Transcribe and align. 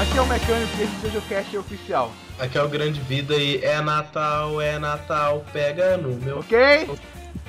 Aqui 0.00 0.18
é 0.18 0.20
o 0.20 0.26
mecânico 0.26 0.76
e 0.78 0.82
esse 0.82 0.96
videocast 1.02 1.54
é 1.54 1.58
oficial. 1.58 2.12
Aqui 2.38 2.58
é 2.58 2.62
o 2.62 2.68
Grande 2.68 3.00
Vida 3.00 3.36
e 3.36 3.64
é 3.64 3.80
Natal, 3.80 4.60
é 4.60 4.76
Natal, 4.76 5.44
pega 5.52 5.96
no 5.96 6.16
meu. 6.16 6.40
Ok? 6.40 6.58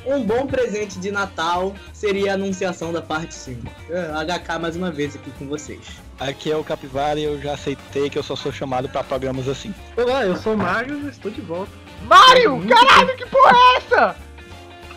Um 0.09 0.23
bom 0.23 0.47
presente 0.47 0.97
de 0.99 1.11
Natal 1.11 1.75
seria 1.93 2.31
a 2.31 2.33
anunciação 2.33 2.91
da 2.91 2.99
parte 2.99 3.35
5. 3.35 3.61
HK 3.87 4.59
mais 4.59 4.75
uma 4.75 4.89
vez 4.89 5.15
aqui 5.15 5.29
com 5.37 5.47
vocês. 5.47 5.81
Aqui 6.19 6.51
é 6.51 6.57
o 6.57 6.63
Capivara 6.63 7.19
e 7.19 7.25
eu 7.25 7.39
já 7.39 7.53
aceitei 7.53 8.09
que 8.09 8.17
eu 8.17 8.23
só 8.23 8.35
sou 8.35 8.51
chamado 8.51 8.89
pra 8.89 9.03
programas 9.03 9.47
assim. 9.47 9.71
Olá, 9.95 10.25
eu 10.25 10.35
sou 10.35 10.55
o 10.55 10.57
Mario 10.57 10.99
e 11.05 11.09
estou 11.09 11.29
de 11.29 11.41
volta. 11.41 11.71
Mario! 12.07 12.59
Caralho, 12.67 13.15
que 13.15 13.25
porra 13.27 13.53
é 13.55 13.77
essa? 13.77 14.15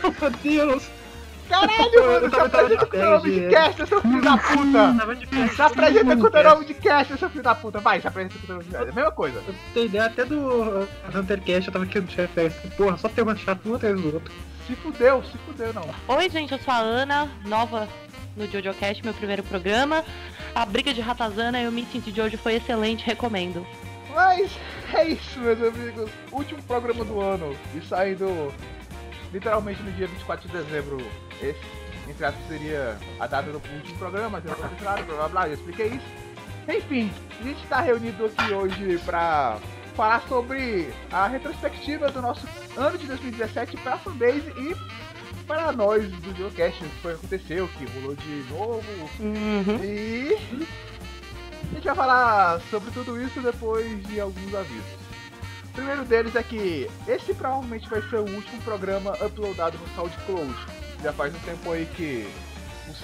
Meu 0.02 0.30
Deus! 0.30 0.84
Caralho, 1.48 2.06
mano, 2.06 2.30
tava 2.30 2.46
apresenta 2.46 2.86
com 2.86 2.96
o 2.96 3.00
nome 3.00 3.30
de 3.30 3.48
cast, 3.50 3.86
seu 3.86 4.00
filho 4.00 4.22
da 4.22 4.36
puta! 4.36 5.26
Férias. 5.26 5.52
Se 5.54 5.62
apresenta 5.62 6.16
com 6.16 6.38
o 6.38 6.42
nome 6.42 6.64
de 6.64 6.74
cast, 6.74 7.18
seu 7.18 7.30
filho 7.30 7.42
da 7.42 7.54
puta. 7.54 7.78
Vai, 7.80 8.00
se 8.00 8.08
apresenta 8.08 8.38
com 8.38 8.46
o 8.46 8.56
nome 8.56 8.64
de 8.64 8.70
cast. 8.70 8.86
É 8.86 8.90
a 8.90 8.94
mesma 8.94 9.12
coisa. 9.12 9.42
Eu 9.46 9.54
tenho 9.74 9.86
ideia 9.86 10.06
até 10.06 10.24
do 10.24 10.88
Huntercast, 11.14 11.68
eu 11.68 11.72
tava 11.72 11.84
aqui 11.84 12.00
no 12.00 12.10
chefe. 12.10 12.50
Porra, 12.76 12.96
só 12.96 13.08
tem 13.08 13.24
uma 13.24 13.36
chato 13.36 13.68
um 13.68 13.74
atrás 13.74 14.00
do 14.00 14.14
outro. 14.14 14.32
Se 14.66 14.76
fudeu, 14.76 15.22
se 15.24 15.36
fudeu 15.38 15.72
não. 15.74 15.88
Oi, 16.16 16.30
gente, 16.30 16.52
eu 16.52 16.58
sou 16.58 16.72
a 16.72 16.78
Ana, 16.78 17.28
nova 17.44 17.88
no 18.36 18.46
JoJoCast, 18.46 19.04
meu 19.04 19.12
primeiro 19.14 19.42
programa. 19.42 20.04
A 20.54 20.64
briga 20.64 20.94
de 20.94 21.00
Ratazana 21.00 21.60
e 21.60 21.66
o 21.66 21.72
meeting 21.72 22.00
de 22.00 22.20
hoje 22.20 22.36
foi 22.36 22.54
excelente, 22.54 23.04
recomendo. 23.04 23.66
Mas 24.14 24.52
é 24.92 25.08
isso, 25.08 25.40
meus 25.40 25.62
amigos. 25.62 26.10
Último 26.30 26.62
programa 26.62 27.04
do 27.04 27.20
ano. 27.20 27.56
E 27.74 27.80
saindo 27.80 28.52
literalmente 29.32 29.82
no 29.82 29.90
dia 29.92 30.06
24 30.06 30.48
de 30.48 30.56
dezembro. 30.56 30.98
Esse, 31.42 31.60
entre 32.08 32.24
aspas, 32.24 32.46
seria 32.48 32.96
a 33.18 33.26
data 33.26 33.50
do 33.50 33.56
último 33.58 33.98
programa, 33.98 34.40
mas 34.40 34.44
eu 34.44 34.50
não 34.58 34.68
blá 34.76 34.96
blá 34.96 35.28
blá, 35.28 35.48
eu 35.48 35.54
expliquei 35.54 35.86
isso. 35.88 36.06
Enfim, 36.68 37.10
a 37.40 37.42
gente 37.42 37.62
está 37.62 37.80
reunido 37.80 38.26
aqui 38.26 38.52
hoje 38.52 38.98
para 39.04 39.58
falar 39.96 40.22
sobre 40.28 40.88
a 41.10 41.26
retrospectiva 41.26 42.08
do 42.10 42.22
nosso 42.22 42.46
ano 42.76 42.96
de 42.96 43.06
2017 43.06 43.76
para 43.78 43.94
a 43.94 43.98
fanbase 43.98 44.52
e 44.56 44.74
para 45.46 45.72
nós 45.72 46.08
do 46.10 46.34
Geocast, 46.36 46.82
o 46.84 46.88
que 46.88 46.96
foi 47.02 47.12
aconteceu, 47.14 47.64
o 47.64 47.68
que 47.68 47.84
rolou 47.86 48.14
de 48.14 48.44
novo, 48.48 48.82
Uhum. 49.18 49.84
e 49.84 50.38
a 51.70 51.74
gente 51.74 51.84
vai 51.84 51.94
falar 51.94 52.60
sobre 52.70 52.90
tudo 52.92 53.20
isso 53.20 53.40
depois 53.40 54.02
de 54.06 54.20
alguns 54.20 54.54
avisos. 54.54 55.02
O 55.64 55.68
primeiro 55.74 56.04
deles 56.04 56.36
é 56.36 56.42
que 56.42 56.88
esse 57.08 57.34
provavelmente 57.34 57.88
vai 57.88 58.00
ser 58.02 58.16
o 58.16 58.30
último 58.30 58.62
programa 58.62 59.12
uploadado 59.24 59.76
no 59.78 59.88
SoundCloud. 59.94 60.54
Já 61.02 61.12
faz 61.12 61.34
um 61.34 61.38
tempo 61.40 61.72
aí 61.72 61.86
que 61.86 62.32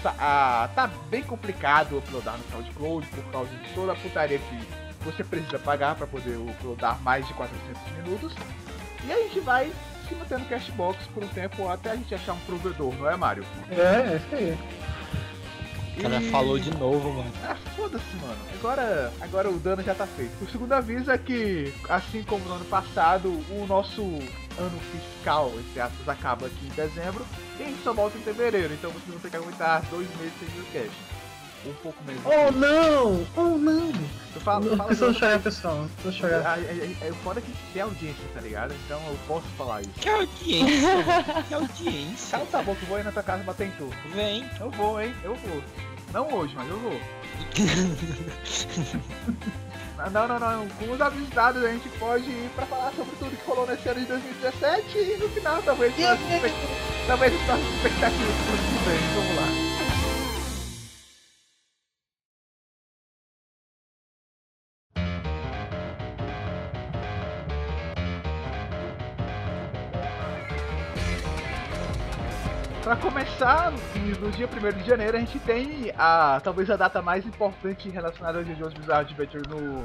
ah, 0.05 0.69
tá 0.75 0.87
bem 1.09 1.23
complicado 1.23 1.99
uploadar 1.99 2.37
no 2.39 2.45
SoundCloud 2.51 3.07
por 3.09 3.25
causa 3.33 3.51
de 3.51 3.75
toda 3.75 3.93
a 3.93 3.97
putaria 3.97 4.39
que 4.39 4.67
você 5.05 5.25
precisa 5.25 5.59
pagar 5.59 5.95
para 5.95 6.07
poder 6.07 6.37
uploadar 6.37 7.01
mais 7.03 7.27
de 7.27 7.35
400 7.35 7.93
minutos. 7.93 8.33
E 9.05 9.13
a 9.13 9.17
gente 9.17 9.41
vai 9.41 9.73
se 10.09 10.15
manter 10.15 10.39
no 10.39 10.45
Cashbox 10.47 11.07
por 11.09 11.25
um 11.25 11.29
tempo 11.29 11.69
até 11.69 11.93
a 11.93 11.97
gente 11.97 12.15
achar 12.15 12.33
um 12.33 12.41
provedor, 12.41 12.95
não 12.95 13.09
é, 13.09 13.17
Mário? 13.17 13.45
É, 13.71 14.13
é 14.13 14.17
isso 14.17 14.35
aí. 14.35 14.59
O 15.99 16.03
cara 16.03 16.21
E- 16.23 16.31
falou 16.31 16.59
de 16.59 16.71
novo, 16.77 17.13
mano. 17.13 17.33
Ah, 17.45 17.57
foda-se, 17.77 18.17
mano. 18.17 18.39
Agora, 18.55 19.13
agora 19.21 19.51
o 19.51 19.59
dano 19.59 19.83
já 19.83 19.95
tá 19.95 20.07
feito. 20.07 20.33
O 20.45 20.49
segundo 20.49 20.73
aviso 20.73 21.11
é 21.11 21.19
que, 21.19 21.73
assim 21.89 22.23
como 22.23 22.45
no 22.45 22.55
ano 22.55 22.65
passado, 22.67 23.29
o 23.51 23.67
nosso 23.69 24.03
ano 24.03 24.81
fiscal, 24.93 25.53
entre 25.59 25.81
aspas, 25.81 26.09
acaba 26.09 26.47
aqui 26.47 26.67
em 26.67 26.75
dezembro 26.75 27.25
e 27.58 27.63
a 27.63 27.67
gente 27.67 27.83
só 27.83 27.92
volta 27.92 28.17
em 28.17 28.23
fevereiro. 28.23 28.73
Então 28.75 28.91
vocês 28.91 29.08
vão 29.08 29.19
ter 29.19 29.31
que 29.31 29.37
aguentar 29.37 29.83
dois 29.91 30.08
meses 30.19 30.33
sem 30.39 30.48
videocast. 30.48 30.97
Um 31.67 31.73
pouco 31.83 32.02
menos. 32.05 32.23
Oh 32.24 32.51
não! 32.52 33.27
Oh 33.36 33.58
não! 33.58 33.86
Não 33.92 34.41
fala 34.41 34.61
precisa 34.86 35.08
do- 35.13 35.19
chorar, 35.19 35.39
pessoal. 35.41 35.86
Não 36.05 36.13
chorar. 36.13 36.42
Ah, 36.46 36.58
É, 36.61 36.63
é, 37.02 37.08
é, 37.08 37.13
foda 37.24 37.41
que 37.41 37.52
tem 37.73 37.83
audiência, 37.83 38.24
tá 38.33 38.41
ligado? 38.41 38.73
Então 38.86 39.01
eu 39.08 39.19
posso 39.27 39.46
falar 39.57 39.80
isso. 39.83 39.91
Que 40.01 40.08
audiência, 40.08 41.45
que 41.48 41.55
audiência. 41.55 42.30
Cala 42.30 42.46
tua 42.46 42.63
boca, 42.63 42.79
eu 42.83 42.86
vou 42.89 42.96
aí 42.96 43.02
na 43.05 43.13
tua 43.13 43.23
casa 43.23 43.42
bater 43.42 43.67
em 43.67 43.70
tu. 43.73 43.91
Vem. 44.14 44.48
Eu 44.61 44.70
vou, 44.70 45.01
hein? 45.02 45.13
Eu 45.24 45.35
vou. 45.35 45.63
Não 46.13 46.33
hoje, 46.33 46.55
mas 46.57 46.69
eu 46.70 46.79
vou. 46.79 46.98
Não, 50.13 50.29
não, 50.29 50.39
não. 50.39 50.69
Com 50.69 50.92
os 50.92 51.01
avisos 51.01 51.29
dados 51.30 51.64
a 51.64 51.70
gente 51.73 51.89
pode 51.98 52.25
ir 52.30 52.51
pra 52.55 52.64
falar 52.67 52.92
sobre 52.95 53.14
tudo 53.17 53.36
que 53.36 53.45
rolou 53.51 53.67
nesse 53.67 53.89
ano 53.89 54.01
de 54.01 54.07
2017 54.07 54.96
e 54.96 55.17
no 55.19 55.29
final 55.30 55.61
talvez 55.63 55.92
expect- 55.98 56.55
talvez 57.07 57.33
nossas 57.46 57.67
expectativas 57.75 58.35
pro 58.46 58.57
que 58.57 58.89
vem. 58.89 58.98
Vamos 59.14 59.36
lá. 59.36 59.67
Começar, 73.39 73.73
no 74.21 74.31
dia 74.33 74.49
1 74.49 74.79
de 74.83 74.85
janeiro 74.89 75.17
a 75.17 75.21
gente 75.21 75.39
tem 75.41 75.93
a 75.97 76.41
talvez 76.43 76.69
a 76.71 76.77
data 76.77 77.01
mais 77.01 77.25
importante 77.25 77.89
relacionada 77.89 78.39
ao 78.39 78.45
JoJo's 78.45 78.75
Bizarre 78.75 79.01
Adventure 79.07 79.43
no 79.49 79.85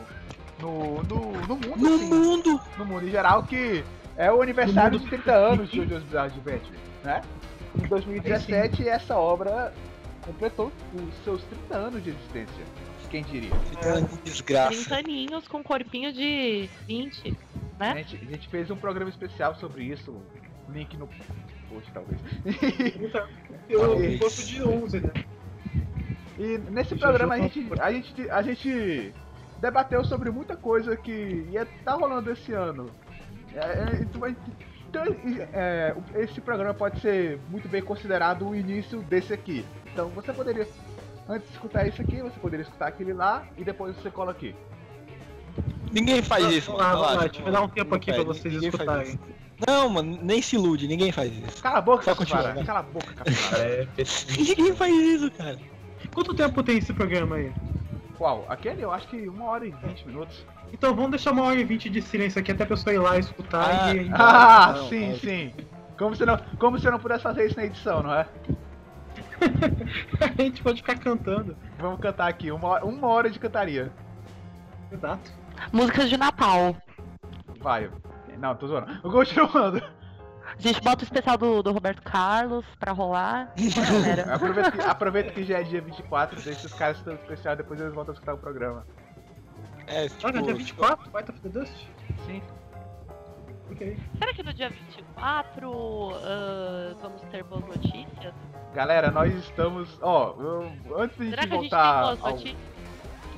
no, 0.60 1.04
no, 1.04 1.32
no 1.48 1.56
mundo, 1.56 1.78
No 1.78 1.96
assim, 1.96 2.10
mundo. 2.10 2.62
no 2.78 2.86
mundo 2.86 3.08
em 3.08 3.12
geral, 3.12 3.44
que 3.44 3.84
é 4.16 4.32
o 4.32 4.42
aniversário 4.42 4.98
de 5.00 5.08
30 5.08 5.32
anos 5.34 5.70
de 5.70 5.78
JoJo's 5.78 6.04
Bizarre 6.04 6.28
Adventure, 6.32 6.78
né? 7.04 7.22
Em 7.76 7.88
2017 7.88 8.88
essa 8.88 9.16
obra 9.18 9.72
completou 10.26 10.72
os 10.96 11.24
seus 11.24 11.44
30 11.44 11.76
anos 11.76 12.04
de 12.04 12.10
existência. 12.10 12.64
Quem 13.12 13.24
diria? 13.24 13.52
Que 13.52 14.22
desgraça. 14.24 14.90
30 14.90 14.96
aninhos 14.96 15.48
com 15.48 15.60
um 15.60 15.64
corpinho 15.64 16.12
de 16.12 16.68
20, 16.88 17.38
A 17.80 17.94
né? 17.94 18.04
gente, 18.04 18.26
a 18.26 18.32
gente 18.32 18.48
fez 18.48 18.72
um 18.72 18.76
programa 18.76 19.12
especial 19.12 19.54
sobre 19.56 19.84
isso, 19.84 20.16
link 20.70 20.98
no 20.98 21.08
post 21.74 21.92
talvez. 21.92 22.22
Eu 23.70 24.18
gosto 24.20 24.46
de 24.46 24.64
11, 24.64 25.00
né? 25.00 25.12
E 26.38 26.58
nesse 26.72 26.96
programa 26.96 27.36
a 27.36 27.38
tá- 27.38 27.44
gente, 27.44 27.70
a, 27.80 27.92
gente, 27.92 28.30
a 28.30 28.42
gente 28.42 29.14
debateu 29.62 30.04
sobre 30.04 30.30
muita 30.32 30.56
coisa 30.56 30.96
que 30.96 31.48
ia 31.52 31.64
estar 31.64 31.94
rolando 31.94 32.32
esse 32.32 32.54
ano. 32.54 32.90
É, 33.54 33.60
é, 33.60 34.02
então, 34.02 34.36
então, 34.90 35.04
é, 35.54 35.96
esse 36.16 36.42
programa 36.42 36.74
pode 36.74 37.00
ser 37.00 37.40
muito 37.50 37.68
bem 37.68 37.82
considerado 37.82 38.48
o 38.48 38.56
início 38.56 39.02
desse 39.04 39.34
aqui. 39.34 39.66
Então 39.92 40.10
você 40.10 40.34
poderia, 40.34 40.68
antes 41.30 41.48
de 41.48 41.54
escutar 41.54 41.88
isso 41.88 42.02
aqui, 42.02 42.22
você 42.22 42.40
poderia 42.40 42.64
escutar 42.64 42.88
aquele 42.88 43.14
lá 43.14 43.46
e 43.58 43.64
depois 43.64 43.96
você 43.96 44.10
cola 44.10 44.32
aqui. 44.32 44.56
Ninguém 45.92 46.24
faz 46.24 46.50
isso, 46.52 46.74
lá, 46.74 46.96
mano. 46.96 47.02
lá, 47.02 47.28
deixa 47.28 47.42
eu 47.48 47.52
dar 47.52 47.62
um 47.62 47.70
tempo 47.70 47.94
aqui 47.94 48.12
pra 48.12 48.24
vocês 48.24 48.56
escutarem. 48.56 49.20
Não, 49.68 49.88
mano, 49.90 50.20
nem 50.22 50.42
se 50.42 50.56
ilude, 50.56 50.88
ninguém 50.88 51.12
faz 51.12 51.32
isso. 51.32 51.62
Cala 51.62 51.78
a 51.78 51.82
boca, 51.82 52.04
Só 52.04 52.16
capivara. 52.16 52.54
continua, 52.54 52.56
vai. 52.56 52.66
Cala 52.66 52.80
a 52.80 52.84
boca, 52.84 53.14
capivara. 53.14 53.64
É, 53.64 53.88
Ninguém 54.38 54.76
faz 54.76 54.94
isso, 54.94 55.32
cara. 55.32 55.60
Quanto 56.14 56.34
tempo 56.34 56.62
tem 56.64 56.78
esse 56.78 56.94
programa 56.94 57.36
aí? 57.38 57.52
Qual? 58.18 58.46
Aquele 58.50 58.84
eu 58.84 58.92
acho 58.92 59.08
que 59.08 59.28
uma 59.28 59.46
hora 59.46 59.66
e 59.66 59.72
vinte 59.72 60.06
minutos. 60.08 60.46
Então 60.72 60.94
vamos 60.96 61.12
deixar 61.12 61.32
uma 61.32 61.44
hora 61.44 61.56
e 61.60 61.64
vinte 61.64 61.90
de 61.90 62.02
silêncio 62.02 62.40
aqui 62.40 62.52
até 62.52 62.64
a 62.64 62.68
pessoa 62.68 62.94
ir 62.94 62.98
lá 63.00 63.18
escutar 63.18 63.86
Ah, 63.88 63.94
e. 63.96 64.10
Ah, 64.14 64.74
não, 64.78 64.90
sim, 64.90 65.10
não. 65.10 65.18
sim. 65.20 65.54
Como 65.98 66.16
se, 66.16 66.26
não, 66.26 66.38
como 66.60 66.80
se 66.80 66.86
eu 66.88 66.92
não 66.92 67.00
pudesse 67.00 67.22
fazer 67.24 67.46
isso 67.46 67.56
na 67.56 67.66
edição, 67.66 68.02
não 68.04 68.14
é? 68.14 68.26
a 70.20 70.42
gente 70.42 70.62
pode 70.64 70.78
ficar 70.82 70.98
cantando. 70.98 71.56
Vamos 71.78 72.00
cantar 72.00 72.28
aqui, 72.28 72.52
uma 72.52 72.68
hora, 72.68 72.86
uma 72.86 73.08
hora 73.08 73.30
de 73.30 73.40
cantaria. 73.40 73.92
Exato. 74.92 75.32
Músicas 75.72 76.10
de 76.10 76.18
Natal. 76.18 76.76
Vai. 77.60 77.90
Não, 78.38 78.56
tô 78.56 78.68
zoando. 78.68 79.02
Continuando. 79.10 79.82
A 80.46 80.62
gente 80.62 80.82
bota 80.82 81.02
o 81.02 81.04
especial 81.06 81.38
do, 81.38 81.64
do 81.64 81.72
Roberto 81.72 82.02
Carlos 82.04 82.66
pra 82.80 82.92
rolar. 82.92 83.54
Aproveita 84.34 84.72
que, 84.72 84.82
aproveita 84.82 85.32
que 85.32 85.44
já 85.44 85.60
é 85.60 85.64
dia 85.64 85.82
24, 85.82 86.42
deixa 86.42 86.68
os 86.68 86.74
caras 86.74 86.98
estão 86.98 87.14
especial, 87.16 87.56
depois 87.56 87.80
eles 87.80 87.94
voltam 87.94 88.12
a 88.14 88.16
escutar 88.16 88.34
o 88.34 88.38
programa. 88.38 88.86
É, 89.88 90.08
tipo, 90.08 90.28
Olha, 90.28 90.42
dia 90.42 90.54
24, 90.54 91.12
Fight 91.12 91.30
of 91.32 91.40
the 91.42 91.50
Dust? 91.50 91.74
Sim. 92.26 92.42
Ok. 93.72 93.98
Será 94.20 94.34
que 94.34 94.44
no 94.44 94.54
dia 94.54 94.70
24 94.70 96.12
ah, 96.24 96.96
vamos 97.02 97.22
ter 97.32 97.44
boas 97.44 97.66
notícias? 97.66 98.34
Galera, 98.74 99.10
nós 99.12 99.34
estamos. 99.36 99.98
Ó, 100.02 100.36
eu- 100.40 101.00
antes 101.00 101.18
da 101.18 101.24
gente 101.26 101.36
Será 101.36 101.48
que 101.48 101.54
a 101.54 101.58
gente 101.58 101.70
tem 101.70 101.80
voltar. 101.80 102.02
boas 102.04 102.20
ao, 102.24 102.32
notícias? 102.32 102.58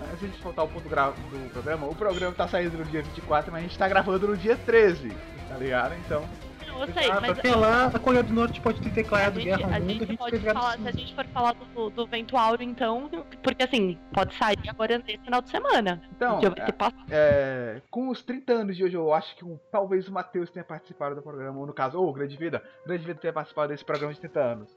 Antes 0.01 0.21
da 0.21 0.27
gente 0.27 0.41
voltar 0.43 0.61
ao 0.63 0.67
ponto 0.67 0.83
do 0.83 1.49
programa, 1.51 1.87
o 1.87 1.95
programa 1.95 2.33
tá 2.35 2.47
saindo 2.47 2.77
no 2.77 2.85
dia 2.85 3.01
24, 3.01 3.51
mas 3.51 3.59
a 3.63 3.67
gente 3.67 3.77
tá 3.77 3.87
gravando 3.87 4.27
no 4.27 4.37
dia 4.37 4.55
13, 4.57 5.09
tá 5.47 5.55
ligado? 5.57 5.95
Então. 6.05 6.23
Não, 6.67 6.81
eu 6.81 6.93
sei, 6.93 7.07
mas 7.09 7.39
Até 7.39 7.55
lá, 7.55 7.85
a 7.85 7.99
Coreia 7.99 8.23
do 8.23 8.33
Norte 8.33 8.59
pode 8.59 8.81
ter 8.81 8.89
a 8.89 8.91
declarado 8.93 9.39
gente, 9.39 9.45
guerra 9.55 9.75
a 9.77 9.79
mundo, 9.79 9.89
a 9.89 9.93
gente 9.93 10.05
gente 10.07 10.17
pode 10.17 10.31
tem 10.31 10.39
guerra 10.41 10.59
falar, 10.59 10.77
se 10.77 10.87
a 10.87 10.91
gente 10.91 11.15
for 11.15 11.25
falar 11.27 11.53
do, 11.53 11.89
do 11.89 12.07
vento 12.07 12.35
áureo, 12.35 12.67
então, 12.67 13.09
porque 13.41 13.63
assim, 13.63 13.97
pode 14.13 14.33
sair 14.35 14.57
agora 14.67 14.97
nesse 14.97 15.17
final 15.19 15.41
de 15.41 15.49
semana. 15.49 16.01
Então, 16.11 16.39
é, 16.39 16.73
é, 17.09 17.81
com 17.89 18.09
os 18.09 18.21
30 18.23 18.51
anos 18.51 18.75
de 18.75 18.83
hoje, 18.83 18.95
eu 18.95 19.13
acho 19.13 19.35
que 19.37 19.45
um- 19.45 19.57
talvez 19.71 20.07
o 20.09 20.11
Matheus 20.11 20.49
tenha 20.49 20.65
participado 20.65 21.15
do 21.15 21.21
programa, 21.21 21.57
ou 21.59 21.65
no 21.65 21.73
caso, 21.73 21.97
ou 22.01 22.11
Grande 22.11 22.35
Vida, 22.35 22.61
Grande 22.85 23.05
Vida 23.05 23.19
tenha 23.21 23.33
participado 23.33 23.69
desse 23.69 23.85
programa 23.85 24.13
de 24.13 24.19
30 24.19 24.39
anos. 24.41 24.75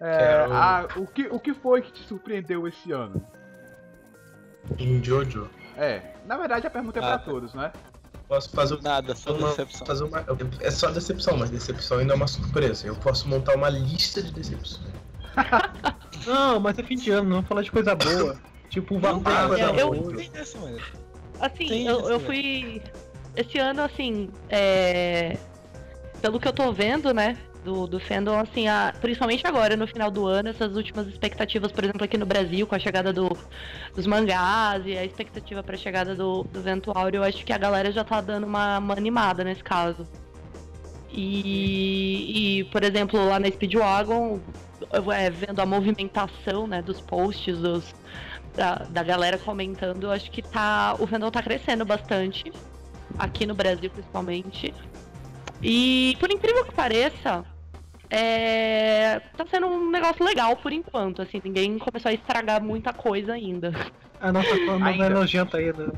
É, 0.00 0.46
a- 0.50 0.88
o, 0.96 1.06
que, 1.06 1.28
o 1.28 1.38
que 1.40 1.54
foi 1.54 1.80
que 1.80 1.92
te 1.92 2.02
surpreendeu 2.02 2.66
esse 2.66 2.90
ano? 2.92 3.24
Em 4.78 5.02
Jojo, 5.02 5.48
É, 5.76 6.02
na 6.26 6.36
verdade 6.36 6.66
a 6.66 6.70
pergunta 6.70 6.98
é 6.98 7.02
pra 7.02 7.18
todos, 7.18 7.52
né? 7.54 7.72
posso 8.28 8.48
fazer 8.50 8.80
Nada, 8.82 9.14
só 9.14 9.34
uma, 9.34 9.48
decepção. 9.48 9.86
fazer 9.86 10.04
uma. 10.04 10.24
É 10.60 10.70
só 10.70 10.90
decepção, 10.90 11.36
mas 11.36 11.50
decepção 11.50 11.98
ainda 11.98 12.14
é 12.14 12.16
uma 12.16 12.26
surpresa. 12.26 12.86
Eu 12.86 12.94
posso 12.96 13.28
montar 13.28 13.54
uma 13.56 13.68
lista 13.68 14.22
de 14.22 14.32
decepções. 14.32 14.86
Não, 16.26 16.58
mas 16.60 16.78
é 16.78 16.82
fim 16.82 16.96
de 16.96 17.10
ano, 17.10 17.24
não 17.24 17.36
vamos 17.36 17.48
falar 17.48 17.62
de 17.62 17.70
coisa 17.72 17.94
boa. 17.96 18.38
Tipo, 18.70 18.94
o 18.94 19.00
Valor 19.00 19.22
Ah, 19.26 19.48
coisa 19.48 19.64
eu- 19.80 19.92
boa. 19.92 20.16
Tem 20.16 20.30
essa, 20.34 20.58
mano. 20.58 20.78
Assim, 21.40 21.66
Tem 21.66 21.86
eu, 21.86 22.08
eu 22.08 22.20
fui. 22.20 22.80
Esse 23.36 23.58
ano, 23.58 23.82
assim, 23.82 24.30
é. 24.48 25.36
Pelo 26.22 26.38
que 26.38 26.46
eu 26.46 26.52
tô 26.52 26.72
vendo, 26.72 27.12
né? 27.12 27.36
Do, 27.64 27.86
do 27.86 28.00
fandom, 28.00 28.40
assim, 28.40 28.66
a, 28.66 28.92
principalmente 29.00 29.46
agora, 29.46 29.76
no 29.76 29.86
final 29.86 30.10
do 30.10 30.26
ano, 30.26 30.48
essas 30.48 30.74
últimas 30.74 31.06
expectativas, 31.06 31.70
por 31.70 31.84
exemplo, 31.84 32.02
aqui 32.02 32.18
no 32.18 32.26
Brasil, 32.26 32.66
com 32.66 32.74
a 32.74 32.78
chegada 32.78 33.12
do, 33.12 33.28
dos 33.94 34.04
mangás 34.04 34.84
e 34.84 34.98
a 34.98 35.04
expectativa 35.04 35.62
pra 35.62 35.76
chegada 35.76 36.12
do, 36.12 36.42
do 36.42 36.60
Vento 36.60 36.90
Áureo, 36.92 37.20
eu 37.20 37.22
acho 37.22 37.44
que 37.44 37.52
a 37.52 37.58
galera 37.58 37.92
já 37.92 38.02
tá 38.02 38.20
dando 38.20 38.48
uma, 38.48 38.78
uma 38.78 38.94
animada 38.94 39.44
nesse 39.44 39.62
caso. 39.62 40.08
E, 41.12 42.58
e, 42.60 42.64
por 42.64 42.82
exemplo, 42.82 43.24
lá 43.24 43.38
na 43.38 43.48
Speedwagon, 43.48 44.40
é, 45.14 45.30
vendo 45.30 45.60
a 45.60 45.66
movimentação, 45.66 46.66
né, 46.66 46.82
dos 46.82 47.00
posts, 47.00 47.58
dos, 47.58 47.94
da, 48.54 48.76
da 48.88 49.02
galera 49.02 49.38
comentando, 49.38 50.10
acho 50.10 50.30
que 50.30 50.42
tá. 50.42 50.96
O 50.98 51.06
fandom 51.06 51.30
tá 51.30 51.42
crescendo 51.42 51.84
bastante. 51.84 52.52
Aqui 53.18 53.46
no 53.46 53.54
Brasil, 53.54 53.90
principalmente. 53.90 54.74
E 55.62 56.16
por 56.18 56.30
incrível 56.30 56.64
que 56.64 56.72
pareça, 56.72 57.44
é, 58.14 59.20
tá 59.38 59.46
sendo 59.50 59.68
um 59.68 59.90
negócio 59.90 60.22
legal 60.22 60.54
por 60.56 60.70
enquanto. 60.70 61.22
Assim, 61.22 61.40
ninguém 61.42 61.78
começou 61.78 62.10
a 62.10 62.12
estragar 62.12 62.62
muita 62.62 62.92
coisa 62.92 63.32
ainda. 63.32 63.72
A 64.20 64.30
nossa 64.30 64.54
fama 64.66 64.90
Ainda. 64.90 65.08
não 65.08 65.16
é 65.16 65.20
nojenta 65.20 65.56
ainda. 65.56 65.90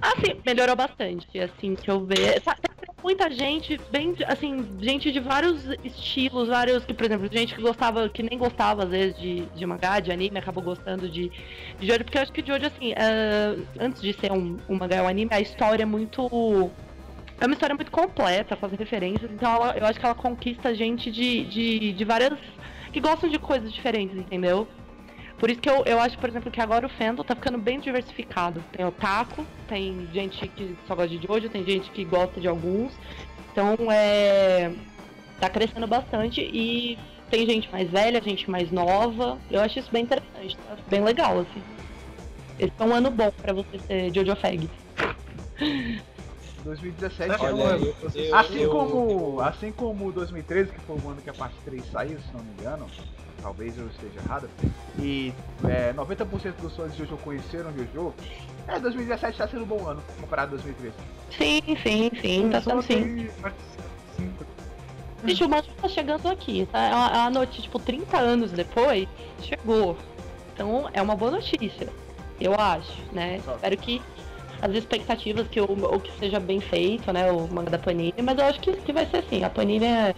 Assim, 0.00 0.40
melhorou 0.44 0.74
bastante, 0.74 1.38
assim, 1.38 1.74
que 1.74 1.90
eu 1.90 2.06
vejo. 2.06 2.40
Tem 2.40 2.94
muita 3.04 3.30
gente, 3.30 3.78
bem, 3.90 4.16
assim, 4.26 4.66
gente 4.80 5.12
de 5.12 5.20
vários 5.20 5.68
estilos, 5.84 6.48
vários, 6.48 6.82
que, 6.86 6.94
por 6.94 7.04
exemplo, 7.04 7.28
gente 7.30 7.54
que 7.54 7.60
gostava, 7.60 8.08
que 8.08 8.22
nem 8.22 8.38
gostava, 8.38 8.84
às 8.84 8.88
vezes, 8.88 9.18
de, 9.18 9.44
de 9.54 9.66
mangá, 9.66 10.00
de 10.00 10.10
anime, 10.10 10.38
acabou 10.38 10.64
gostando 10.64 11.10
de, 11.10 11.30
de 11.78 11.86
Jojo, 11.86 12.04
porque 12.04 12.16
eu 12.16 12.22
acho 12.22 12.32
que 12.32 12.44
Jojo, 12.44 12.66
assim, 12.66 12.94
ah, 12.94 13.54
antes 13.78 14.00
de 14.00 14.14
ser 14.14 14.32
um, 14.32 14.58
um 14.66 14.76
mangá 14.76 14.96
e 14.96 15.00
um 15.02 15.08
anime, 15.08 15.30
a 15.30 15.40
história 15.42 15.82
é 15.82 15.86
muito... 15.86 16.72
É 17.40 17.44
uma 17.46 17.52
história 17.52 17.74
muito 17.74 17.90
completa, 17.90 18.56
com 18.56 18.66
as 18.66 18.72
referências, 18.72 19.30
então 19.30 19.52
ela- 19.54 19.76
eu 19.76 19.86
acho 19.86 19.98
que 20.00 20.06
ela 20.06 20.14
conquista 20.14 20.74
gente 20.74 21.10
de, 21.10 21.44
de, 21.44 21.92
de 21.92 22.04
várias... 22.04 22.38
que 22.92 23.00
gostam 23.00 23.28
de 23.28 23.38
coisas 23.38 23.72
diferentes, 23.72 24.16
entendeu? 24.16 24.66
Por 25.38 25.50
isso 25.50 25.60
que 25.60 25.68
eu, 25.68 25.84
eu 25.84 26.00
acho, 26.00 26.16
por 26.18 26.30
exemplo, 26.30 26.50
que 26.50 26.60
agora 26.62 26.86
o 26.86 26.88
fandom 26.88 27.22
tá 27.22 27.34
ficando 27.34 27.58
bem 27.58 27.78
diversificado. 27.78 28.64
Tem 28.72 28.86
otaku, 28.86 29.44
tem 29.68 30.08
gente 30.12 30.48
que 30.48 30.74
só 30.86 30.94
gosta 30.94 31.10
de 31.10 31.26
Jojo, 31.26 31.50
tem 31.50 31.62
gente 31.62 31.90
que 31.90 32.04
gosta 32.04 32.40
de 32.40 32.48
alguns. 32.48 32.92
Então 33.52 33.76
é. 33.92 34.72
tá 35.38 35.50
crescendo 35.50 35.86
bastante 35.86 36.40
e 36.40 36.98
tem 37.30 37.46
gente 37.46 37.70
mais 37.70 37.90
velha, 37.90 38.22
gente 38.22 38.50
mais 38.50 38.70
nova. 38.70 39.38
Eu 39.50 39.60
acho 39.60 39.78
isso 39.78 39.92
bem 39.92 40.04
interessante, 40.04 40.56
tá 40.56 40.76
bem 40.88 41.02
legal, 41.02 41.40
assim. 41.40 41.62
Esse 42.58 42.72
é 42.78 42.84
um 42.84 42.94
ano 42.94 43.10
bom 43.10 43.30
pra 43.42 43.52
você 43.52 43.78
ser 43.86 44.14
Jojo 44.14 44.36
Fag. 44.36 44.70
2017 46.66 47.30
Olha 47.40 47.48
é 47.50 47.54
um 47.54 47.66
ano. 47.66 47.94
eu, 48.02 48.10
eu, 48.14 48.34
Assim 48.34 48.58
eu- 48.60 48.70
como, 48.70 49.40
assim 49.40 49.72
como 49.72 50.12
2013, 50.12 50.72
que 50.72 50.80
foi 50.80 50.96
o 50.96 51.08
ano 51.08 51.22
que 51.22 51.30
a 51.30 51.34
parte 51.34 51.54
3 51.64 51.82
saiu, 51.90 52.18
se 52.20 52.32
não 52.34 52.42
me 52.42 52.52
engano, 52.52 52.86
talvez 53.40 53.78
eu 53.78 53.86
esteja 53.86 54.18
errado, 54.20 54.50
e 54.98 55.32
é, 55.64 55.92
90% 55.92 56.54
dos 56.60 56.74
fãs 56.76 56.92
de 56.92 56.98
Jojo 57.04 57.16
conheceram 57.18 57.72
Jojo, 57.72 58.12
é, 58.66 58.80
2017 58.80 59.32
está 59.32 59.46
sendo 59.46 59.62
um 59.62 59.66
bom 59.66 59.86
ano 59.88 60.02
comparado 60.20 60.56
a 60.56 60.58
2013. 60.58 60.94
Sim, 61.30 61.76
sim, 61.82 62.10
sim, 62.20 62.50
tá 62.50 62.60
sendo 62.60 62.82
sim. 62.82 63.28
Gente, 65.24 65.44
o 65.44 65.48
Manjo 65.48 65.68
tá 65.80 65.88
chegando 65.88 66.28
aqui, 66.28 66.68
tá? 66.70 66.78
É 66.78 66.94
uma, 66.94 67.06
é 67.08 67.18
uma 67.18 67.30
notícia, 67.30 67.62
tipo, 67.62 67.78
30 67.78 68.18
anos 68.18 68.52
depois, 68.52 69.08
chegou. 69.40 69.96
Então 70.52 70.88
é 70.92 71.00
uma 71.02 71.16
boa 71.16 71.32
notícia, 71.32 71.88
eu 72.40 72.54
acho, 72.54 72.92
né? 73.12 73.40
Só. 73.44 73.54
Espero 73.54 73.76
que 73.76 74.00
as 74.62 74.72
expectativas 74.72 75.46
que 75.48 75.60
o, 75.60 76.00
que 76.00 76.12
seja 76.18 76.40
bem 76.40 76.60
feito, 76.60 77.12
né? 77.12 77.30
O 77.30 77.46
manga 77.48 77.70
da 77.70 77.78
Panini, 77.78 78.14
mas 78.22 78.38
eu 78.38 78.44
acho 78.44 78.60
que, 78.60 78.72
que 78.72 78.92
vai 78.92 79.06
ser 79.06 79.18
assim. 79.18 79.44
A 79.44 79.50
Panini 79.50 79.84
é. 79.84 80.14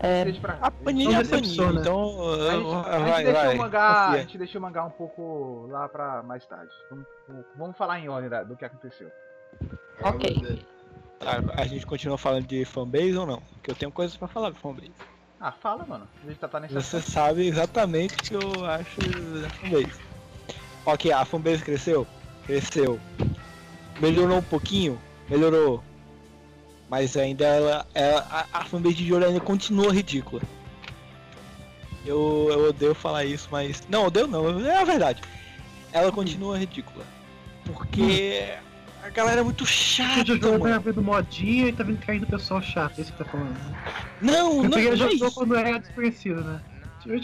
é 0.00 0.24
A 0.60 0.70
Panini 0.70 1.12
é 1.12 1.16
a 1.16 1.24
Panini, 1.24 1.40
decepciona. 1.40 1.80
então. 1.80 2.30
A 2.30 2.50
gente, 2.50 2.88
a 2.88 2.98
gente 2.98 3.10
vai, 3.10 3.24
deixou 3.24 3.44
vai. 3.44 3.54
o 3.54 3.58
mangá, 3.58 4.08
a 4.08 4.18
gente 4.18 4.38
deixou 4.38 4.58
o 4.58 4.62
mangá 4.62 4.84
um 4.84 4.90
pouco 4.90 5.66
lá 5.70 5.88
pra 5.88 6.22
mais 6.22 6.44
tarde. 6.46 6.72
Vamos, 6.90 7.06
vamos 7.56 7.76
falar 7.76 8.00
em 8.00 8.08
ordem 8.08 8.30
do 8.46 8.56
que 8.56 8.64
aconteceu. 8.64 9.10
ok. 10.02 10.64
Tá, 11.18 11.42
a 11.56 11.66
gente 11.66 11.84
continua 11.84 12.16
falando 12.16 12.46
de 12.46 12.64
fanbase 12.64 13.16
ou 13.16 13.26
não? 13.26 13.40
Porque 13.54 13.72
eu 13.72 13.74
tenho 13.74 13.90
coisas 13.90 14.16
pra 14.16 14.28
falar 14.28 14.50
de 14.50 14.58
fanbase. 14.58 14.92
Ah, 15.40 15.52
fala, 15.52 15.84
mano. 15.84 16.08
A 16.22 16.26
gente 16.26 16.38
tá, 16.38 16.48
tá 16.48 16.60
nessa. 16.60 16.80
Você 16.80 17.00
sabe 17.00 17.46
exatamente 17.46 18.14
o 18.14 18.22
que 18.22 18.34
eu 18.34 18.64
acho 18.64 19.00
da 19.40 19.50
fanbase. 19.50 20.00
Ok, 20.86 21.12
a 21.12 21.24
fanbase 21.24 21.62
cresceu? 21.62 22.06
Cresceu. 22.46 22.98
Melhorou 24.00 24.38
um 24.38 24.42
pouquinho? 24.42 24.98
Melhorou. 25.28 25.82
Mas 26.88 27.16
ainda 27.16 27.44
ela, 27.44 27.86
ela 27.94 28.26
a, 28.52 28.60
a 28.60 28.64
fanbase 28.64 28.94
de 28.96 29.06
Jojo 29.06 29.26
ainda 29.26 29.40
continua 29.40 29.92
ridícula. 29.92 30.40
Eu, 32.06 32.48
eu 32.50 32.68
odeio 32.70 32.94
falar 32.94 33.24
isso, 33.24 33.48
mas. 33.50 33.82
Não, 33.88 34.06
odeio 34.06 34.26
não, 34.26 34.64
é 34.66 34.80
a 34.80 34.84
verdade. 34.84 35.20
Ela 35.92 36.10
continua 36.10 36.58
ridícula. 36.58 37.04
Porque 37.64 38.54
a 39.04 39.10
galera 39.10 39.40
é 39.40 39.44
muito 39.44 39.64
O 39.64 39.66
chata, 39.66 40.24
Jojo 40.24 40.40
tá 40.40 40.58
mano. 40.58 40.80
vendo 40.80 41.02
modinha 41.02 41.68
e 41.68 41.72
tá 41.72 41.84
vendo 41.84 41.98
caindo 41.98 42.26
pessoal 42.26 42.62
chato, 42.62 42.98
é 42.98 43.02
isso 43.02 43.12
que 43.12 43.18
tá 43.18 43.24
falando. 43.26 43.54
Não, 44.22 44.62
não, 44.62 44.62
Porque 44.62 44.68
não 44.68 44.78
ele 44.78 44.88
é 44.88 44.96
jogou 44.96 45.28
isso. 45.28 45.34
quando 45.34 45.54
era 45.56 45.78
desconhecido, 45.78 46.42
né? 46.42 46.60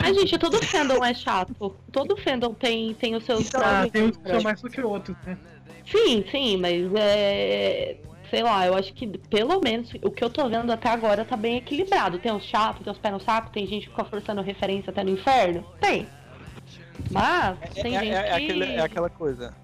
Ai, 0.01 0.15
gente, 0.15 0.39
todo 0.39 0.63
fandom 0.65 1.05
é 1.05 1.13
chato. 1.13 1.55
Todo 1.93 2.17
fandom 2.17 2.55
tem, 2.55 2.95
tem 2.95 3.15
os 3.15 3.25
seus. 3.25 3.55
Ah, 3.55 3.59
prós 3.59 3.87
e 3.87 3.91
tem 3.91 4.03
uns 4.05 4.17
que 4.17 4.29
são 4.31 4.43
mais 4.43 4.61
do 4.61 4.71
que 4.71 4.81
outros, 4.83 5.17
né? 5.27 5.37
Sim, 5.87 6.25
sim, 6.31 6.57
mas 6.57 6.91
é. 6.95 7.97
Sei 8.31 8.43
lá, 8.43 8.67
eu 8.67 8.75
acho 8.75 8.93
que 8.95 9.07
pelo 9.07 9.61
menos 9.61 9.91
o 10.03 10.11
que 10.11 10.25
eu 10.25 10.31
tô 10.31 10.49
vendo 10.49 10.73
até 10.73 10.89
agora 10.89 11.25
tá 11.25 11.37
bem 11.37 11.59
equilibrado. 11.59 12.19
Tem 12.19 12.33
os 12.33 12.43
chatos, 12.45 12.83
tem 12.83 12.93
os 12.93 12.99
pés 12.99 13.15
no 13.15 13.21
saco, 13.21 13.51
tem 13.53 13.67
gente 13.67 13.85
que 13.85 13.91
fica 13.91 14.05
forçando 14.05 14.41
referência 14.41 14.91
até 14.91 15.05
no 15.05 15.11
inferno. 15.11 15.65
Tem. 15.81 16.09
Mas 17.11 17.59
tem 17.75 17.97
é, 17.97 18.01
gente 18.01 18.13
é- 18.13 18.17
é 18.19 18.23
que. 18.25 18.31
aquele- 18.45 18.65
é 18.73 18.81
aquela 18.81 19.11
coisa. 19.11 19.55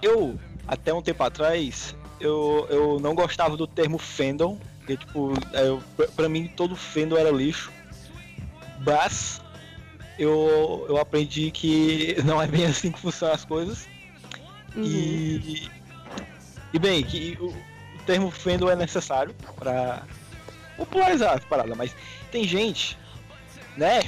Eu, 0.00 0.38
até 0.68 0.92
um 0.92 1.02
tempo 1.02 1.22
atrás, 1.24 1.96
eu, 2.20 2.66
eu 2.70 3.00
não 3.00 3.14
gostava 3.14 3.56
do 3.56 3.66
termo 3.66 3.98
fandom. 3.98 4.58
Porque, 4.78 4.96
tipo, 4.96 5.32
eu, 5.52 5.80
pra- 5.96 6.08
pra 6.08 6.28
mim 6.28 6.48
todo 6.56 6.74
fandom 6.76 7.16
era 7.16 7.30
lixo. 7.30 7.72
Mas 8.84 9.40
eu, 10.18 10.86
eu 10.88 10.98
aprendi 10.98 11.50
que 11.50 12.16
não 12.24 12.40
é 12.40 12.46
bem 12.46 12.66
assim 12.66 12.90
que 12.90 13.00
funcionam 13.00 13.34
as 13.34 13.44
coisas. 13.44 13.88
Uhum. 14.74 14.84
E, 14.84 15.70
e 16.72 16.78
bem, 16.78 17.02
que 17.02 17.36
o, 17.40 17.48
o 17.48 18.02
termo 18.06 18.30
fandom 18.30 18.70
é 18.70 18.76
necessário 18.76 19.34
pra 19.56 20.02
popularizar 20.76 21.36
as 21.36 21.44
paradas, 21.44 21.76
mas 21.76 21.94
tem 22.30 22.44
gente, 22.44 22.96
né, 23.76 24.00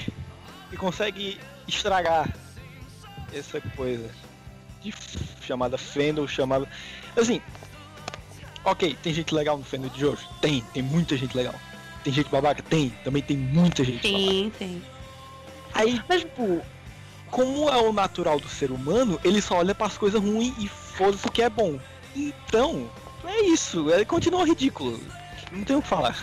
que 0.71 0.77
consegue 0.77 1.39
estragar 1.69 2.35
essa 3.33 3.61
coisa 3.61 4.11
de 4.81 4.93
chamada 5.43 5.77
fandom, 5.77 6.27
chamada. 6.27 6.69
Assim, 7.17 7.41
ok, 8.65 8.97
tem 9.03 9.13
gente 9.13 9.35
legal 9.35 9.59
no 9.59 9.65
fandom 9.65 9.89
de 9.89 10.01
Jojo? 10.01 10.27
Tem, 10.41 10.63
tem 10.73 10.83
muita 10.83 11.17
gente 11.17 11.37
legal. 11.37 11.55
Tem 12.05 12.13
gente 12.13 12.29
babaca? 12.29 12.63
Tem, 12.63 12.91
também 13.03 13.23
tem 13.23 13.37
muita 13.37 13.83
gente 13.83 14.03
babaca. 14.07 14.31
Sim, 14.31 14.53
sim. 14.59 14.83
Aí, 15.73 15.99
tipo, 16.19 16.61
como 17.31 17.69
é 17.69 17.79
o 17.79 17.93
natural 17.93 18.39
do 18.39 18.49
ser 18.49 18.71
humano, 18.71 19.19
ele 19.25 19.41
só 19.41 19.57
olha 19.57 19.75
pras 19.75 19.99
coisas 19.99 20.21
ruins 20.21 20.55
e 20.59 20.69
foda-se 20.69 21.27
o 21.27 21.33
que 21.33 21.43
é 21.43 21.49
bom. 21.49 21.81
Então, 22.15 22.89
é 23.25 23.47
isso, 23.47 23.91
ele 23.91 24.05
continua 24.05 24.47
ridículo. 24.47 25.01
Não 25.51 25.65
tem 25.65 25.75
o 25.75 25.83
que 25.83 25.89
falar. 25.89 26.15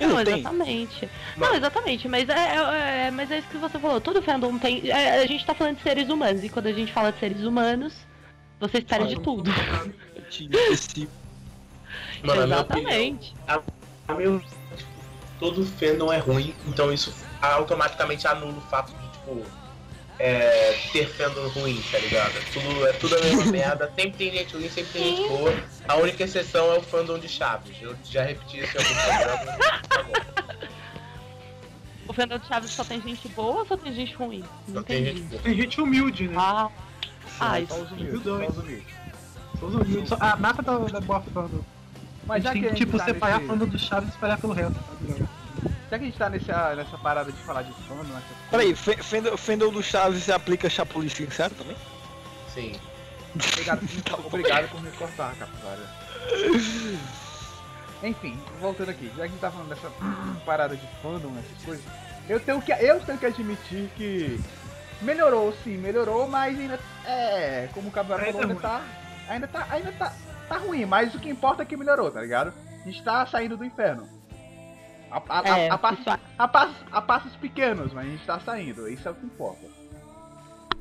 Não, 0.00 0.24
tem. 0.24 0.38
exatamente. 0.38 1.10
Não, 1.36 1.54
exatamente, 1.54 2.08
mas 2.08 2.28
é, 2.28 2.34
é- 2.34 3.06
é- 3.06 3.10
mas 3.10 3.30
é 3.32 3.38
isso 3.38 3.48
que 3.48 3.56
você 3.56 3.78
falou. 3.80 4.00
Todo 4.00 4.22
fandom 4.22 4.56
tem. 4.58 4.88
é, 4.88 5.22
a 5.22 5.26
gente 5.26 5.44
tá 5.44 5.54
falando 5.54 5.76
de 5.76 5.82
seres 5.82 6.08
humanos, 6.08 6.44
e 6.44 6.48
quando 6.48 6.66
a 6.68 6.72
gente 6.72 6.92
fala 6.92 7.10
de 7.10 7.18
seres 7.18 7.42
humanos, 7.42 7.94
você 8.60 8.78
espera 8.78 9.06
de 9.06 9.18
tudo. 9.18 9.50
Mano, 12.22 12.40
na 12.40 12.46
minha 12.46 12.60
opinião, 12.60 12.90
exatamente. 12.90 13.34
meu, 14.16 14.40
tipo, 14.40 14.57
todo 15.38 15.64
fandom 15.64 16.12
é 16.12 16.18
ruim, 16.18 16.54
então 16.66 16.92
isso 16.92 17.14
automaticamente 17.40 18.26
anula 18.26 18.58
o 18.58 18.60
fato 18.62 18.92
de, 18.92 19.08
tipo, 19.12 19.42
é, 20.18 20.76
ter 20.92 21.06
fandom 21.08 21.46
ruim, 21.48 21.80
tá 21.90 21.98
ligado? 21.98 22.36
É 22.36 22.40
tudo, 22.52 22.86
é 22.86 22.92
tudo 22.94 23.16
a 23.16 23.20
mesma 23.20 23.44
merda, 23.52 23.92
sempre 23.94 24.12
tem 24.18 24.32
gente 24.32 24.54
ruim, 24.56 24.68
sempre 24.68 24.92
tem 24.92 25.16
gente 25.16 25.28
boa. 25.28 25.54
A 25.86 25.96
única 25.96 26.24
exceção 26.24 26.72
é 26.74 26.78
o 26.78 26.82
fandom 26.82 27.18
de 27.18 27.28
Chaves. 27.28 27.76
Eu 27.80 27.94
já 28.04 28.24
repeti 28.24 28.58
isso 28.60 28.76
em 28.76 28.80
alguns 28.80 29.02
programas. 29.02 29.58
Tá 29.88 30.02
bom. 30.02 30.12
O 32.08 32.12
Fernando 32.12 32.46
Chaves 32.48 32.70
só 32.70 32.82
tem 32.84 33.00
gente 33.02 33.28
boa 33.28 33.60
ou 33.60 33.66
só 33.66 33.76
tem 33.76 33.92
gente 33.92 34.14
ruim? 34.14 34.42
Não 34.66 34.76
Só 34.76 34.82
tem 34.82 35.02
entendi. 35.02 35.18
gente 35.18 35.28
boa. 35.30 35.42
Tem 35.42 35.54
gente 35.54 35.80
humilde, 35.80 36.28
né? 36.28 36.34
Ah, 36.38 36.68
ah 37.38 37.50
Só 37.50 37.58
isso. 37.58 37.74
os 37.82 37.90
humildes, 37.92 38.14
Os 38.14 38.22
dois. 38.22 38.44
só 38.44 38.50
os 38.50 38.58
humildes. 38.58 38.94
São 39.60 39.68
os 39.68 39.74
humildes. 39.74 40.08
Só- 40.08 40.16
A 40.20 40.36
mata 40.36 40.62
da, 40.62 40.78
da 40.78 41.00
boa 41.00 41.20
fandom. 41.20 41.60
Mas 42.28 42.44
já 42.44 42.52
tem 42.52 42.62
que 42.62 42.74
tipo, 42.74 42.96
tá 42.98 43.04
separar 43.06 43.40
nesse- 43.40 43.66
do 43.66 43.78
Chaves 43.78 44.08
e 44.10 44.12
espalhar 44.12 44.38
pelo 44.38 44.52
resto. 44.52 44.74
Sabe? 44.74 45.24
Já 45.90 45.98
que 45.98 46.04
a 46.04 46.06
gente 46.06 46.18
tá 46.18 46.28
nessa, 46.28 46.74
nessa 46.76 46.98
parada 46.98 47.32
de 47.32 47.38
falar 47.42 47.62
de 47.62 47.72
fandom, 47.88 48.02
nessa 48.04 48.26
Peraí, 48.50 48.76
Fe- 48.76 49.02
Fendel, 49.02 49.38
Fendel 49.38 49.70
do 49.72 49.82
Chaves 49.82 50.22
se 50.24 50.30
aplica 50.30 50.68
Chapolin 50.68 51.08
sincero 51.08 51.54
também? 51.54 51.76
Sim. 52.52 52.78
Obrigado, 53.34 53.80
obrigado 54.26 54.68
por 54.68 54.82
me 54.82 54.90
cortar, 54.92 55.34
capivara. 55.36 55.80
Enfim, 58.02 58.38
voltando 58.60 58.90
aqui, 58.90 59.06
já 59.08 59.14
que 59.14 59.22
a 59.22 59.26
gente 59.26 59.40
tá 59.40 59.50
falando 59.50 59.68
dessa 59.70 59.90
parada 60.46 60.76
de 60.76 60.86
fandom, 61.02 61.32
essas 61.38 61.64
coisas, 61.64 61.84
eu 62.28 62.38
tenho 62.38 62.60
que, 62.62 62.72
eu 62.72 63.00
tenho 63.00 63.18
que 63.18 63.26
admitir 63.26 63.90
que 63.96 64.38
melhorou 65.02 65.52
sim, 65.64 65.76
melhorou, 65.78 66.28
mas 66.28 66.58
ainda 66.58 66.78
é, 67.04 67.68
como 67.72 67.88
o 67.88 67.92
Ainda 67.98 68.04
falou, 68.26 68.40
ainda 68.42 68.54
ruim. 68.54 68.62
tá, 68.62 68.82
ainda 69.28 69.48
tá, 69.48 69.66
ainda 69.70 69.92
tá, 69.92 70.12
tá 70.48 70.56
ruim, 70.58 70.84
mas 70.86 71.14
o 71.14 71.18
que 71.18 71.28
importa 71.28 71.62
é 71.62 71.66
que 71.66 71.76
melhorou, 71.76 72.10
tá 72.10 72.20
ligado? 72.20 72.52
A 72.82 72.88
gente 72.88 73.02
tá 73.02 73.26
saindo 73.26 73.56
do 73.56 73.64
inferno. 73.64 74.08
A, 75.10 75.16
a, 75.28 75.40
a- 75.54 75.58
É, 75.58 75.70
a 75.70 75.78
passos, 75.78 76.04
a 76.38 76.48
passos- 76.48 76.76
a 76.92 77.00
passos 77.02 77.36
pequenos, 77.36 77.92
mas 77.92 78.06
a 78.06 78.10
gente 78.10 78.24
tá 78.26 78.38
saindo, 78.40 78.88
isso 78.88 79.06
é 79.08 79.10
o 79.10 79.14
que 79.14 79.24
importa. 79.26 79.66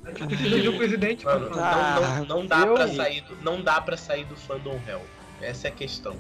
O 0.06 0.78
presidente. 0.78 1.26
Mano, 1.26 1.50
pra- 1.50 1.70
Ah, 1.70 1.96
não, 2.20 2.26
não, 2.26 2.40
não 2.42 2.46
dá 2.48 2.60
eu- 2.60 2.74
pra 2.76 2.88
sair 2.88 3.22
do, 3.22 3.36
não 3.42 3.62
dá 3.62 3.82
pra 3.82 3.98
sair 3.98 4.26
do 4.26 4.36
fandom 4.36 4.80
hell. 4.88 5.06
Essa 5.42 5.68
é 5.68 5.72
a 5.72 5.74
questão. 5.74 6.16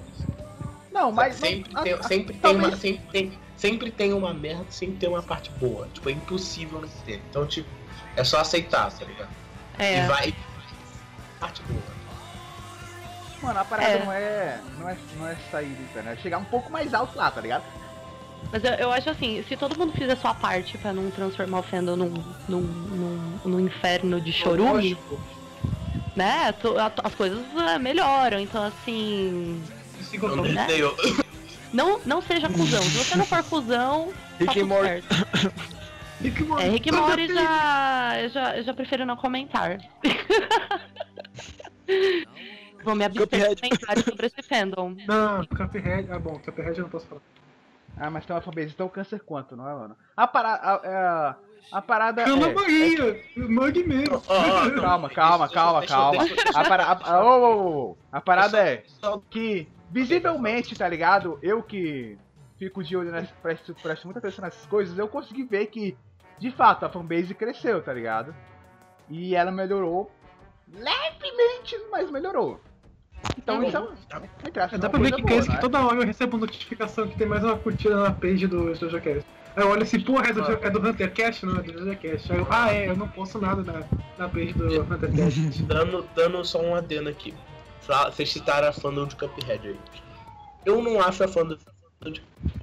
Não, 0.91 1.11
mas 1.11 1.35
sempre, 1.35 1.73
não- 1.73 1.83
tem, 1.83 1.93
a- 1.93 1.97
a- 1.97 2.03
sempre, 2.03 2.33
tem 2.33 2.41
talvez- 2.41 2.67
uma, 2.67 2.75
sempre, 2.77 3.01
tem, 3.11 3.39
sempre 3.55 3.91
tem 3.91 4.13
uma 4.13 4.33
merda, 4.33 4.65
sempre 4.69 4.97
tem 4.97 5.07
uma 5.09 5.21
parte 5.23 5.49
boa. 5.51 5.87
Tipo, 5.93 6.09
é 6.09 6.13
impossível 6.13 6.81
não 6.81 6.87
ter. 7.05 7.21
Então, 7.29 7.45
tipo, 7.47 7.69
é 8.15 8.23
só 8.23 8.39
aceitar, 8.39 8.91
tá 8.91 9.05
ligado? 9.05 9.29
É. 9.79 10.03
E 10.03 10.07
vai. 10.07 10.35
Parte 11.39 11.61
boa. 11.63 11.96
Mano, 13.41 13.59
a 13.59 13.65
parada 13.65 13.89
É. 13.89 14.03
não, 14.03 14.11
é, 14.11 14.59
não 14.79 14.89
é. 14.89 14.97
Não 15.17 15.27
é 15.27 15.35
sair 15.51 15.69
do 15.69 15.83
inferno, 15.83 16.09
é 16.09 16.15
chegar 16.17 16.37
um 16.39 16.45
pouco 16.45 16.71
mais 16.71 16.93
alto 16.93 17.17
lá, 17.17 17.29
tá 17.29 17.39
ligado? 17.41 17.63
Mas 18.51 18.63
eu, 18.63 18.71
eu 18.73 18.91
acho 18.91 19.09
assim, 19.09 19.43
se 19.47 19.55
todo 19.57 19.77
mundo 19.77 19.91
fizer 19.93 20.13
a 20.13 20.15
sua 20.17 20.33
parte 20.33 20.77
pra 20.77 20.93
não 20.93 21.09
transformar 21.11 21.59
o 21.59 21.63
fandom 21.63 21.95
num, 21.95 22.13
num, 22.47 22.61
num, 22.61 23.39
num 23.45 23.59
inferno 23.59 24.21
de 24.21 24.31
chorume, 24.31 24.93
Lógico. 24.95 25.19
né? 26.15 26.51
to- 26.53 26.77
a- 26.79 26.91
As 27.03 27.13
coisas 27.15 27.39
é, 27.55 27.77
melhoram. 27.79 28.39
Então, 28.39 28.63
assim. 28.63 29.61
Não 30.13 30.35
Né? 30.43 30.67
eu- 30.69 30.95
Não, 31.73 31.99
não 32.05 32.21
seja 32.21 32.47
cuzão. 32.49 32.81
Se 32.81 32.97
você 32.97 33.15
não 33.17 33.25
for 33.25 33.43
cuzão, 33.43 34.11
tá 34.39 34.51
Rick 34.51 34.63
Morty. 34.63 34.87
certo. 34.87 35.53
Rick. 36.21 36.47
É, 36.59 36.69
Rick 36.69 36.89
e 36.89 36.91
Morty 36.91 37.27
já, 37.33 38.13
eu 38.21 38.29
já, 38.29 38.57
eu 38.57 38.63
já 38.63 38.73
prefiro 38.73 39.05
não 39.05 39.15
comentar. 39.17 39.77
Vou 42.87 42.95
me 42.95 43.03
abster 43.03 43.27
de 43.27 43.61
comentários 43.61 44.05
sobre 44.05 44.27
esse 44.27 44.41
fandom. 44.41 44.95
Não, 45.05 45.45
Cuphead. 45.45 46.09
Ah, 46.09 46.17
bom, 46.17 46.39
Cuphead 46.39 46.77
eu 46.77 46.83
não 46.83 46.89
posso 46.89 47.05
falar. 47.05 47.21
Ah, 47.97 48.09
mas 48.09 48.25
tem 48.25 48.33
uma 48.33 48.41
fanbase 48.41 48.73
tão 48.73 48.87
câncer 48.87 49.19
quanto, 49.19 49.57
não 49.57 49.67
é, 49.67 49.73
mano? 49.73 49.97
A 50.15 50.25
parada. 50.25 50.63
A, 50.63 50.75
a, 50.75 51.35
a 51.69 51.81
parada. 51.81 52.23
Calma, 52.23 52.47
é, 52.47 52.53
Maria! 52.53 53.23
Mug 53.35 53.83
mesmo. 53.83 54.21
Calma, 54.79 55.09
calma, 55.09 55.49
calma, 55.49 55.85
calma. 55.85 56.23
A, 56.55 56.63
para, 56.63 56.85
a, 56.85 57.11
a, 57.11 57.25
ô, 57.25 57.27
ô, 57.27 57.89
ô, 57.89 57.97
a 58.09 58.21
parada 58.21 58.57
é 58.65 58.85
que, 59.29 59.67
visivelmente, 59.91 60.73
tá 60.73 60.87
ligado? 60.87 61.37
Eu 61.41 61.61
que 61.61 62.17
fico 62.57 62.81
de 62.81 62.95
olho 62.95 63.11
nessas. 63.11 63.31
Presto, 63.41 63.75
presto 63.75 64.05
muita 64.05 64.19
atenção 64.19 64.45
nessas 64.45 64.65
coisas, 64.65 64.97
eu 64.97 65.09
consegui 65.09 65.43
ver 65.43 65.65
que, 65.65 65.97
de 66.39 66.51
fato, 66.51 66.85
a 66.85 66.89
fanbase 66.89 67.35
cresceu, 67.35 67.83
tá 67.83 67.91
ligado? 67.91 68.33
E 69.09 69.35
ela 69.35 69.51
melhorou 69.51 70.09
levemente, 70.71 71.77
mas 71.91 72.09
melhorou. 72.09 72.61
Então 73.37 73.63
isso 73.63 73.77
é, 73.77 73.79
um- 73.79 73.93
entre 74.47 74.61
aspas, 74.61 74.79
Dá 74.79 74.89
pra 74.89 74.99
ver 74.99 75.11
que 75.13 75.21
boa, 75.21 75.41
que 75.41 75.51
é? 75.51 75.57
toda 75.59 75.85
hora 75.85 75.99
eu 76.01 76.05
recebo 76.05 76.37
notificação 76.37 77.07
que 77.07 77.17
tem 77.17 77.27
mais 77.27 77.43
uma 77.43 77.57
curtida 77.57 77.95
na 77.95 78.11
page 78.11 78.47
do 78.47 78.73
JojoCast. 78.75 79.25
Aí 79.55 79.63
eu 79.63 79.69
olho 79.69 79.83
assim, 79.83 79.99
porra, 79.99 80.27
é 80.29 80.33
do, 80.33 80.41
é 80.41 80.69
do 80.69 80.79
HunterCast? 80.87 81.45
Não, 81.45 81.57
é 81.59 81.61
do 81.63 81.73
JojoCast. 81.73 82.31
Aí 82.33 82.39
eu, 82.39 82.47
ah, 82.49 82.73
é, 82.73 82.89
eu 82.89 82.95
não 82.95 83.07
posto 83.07 83.39
nada 83.39 83.63
na, 83.63 83.83
na 84.17 84.29
page 84.29 84.53
do 84.53 84.81
HunterCast. 84.83 85.63
Dando, 85.65 86.07
dando 86.15 86.43
só 86.45 86.61
um 86.61 86.75
adendo 86.75 87.09
aqui. 87.09 87.33
Vocês 87.81 88.31
citaram 88.31 88.67
a 88.67 88.73
fandom 88.73 89.07
de 89.07 89.15
Cuphead 89.15 89.67
aí. 89.67 89.79
Eu 90.65 90.81
não 90.81 91.01
acho 91.01 91.23
a 91.23 91.27
fandom 91.27 91.55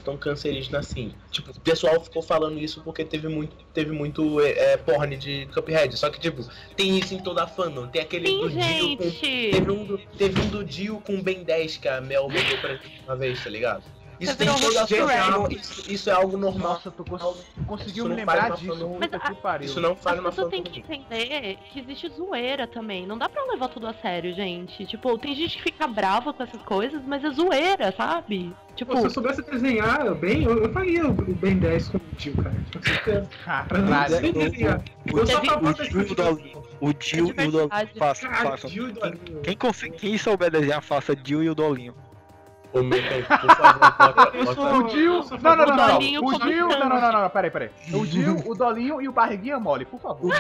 tão 0.05 0.17
cancerígena 0.17 0.79
assim. 0.79 1.13
Tipo, 1.31 1.51
o 1.51 1.61
pessoal 1.61 2.03
ficou 2.03 2.23
falando 2.23 2.59
isso 2.59 2.81
porque 2.83 3.05
teve 3.05 3.29
muito, 3.29 3.57
teve 3.73 3.91
muito 3.91 4.41
é, 4.41 4.73
é, 4.73 4.77
porn 4.77 5.17
de 5.17 5.47
Cuphead. 5.53 5.97
Só 5.97 6.11
que, 6.11 6.21
tipo, 6.21 6.49
tem 6.77 6.99
isso 6.99 7.15
em 7.15 7.19
toda 7.19 7.43
a 7.43 7.47
fandom. 7.47 7.89
Tem 7.89 8.03
aquele 8.03 8.29
Sim, 8.29 8.41
do 8.41 8.51
Dio 8.51 8.97
com. 8.97 9.05
gente! 9.05 9.51
Teve 9.51 9.71
um, 9.71 9.85
do, 9.85 9.99
teve 9.99 10.41
um 10.41 10.49
do 10.49 10.65
Dio 10.65 11.01
com 11.01 11.23
Ben 11.23 11.43
10 11.43 11.77
que 11.79 11.89
a 11.89 12.01
Mel 12.01 12.29
mandou 12.29 12.59
pra 12.59 12.77
gente 12.77 13.03
uma 13.07 13.17
vez, 13.17 13.43
tá 13.43 13.51
ligado? 13.51 13.83
Isso 14.25 14.37
tem 14.37 14.47
toda 14.49 14.83
a. 14.83 15.53
Isso, 15.53 15.93
isso 15.93 16.11
é 16.11 16.13
algo 16.13 16.37
normal. 16.37 16.75
Nossa, 16.75 16.91
tu 16.91 17.05
cons- 17.05 17.45
conseguiu 17.67 18.07
me 18.09 18.15
lembrar 18.17 18.51
disso. 18.53 18.97
Mas 18.99 19.23
que 19.23 19.35
pariu. 19.37 19.67
Isso 19.67 19.81
não 19.81 19.95
faz 19.95 20.19
uma 20.19 20.31
pessoas 20.31 20.51
fandom. 20.51 20.63
têm 20.65 20.73
que 20.73 20.81
entender 20.81 21.59
que 21.73 21.81
existe 21.81 22.09
zoeira 22.11 22.67
também. 22.67 23.07
Não 23.07 23.17
dá 23.19 23.29
pra 23.29 23.45
levar 23.45 23.69
tudo 23.69 23.87
a 23.87 23.95
sério, 23.95 24.35
gente. 24.35 24.85
Tipo, 24.87 25.17
tem 25.19 25.35
gente 25.35 25.57
que 25.59 25.63
fica 25.63 25.87
brava 25.87 26.33
com 26.33 26.43
essas 26.43 26.63
coisas, 26.63 27.01
mas 27.07 27.25
é 27.25 27.31
zoeira, 27.31 27.93
sabe? 27.97 28.53
Tipo, 28.75 28.93
Pô, 28.93 28.99
se 28.99 29.07
eu 29.07 29.11
soubesse 29.11 29.41
desenhar 29.43 30.15
bem, 30.17 30.43
eu, 30.43 30.65
eu 30.65 30.73
faria 30.73 31.07
o 31.07 31.13
Ben 31.13 31.59
10 31.59 31.91
com 31.91 31.99
o 31.99 32.01
tio, 32.17 32.35
cara. 32.43 32.57
Com 32.73 32.83
certeza. 32.83 33.29
Mas 33.47 33.71
eu 33.71 33.79
não 33.79 33.89
Caralho. 33.89 34.17
sei 34.17 34.33
desenhar. 34.33 34.83
O, 35.13 35.19
Eu 35.19 35.27
só 35.27 35.45
favor 35.45 35.75
o 35.81 35.85
Gil 35.85 36.01
e 36.03 36.13
o 36.81 36.95
Jill 36.99 37.27
e 37.29 37.31
o 37.31 37.51
Dolinho. 37.53 37.71
Faça, 37.97 38.29
faça. 38.29 38.69
Gil. 38.69 38.89
Quem, 39.45 39.57
souber 40.19 40.51
desenhar, 40.51 40.83
faça 40.83 41.15
Jill 41.25 41.45
e 41.45 41.51
o 41.51 41.55
Dolinho. 41.55 41.95
Comenta 42.75 43.15
aí, 43.15 43.23
por 43.23 43.57
favor, 43.57 43.79
bota, 43.79 44.37
Eu 44.37 44.45
bota- 44.45 44.61
sou- 44.61 44.85
O 44.85 45.23
sou 45.23 45.39
Não, 45.39 45.57
não, 45.57 45.67
não, 45.67 45.77
não. 45.77 45.87
Dolinho 45.95 46.25
O 46.25 46.39
Dio. 46.41 46.69
Não, 46.69 46.89
não, 46.89 47.01
não, 47.01 47.13
não, 47.23 47.31
peraí, 47.31 47.51
peraí. 47.51 47.71
O 47.93 48.05
Dio, 48.05 48.51
o 48.51 48.55
Dolinho 48.55 49.01
e 49.01 49.09
o 49.09 49.13
Barriguinha 49.13 49.61
Mole, 49.61 49.85
por 49.85 50.01
favor. 50.01 50.33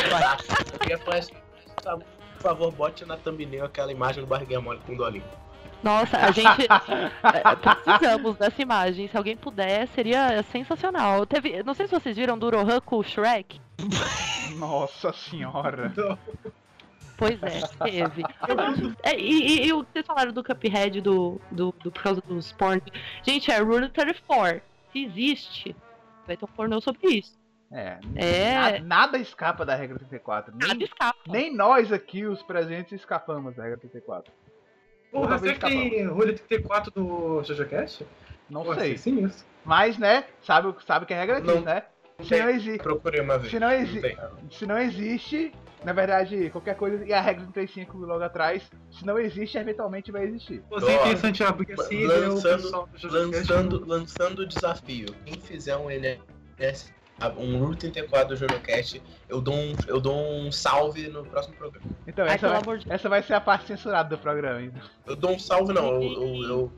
Por 2.34 2.42
favor, 2.42 2.72
bote 2.72 3.04
na 3.04 3.16
thumbnail 3.16 3.64
aquela 3.64 3.92
imagem 3.92 4.22
do 4.22 4.26
barriguinha 4.26 4.60
mole 4.60 4.80
com 4.86 4.92
o 4.92 4.96
dolinho. 4.96 5.24
nossa, 5.82 6.18
a 6.18 6.30
gente 6.30 6.46
é, 7.22 7.56
precisamos 7.84 8.36
dessa 8.36 8.60
imagem. 8.60 9.08
Se 9.08 9.16
alguém 9.16 9.36
puder, 9.36 9.86
seria 9.88 10.42
sensacional. 10.50 11.24
Teve, 11.24 11.62
não 11.62 11.72
sei 11.72 11.86
se 11.86 11.94
vocês 11.98 12.16
viram 12.16 12.36
do 12.36 12.50
Rohan 12.50 12.80
com 12.80 12.98
o 12.98 13.04
Shrek. 13.04 13.60
Nossa 14.56 15.12
senhora. 15.12 15.92
Pois 17.16 17.40
é, 17.42 17.60
teve. 17.84 18.22
É, 19.02 19.16
e, 19.18 19.62
e- 19.62 19.66
e 19.68 19.72
o 19.72 19.84
que 19.84 19.92
vocês 19.92 20.06
falaram 20.06 20.32
do 20.32 20.42
Cuphead, 20.42 21.00
do, 21.00 21.40
do, 21.50 21.72
do, 21.82 21.92
por 21.92 22.02
causa 22.02 22.20
dos 22.22 22.52
porn. 22.52 22.82
Gente, 23.22 23.50
é 23.50 23.58
Rule 23.58 23.88
34. 23.88 24.60
Se 24.92 25.04
existe, 25.04 25.76
vai 26.26 26.36
ter 26.36 26.44
um 26.44 26.48
pornô 26.48 26.80
sobre 26.80 27.08
isso. 27.18 27.38
É. 27.72 27.98
É. 28.16 28.78
na- 28.80 28.84
Nada 28.84 29.18
escapa 29.18 29.64
da 29.64 29.74
regra 29.74 29.98
34. 29.98 30.52
Nada 30.56 30.74
Nem, 30.74 30.84
escapa. 30.84 31.18
nem 31.26 31.54
nós 31.54 31.92
aqui, 31.92 32.24
os 32.24 32.42
presentes, 32.42 32.92
escapamos 32.92 33.54
da 33.56 33.62
regra 33.62 33.78
34. 33.78 34.32
Porra, 35.10 35.38
será 35.38 35.54
que 35.54 35.60
tem 35.60 36.06
rolha 36.06 36.32
34 36.34 36.90
do 36.90 37.42
JoJoCast? 37.44 38.04
Não 38.50 38.64
Pô, 38.64 38.74
sei. 38.74 38.98
Sim, 38.98 39.24
isso. 39.24 39.44
Mas, 39.64 39.96
né? 39.98 40.24
Sabe, 40.42 40.74
sabe 40.84 41.06
que 41.06 41.14
a 41.14 41.16
regra 41.16 41.40
diz, 41.40 41.54
Não. 41.54 41.62
né? 41.62 41.84
Se 42.22 42.38
não, 42.38 42.48
exi 42.48 42.78
Procurei 42.78 43.20
uma 43.20 43.38
vez. 43.38 43.50
se, 43.50 43.58
não 43.58 43.70
exi 43.72 44.00
se 44.50 44.66
não 44.66 44.78
existe, 44.78 45.52
na 45.84 45.92
verdade, 45.92 46.50
qualquer 46.50 46.74
coisa. 46.76 47.04
E 47.04 47.12
a 47.12 47.20
regra 47.20 47.44
35 47.52 47.96
logo 47.98 48.22
atrás, 48.22 48.62
se 48.90 49.04
não 49.04 49.18
existe, 49.18 49.58
eventualmente 49.58 50.10
vai 50.10 50.24
existir. 50.24 50.62
Você 50.70 50.92
interessante, 50.94 51.42
ah, 51.44 51.52
porque 51.52 51.72
assim 51.72 52.06
lançando- 52.06 52.70
do. 52.70 53.08
Lançando, 53.08 53.84
lançando 53.86 54.38
o 54.40 54.46
desafio. 54.46 55.06
Quem 55.24 55.38
fizer 55.40 55.76
um 55.76 55.90
LS, 55.90 56.92
um 57.38 57.58
Route 57.58 57.90
34 57.90 58.28
do 58.28 58.36
JojoCast, 58.36 59.02
eu 59.28 59.40
dou 59.40 59.54
um, 59.54 59.72
eu 59.86 60.00
dou 60.00 60.16
um 60.16 60.50
salve 60.50 61.08
no 61.08 61.24
próximo 61.24 61.54
programa. 61.56 61.86
Então, 62.06 62.24
Ai, 62.24 62.34
essa, 62.34 62.48
pelo 62.48 62.62
vai, 62.64 62.78
de 62.78 62.92
essa 62.92 63.08
vai 63.08 63.22
ser 63.22 63.34
a 63.34 63.40
parte 63.40 63.66
censurada 63.66 64.08
do 64.16 64.18
programa. 64.18 64.62
Então. 64.62 64.82
Eu 65.06 65.16
dou 65.16 65.30
um 65.32 65.38
salve 65.38 65.72
não, 65.72 65.86
eu. 65.86 66.02
eu, 66.02 66.22
eu, 66.42 66.72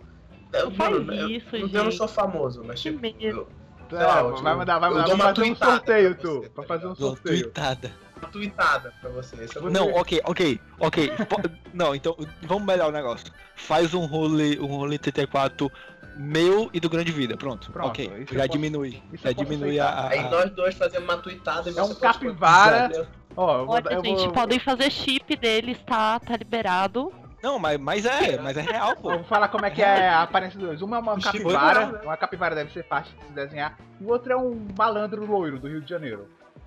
eu, 0.52 0.70
Não 0.70 0.76
mano, 0.76 1.12
eu- 1.12 1.30
isso, 1.30 1.54
eu, 1.56 1.68
não 1.68 1.84
gente. 1.84 1.96
sou 1.96 2.08
famoso, 2.08 2.62
mas 2.64 2.82
Que 2.82 2.90
tipo. 2.90 3.00
medo. 3.00 3.46
Eu, 3.90 3.98
É, 3.98 4.04
lá, 4.04 4.18
eu- 4.20 4.36
vai 4.42 4.56
mandar, 4.56 4.78
vai 4.80 4.90
eu 4.90 4.94
mandar 4.94 5.06
dou 5.06 5.16
pra 5.16 5.26
uma 5.26 5.34
fazer 5.34 5.50
um 5.50 5.54
sorteio, 5.56 6.14
tu. 6.16 6.50
Pra 6.54 6.64
fazer 6.64 6.86
um 6.86 6.94
Dou 6.94 7.08
sorteio. 7.10 7.42
tweetada. 7.44 7.92
Uma 8.16 8.28
tweetada 8.28 8.92
pra 9.00 9.10
você. 9.10 9.44
Esse 9.44 9.58
é 9.58 9.60
o 9.60 9.70
Não, 9.70 9.92
ok, 9.92 10.20
ok, 10.24 10.60
ok. 10.78 11.12
Não, 11.72 11.94
então 11.94 12.16
vamos 12.42 12.64
melhorar 12.64 12.88
o 12.88 12.92
negócio. 12.92 13.26
Faz 13.54 13.94
um 13.94 14.06
role, 14.06 14.58
um 14.60 14.66
role 14.66 14.98
34 14.98 15.70
meu 16.16 16.70
e 16.72 16.80
do 16.80 16.88
Grande 16.88 17.12
Vida. 17.12 17.36
Pronto. 17.36 17.70
Pronto, 17.70 17.88
ok. 17.88 18.26
Já 18.32 18.46
diminui. 18.46 19.02
Já 19.12 19.32
diminui 19.32 19.78
a. 19.78 19.88
a- 19.88 20.08
Aí 20.08 20.30
nós 20.30 20.50
dois 20.50 20.74
fazemos 20.74 21.06
uma 21.08 21.18
tweetada 21.18 21.70
e 21.70 21.78
É 21.78 21.82
um 21.82 21.94
capivara. 21.94 23.06
Ó, 23.36 23.58
eu 23.58 23.66
vou, 23.66 23.74
Olha, 23.74 24.00
gente, 24.02 24.24
vou, 24.24 24.32
podem 24.32 24.58
fazer 24.58 24.90
chip 24.90 25.36
deles, 25.36 25.76
tá, 25.84 26.18
tá 26.18 26.34
liberado. 26.36 27.12
Não, 27.42 27.58
mas, 27.58 27.78
mas 27.78 28.06
é, 28.06 28.40
mas 28.40 28.56
é 28.56 28.62
real, 28.62 28.96
pô. 28.96 29.12
eu 29.12 29.18
vou 29.18 29.26
falar 29.26 29.48
como 29.48 29.66
é 29.66 29.70
que 29.70 29.82
é 29.82 30.08
a 30.08 30.22
aparência 30.22 30.58
dos 30.58 30.68
dois. 30.68 30.80
Uma 30.80 30.96
é 30.96 31.00
uma 31.00 31.20
capivara, 31.20 32.00
é 32.02 32.06
uma 32.06 32.16
capivara 32.16 32.54
deve 32.54 32.72
ser 32.72 32.82
fácil 32.88 33.14
de 33.18 33.26
se 33.26 33.32
desenhar, 33.32 33.78
e 34.00 34.04
o 34.04 34.08
outro 34.08 34.32
é 34.32 34.36
um 34.36 34.66
malandro 34.76 35.24
loiro 35.26 35.58
do 35.60 35.68
Rio 35.68 35.82
de 35.82 35.88
Janeiro. 35.88 36.26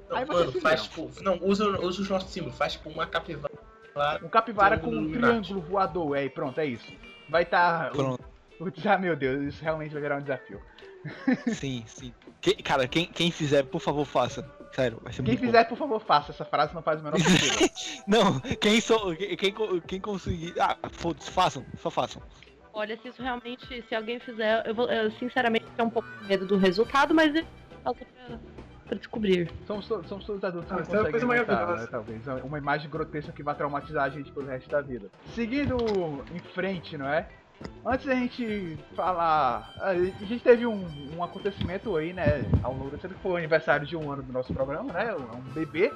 Não, 0.09 0.17
Aí 0.17 0.25
mano, 0.25 0.51
faz 0.59 0.83
tipo. 0.83 1.11
Não, 1.21 1.37
usa, 1.41 1.65
usa 1.81 2.01
os 2.01 2.09
nossos 2.09 2.31
símbolos, 2.31 2.57
faz 2.57 2.73
tipo 2.73 2.89
uma 2.89 3.05
capivara. 3.05 3.53
Um 4.23 4.29
capivara 4.29 4.77
com 4.77 4.89
um 4.89 5.11
triângulo 5.11 5.61
voador, 5.61 6.17
é, 6.17 6.25
e 6.25 6.29
pronto, 6.29 6.59
é 6.59 6.65
isso. 6.65 6.91
Vai 7.29 7.43
estar. 7.43 7.91
Pronto. 7.91 8.19
Ah, 8.85 8.97
meu 8.97 9.15
Deus, 9.15 9.43
isso 9.43 9.63
realmente 9.63 9.93
vai 9.93 10.01
virar 10.01 10.17
um 10.17 10.21
desafio. 10.21 10.61
Sim, 11.47 11.83
sim. 11.87 12.13
Que- 12.41 12.61
cara, 12.61 12.85
quem, 12.85 13.05
quem 13.05 13.31
fizer, 13.31 13.63
por 13.63 13.79
favor, 13.79 14.03
faça. 14.03 14.45
Sério, 14.73 14.99
vai 15.01 15.13
ser 15.13 15.23
Quem 15.23 15.33
muito 15.35 15.45
fizer, 15.45 15.63
por 15.63 15.77
favor, 15.77 15.99
faça. 16.01 16.31
Essa 16.31 16.43
frase 16.43 16.73
não 16.75 16.81
faz 16.81 16.99
o 16.99 17.03
menor 17.03 17.17
sentido. 17.19 17.57
bom. 17.57 17.67
Não, 18.05 18.39
quem, 18.39 18.81
sou, 18.81 19.15
quem, 19.15 19.53
quem 19.87 20.01
conseguir. 20.01 20.53
Ah, 20.59 20.77
foda-se, 20.91 21.31
façam, 21.31 21.65
só 21.81 21.89
façam. 21.89 22.21
Olha, 22.73 22.97
se 23.01 23.07
isso 23.07 23.21
realmente, 23.21 23.83
se 23.87 23.95
alguém 23.95 24.19
fizer, 24.19 24.61
eu 24.67 24.75
vou, 24.75 24.89
eu, 24.91 25.09
sinceramente, 25.13 25.65
tenho 25.75 25.87
um 25.87 25.91
pouco 25.91 26.07
de 26.21 26.27
medo 26.27 26.45
do 26.45 26.57
resultado, 26.57 27.15
mas 27.15 27.33
eu 27.33 27.43
pra 28.89 28.97
descobrir. 28.97 29.49
Somos, 29.65 29.87
to- 29.87 30.03
somos 30.07 30.25
todos 30.25 30.43
adultos 30.43 30.69
Ah, 30.71 30.75
que 30.75 30.81
é 30.81 30.83
uma 30.83 30.87
conseguem 30.87 31.11
coisa 31.11 31.25
maravilhosa. 31.27 31.81
né, 31.83 31.87
talvez. 31.89 32.27
Uma 32.43 32.57
imagem 32.57 32.89
grotesca 32.89 33.31
que 33.31 33.43
vai 33.43 33.55
traumatizar 33.55 34.03
a 34.05 34.09
gente 34.09 34.31
pelo 34.31 34.47
resto 34.47 34.69
da 34.69 34.81
vida. 34.81 35.07
Seguindo 35.35 35.77
em 36.33 36.39
frente, 36.53 36.97
não 36.97 37.07
é? 37.07 37.27
Antes 37.85 38.05
da 38.05 38.15
gente 38.15 38.77
falar. 38.95 39.73
A 39.81 39.93
gente 39.95 40.39
teve 40.39 40.65
um, 40.65 40.85
um 41.15 41.23
acontecimento 41.23 41.95
aí, 41.97 42.13
né? 42.13 42.41
Ao 42.63 42.73
longo 42.73 42.89
desse 42.89 43.05
ano, 43.05 43.15
que 43.15 43.21
foi 43.21 43.31
o 43.33 43.37
aniversário 43.37 43.85
de 43.85 43.95
um 43.97 44.11
ano 44.11 44.23
do 44.23 44.31
nosso 44.33 44.53
programa, 44.53 44.91
né? 44.93 45.13
Um 45.15 45.41
bebê. 45.53 45.91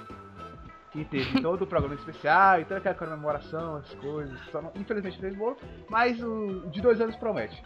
Que 0.92 1.04
teve 1.06 1.40
todo 1.42 1.64
o 1.64 1.68
programa 1.68 1.96
especial 1.96 2.60
e 2.60 2.66
toda 2.66 2.78
aquela 2.78 2.94
comemoração, 2.96 3.78
as 3.78 3.94
coisas. 3.96 4.38
Só 4.52 4.62
não- 4.62 4.72
infelizmente 4.76 5.16
não 5.16 5.22
fez 5.22 5.36
bolo, 5.36 5.58
mas 5.90 6.22
o 6.22 6.68
de 6.70 6.82
dois 6.82 7.00
anos 7.02 7.16
promete. 7.16 7.64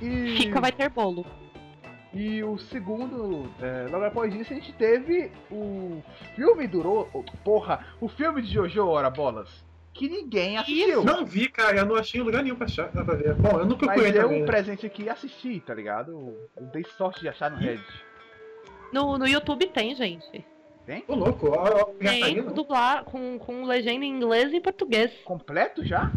E... 0.00 0.36
Fica, 0.36 0.60
vai 0.60 0.70
ter 0.72 0.88
bolo. 0.90 1.26
E 2.12 2.42
o 2.42 2.58
segundo, 2.58 3.48
é, 3.62 3.86
logo 3.90 4.04
após 4.04 4.34
isso, 4.34 4.52
a 4.52 4.56
gente 4.56 4.72
teve 4.72 5.30
o 5.50 6.02
filme 6.34 6.66
durou. 6.66 7.08
oh, 7.12 7.22
Porra, 7.44 7.86
o 8.00 8.08
filme 8.08 8.42
de 8.42 8.52
Jojo 8.52 8.84
Ora 8.86 9.08
Bolas. 9.08 9.64
Que 9.92 10.08
ninguém 10.08 10.56
assistiu. 10.58 11.04
Não 11.04 11.24
vi, 11.24 11.48
cara, 11.48 11.78
eu 11.78 11.86
não 11.86 11.94
achei 11.96 12.20
lugar 12.20 12.42
nenhum 12.42 12.56
pra, 12.56 12.66
achar, 12.66 12.88
pra 12.90 13.02
ver. 13.02 13.34
Bom, 13.34 13.50
eu 13.58 13.66
não 13.66 13.76
Mas 13.76 13.78
procurei 13.78 14.10
eu, 14.10 14.22
também. 14.22 14.38
um 14.38 14.40
né? 14.40 14.46
presente 14.46 14.86
aqui, 14.86 15.08
assisti, 15.08 15.60
tá 15.60 15.74
ligado? 15.74 16.10
Eu 16.56 16.66
dei 16.72 16.84
sorte 16.96 17.20
de 17.20 17.28
achar 17.28 17.50
no 17.50 17.56
Reddit. 17.58 17.86
No, 18.92 19.16
no 19.18 19.26
YouTube 19.26 19.66
tem, 19.68 19.94
gente. 19.94 20.44
Ô, 21.06 21.14
louco, 21.14 21.48
ó, 21.50 21.82
ó, 21.82 21.84
Tem 22.00 22.20
Catarina. 22.20 22.50
dublar 22.50 23.04
com, 23.04 23.38
com 23.38 23.64
legenda 23.64 24.04
em 24.04 24.10
inglês 24.10 24.52
e 24.52 24.56
em 24.56 24.60
português. 24.60 25.12
Completo 25.24 25.84
já? 25.84 26.10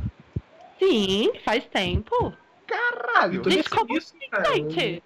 Sim, 0.80 1.32
faz 1.46 1.64
tempo. 1.66 2.34
Caralho! 2.66 3.36
Eu 3.36 3.42
tô 3.44 3.50
Gente, 3.52 3.70
como 3.70 3.96
isso, 3.96 4.16
cara. 4.32 4.56
gente? 4.56 5.04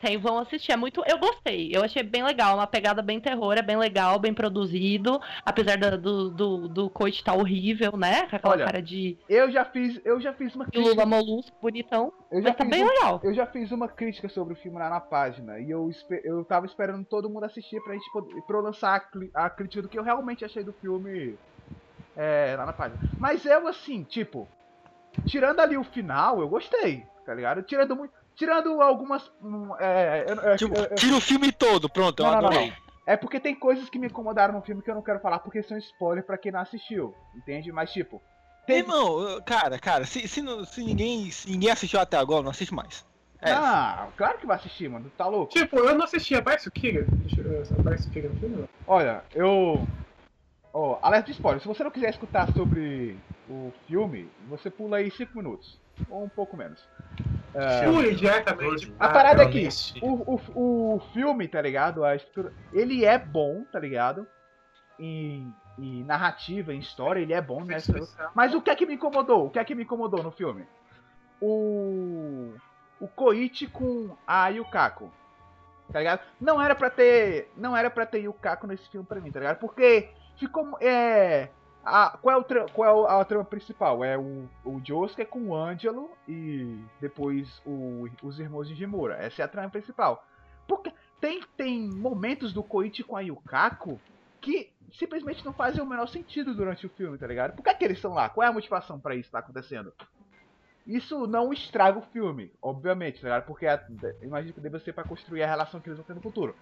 Tem, 0.00 0.16
vão 0.16 0.38
assistir. 0.38 0.72
É 0.72 0.76
muito. 0.76 1.02
Eu 1.06 1.18
gostei. 1.18 1.70
Eu 1.74 1.82
achei 1.82 2.02
bem 2.02 2.22
legal. 2.22 2.54
Uma 2.56 2.66
pegada 2.66 3.02
bem 3.02 3.20
terror, 3.20 3.54
é 3.56 3.62
bem 3.62 3.76
legal, 3.76 4.18
bem 4.18 4.32
produzido. 4.32 5.20
Apesar 5.44 5.76
do, 5.98 6.30
do, 6.30 6.68
do 6.68 6.90
coit 6.90 7.22
tá 7.24 7.34
horrível, 7.34 7.96
né? 7.96 8.26
Com 8.28 8.36
aquela 8.36 8.54
Olha, 8.54 8.64
cara 8.64 8.80
de, 8.82 9.18
Eu 9.28 9.50
já 9.50 9.64
fiz, 9.64 10.00
eu 10.04 10.20
já 10.20 10.32
fiz 10.32 10.54
uma 10.54 10.66
de 10.66 10.78
Lula 10.78 10.90
crítica. 10.94 11.06
molusco, 11.06 11.56
bonitão. 11.60 12.12
Eu 12.30 12.42
já 12.42 12.48
Mas 12.50 12.56
tá 12.58 12.64
bem 12.64 12.84
um- 12.84 12.88
legal. 12.88 13.20
Eu 13.24 13.34
já 13.34 13.46
fiz 13.46 13.72
uma 13.72 13.88
crítica 13.88 14.28
sobre 14.28 14.54
o 14.54 14.56
filme 14.56 14.78
lá 14.78 14.88
na 14.88 15.00
página 15.00 15.58
e 15.58 15.70
eu, 15.70 15.90
eu 16.24 16.44
tava 16.44 16.66
esperando 16.66 17.04
todo 17.04 17.28
mundo 17.28 17.44
assistir 17.44 17.82
pra 17.82 17.94
gente 17.94 18.10
poder, 18.12 18.40
pra 18.42 18.56
eu 18.56 18.62
lançar 18.62 19.02
a, 19.34 19.46
a 19.46 19.50
crítica 19.50 19.82
do 19.82 19.88
que 19.88 19.98
eu 19.98 20.02
realmente 20.04 20.44
achei 20.44 20.62
do 20.62 20.72
filme 20.74 21.34
é, 22.16 22.54
lá 22.56 22.66
na 22.66 22.72
página. 22.72 23.00
Mas 23.18 23.44
eu, 23.44 23.66
assim, 23.66 24.04
tipo, 24.04 24.46
tirando 25.26 25.60
ali 25.60 25.76
o 25.76 25.84
final, 25.84 26.40
eu 26.40 26.48
gostei, 26.48 27.04
tá 27.26 27.34
ligado? 27.34 27.62
Tirando 27.62 27.96
muito. 27.96 28.12
Tirando 28.38 28.80
algumas. 28.80 29.30
hum, 29.42 29.74
É, 29.80 30.24
eu- 30.28 30.56
Tipo, 30.56 30.76
eu- 30.78 30.84
eu- 30.84 30.94
tira 30.94 31.16
o 31.16 31.20
filme 31.20 31.50
todo, 31.50 31.90
pronto, 31.90 32.20
eu 32.22 32.26
Não, 32.26 32.32
não, 32.34 32.40
não, 32.42 32.48
adorei. 32.50 32.72
é 33.04 33.16
porque 33.16 33.40
tem 33.40 33.52
coisas 33.54 33.90
que 33.90 33.98
me 33.98 34.06
incomodaram 34.06 34.54
no 34.54 34.62
filme 34.62 34.80
que 34.80 34.88
eu 34.88 34.94
não 34.94 35.02
quero 35.02 35.18
falar 35.18 35.40
porque 35.40 35.60
são 35.64 35.76
spoiler 35.76 36.24
pra 36.24 36.38
quem 36.38 36.52
não 36.52 36.60
assistiu, 36.60 37.12
entende? 37.34 37.72
Mas, 37.72 37.90
tipo. 37.92 38.22
Tem... 38.64 38.78
Irmão, 38.78 39.40
cara, 39.44 39.76
cara, 39.78 40.04
se, 40.06 40.28
se, 40.28 40.40
não- 40.40 40.64
se 40.64 40.84
ninguém, 40.84 41.30
se 41.32 41.50
ninguém 41.50 41.70
assistiu 41.70 41.98
até 41.98 42.16
agora, 42.16 42.42
não 42.44 42.50
assiste 42.50 42.72
mais. 42.72 43.04
É, 43.40 43.50
Ah, 43.52 44.08
claro 44.16 44.38
que 44.38 44.46
vai 44.46 44.56
assistir, 44.56 44.88
mano. 44.88 45.10
Tá 45.16 45.26
louco? 45.26 45.52
Tipo, 45.52 45.76
eu 45.78 45.94
não 45.96 46.04
assisti. 46.04 46.34
Aparece 46.36 46.68
o 46.68 46.72
eu- 46.84 47.80
Aparece 47.80 48.08
o 48.08 48.10
Kira 48.10 48.28
no 48.28 48.36
filme? 48.38 48.56
não? 48.56 48.68
Olha, 48.86 49.22
eu. 49.34 49.84
Ó, 50.72 50.98
alerta 51.02 51.26
de 51.26 51.32
spoiler. 51.32 51.60
Se 51.60 51.66
você 51.68 51.82
não 51.82 51.90
quiser 51.90 52.10
escutar 52.10 52.52
sobre 52.52 53.16
o 53.48 53.72
filme, 53.86 54.28
você 54.48 54.70
pula 54.70 54.98
aí 54.98 55.10
5 55.10 55.36
minutos. 55.36 55.78
Ou 56.10 56.24
um 56.24 56.28
pouco 56.28 56.56
menos. 56.56 56.86
É, 57.54 58.10
diretamente. 58.12 58.94
a 58.98 59.08
parada 59.08 59.42
aqui, 59.42 59.66
assisti. 59.66 60.00
o, 60.02 60.40
o, 60.54 60.94
o 60.96 61.00
filme, 61.12 61.48
tá 61.48 61.60
ligado? 61.60 62.04
A 62.04 62.14
estrutura. 62.14 62.52
Ele 62.72 63.04
é 63.04 63.18
bom, 63.18 63.64
tá 63.72 63.78
ligado? 63.78 64.26
Em, 64.98 65.52
em 65.78 66.04
narrativa, 66.04 66.74
em 66.74 66.78
história, 66.78 67.20
ele 67.20 67.32
é 67.32 67.40
bom, 67.40 67.64
né? 67.64 67.78
Mas 68.34 68.54
o 68.54 68.60
que 68.60 68.70
é 68.70 68.76
que 68.76 68.86
me 68.86 68.94
incomodou? 68.94 69.46
O 69.46 69.50
que 69.50 69.58
é 69.58 69.64
que 69.64 69.74
me 69.74 69.84
incomodou 69.84 70.22
no 70.22 70.30
filme? 70.30 70.66
O. 71.40 72.52
O 73.00 73.06
Koichi 73.06 73.66
com 73.68 74.16
a 74.26 74.48
Yukako. 74.48 75.12
Tá 75.92 76.00
ligado? 76.00 76.20
Não 76.40 76.60
era 76.60 76.74
pra 76.74 76.90
ter. 76.90 77.50
Não 77.56 77.76
era 77.76 77.90
pra 77.90 78.04
ter 78.04 78.18
Yukako 78.20 78.66
nesse 78.66 78.88
filme 78.90 79.06
pra 79.06 79.20
mim, 79.20 79.30
tá 79.30 79.38
ligado? 79.38 79.58
Porque 79.58 80.10
ficou. 80.36 80.76
É. 80.80 81.48
A, 81.88 82.18
qual 82.18 82.34
é, 82.36 82.38
o 82.38 82.44
tra- 82.44 82.66
qual 82.72 83.08
é 83.08 83.20
a 83.20 83.24
trama 83.24 83.44
principal? 83.44 84.04
É 84.04 84.16
o, 84.18 84.48
o 84.64 84.80
Josuke 84.84 85.24
com 85.24 85.48
o 85.48 85.56
Angelo 85.56 86.10
e 86.28 86.78
depois 87.00 87.62
o- 87.66 88.06
os 88.22 88.38
irmãos 88.38 88.68
de 88.68 88.74
Jimura. 88.74 89.14
Essa 89.16 89.42
é 89.42 89.44
a 89.44 89.48
trama 89.48 89.70
principal. 89.70 90.24
Porque 90.66 90.92
tem, 91.20 91.42
tem 91.56 91.88
momentos 91.88 92.52
do 92.52 92.62
Koichi 92.62 93.02
com 93.02 93.16
a 93.16 93.20
Yukako 93.20 93.98
que 94.40 94.70
simplesmente 94.92 95.44
não 95.44 95.52
fazem 95.52 95.82
o 95.82 95.86
menor 95.86 96.06
sentido 96.08 96.54
durante 96.54 96.86
o 96.86 96.90
filme, 96.90 97.18
tá 97.18 97.26
ligado? 97.26 97.54
Por 97.56 97.62
que, 97.62 97.70
é 97.70 97.74
que 97.74 97.84
eles 97.84 97.98
estão 97.98 98.12
lá? 98.14 98.28
Qual 98.28 98.44
é 98.44 98.48
a 98.48 98.52
motivação 98.52 99.00
pra 99.00 99.14
isso 99.14 99.30
tá 99.30 99.38
acontecendo? 99.40 99.92
Isso 100.86 101.26
não 101.26 101.52
estraga 101.52 101.98
o 101.98 102.02
filme, 102.02 102.50
obviamente, 102.62 103.20
tá 103.20 103.26
ligado? 103.28 103.44
Porque 103.46 103.66
a, 103.66 103.82
imagino 104.22 104.54
que 104.54 104.60
deve 104.60 104.78
ser 104.80 104.92
pra 104.94 105.04
construir 105.04 105.42
a 105.42 105.46
relação 105.46 105.80
que 105.80 105.88
eles 105.88 105.98
vão 105.98 106.06
ter 106.06 106.14
no 106.14 106.20
futuro. 106.22 106.54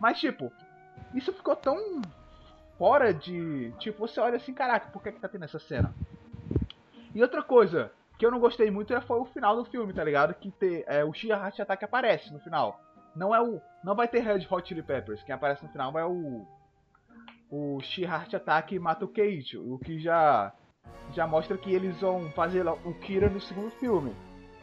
Mas, 0.00 0.18
tipo, 0.18 0.50
isso 1.14 1.32
ficou 1.32 1.54
tão 1.54 2.00
fora 2.78 3.12
de. 3.12 3.72
Tipo, 3.78 4.00
você 4.06 4.20
olha 4.20 4.36
assim, 4.36 4.52
caraca, 4.54 4.88
por 4.90 5.02
que, 5.02 5.12
que 5.12 5.20
tá 5.20 5.28
tendo 5.28 5.44
essa 5.44 5.58
cena? 5.58 5.94
E 7.14 7.22
outra 7.22 7.42
coisa 7.42 7.92
que 8.18 8.24
eu 8.26 8.30
não 8.30 8.40
gostei 8.40 8.70
muito 8.70 8.92
é- 8.94 9.00
foi 9.00 9.18
o 9.18 9.24
final 9.24 9.56
do 9.56 9.64
filme, 9.64 9.92
tá 9.92 10.02
ligado? 10.04 10.34
Que 10.34 10.50
te, 10.50 10.84
é, 10.86 11.04
o 11.04 11.12
Shia 11.12 11.34
Heart 11.34 11.60
Attack 11.60 11.84
aparece 11.84 12.32
no 12.32 12.40
final. 12.40 12.80
Não 13.14 13.34
é 13.34 13.40
o. 13.40 13.60
Não 13.84 13.94
vai 13.94 14.08
ter 14.08 14.20
Red 14.20 14.46
Hot 14.50 14.66
Chili 14.68 14.82
Peppers. 14.82 15.22
Quem 15.22 15.34
aparece 15.34 15.62
no 15.64 15.70
final 15.70 15.96
é 15.98 16.04
o. 16.04 16.44
O 17.50 17.80
Shia 17.82 18.08
Heart 18.08 18.34
Attack 18.34 18.78
mata 18.78 19.04
o 19.04 19.08
Keiichi. 19.08 19.56
O 19.56 19.78
que 19.78 19.98
já. 19.98 20.52
Já 21.12 21.26
mostra 21.26 21.56
que 21.56 21.72
eles 21.72 22.00
vão 22.00 22.30
fazer 22.32 22.66
o 22.66 22.94
Kira 23.00 23.28
no 23.28 23.40
segundo 23.40 23.70
filme. 23.72 24.14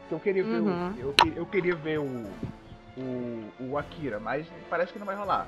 Que 0.08 0.14
eu 0.14 0.20
queria 0.20 0.44
ver 0.44 0.60
Uhum. 0.60 0.90
o. 0.92 0.98
Eu, 0.98 1.14
eu 1.36 1.46
queria 1.46 1.74
ver 1.74 1.98
o. 1.98 2.24
O, 2.94 3.70
o 3.70 3.78
Akira, 3.78 4.20
mas 4.20 4.46
parece 4.68 4.92
que 4.92 4.98
não 4.98 5.06
vai 5.06 5.16
rolar. 5.16 5.46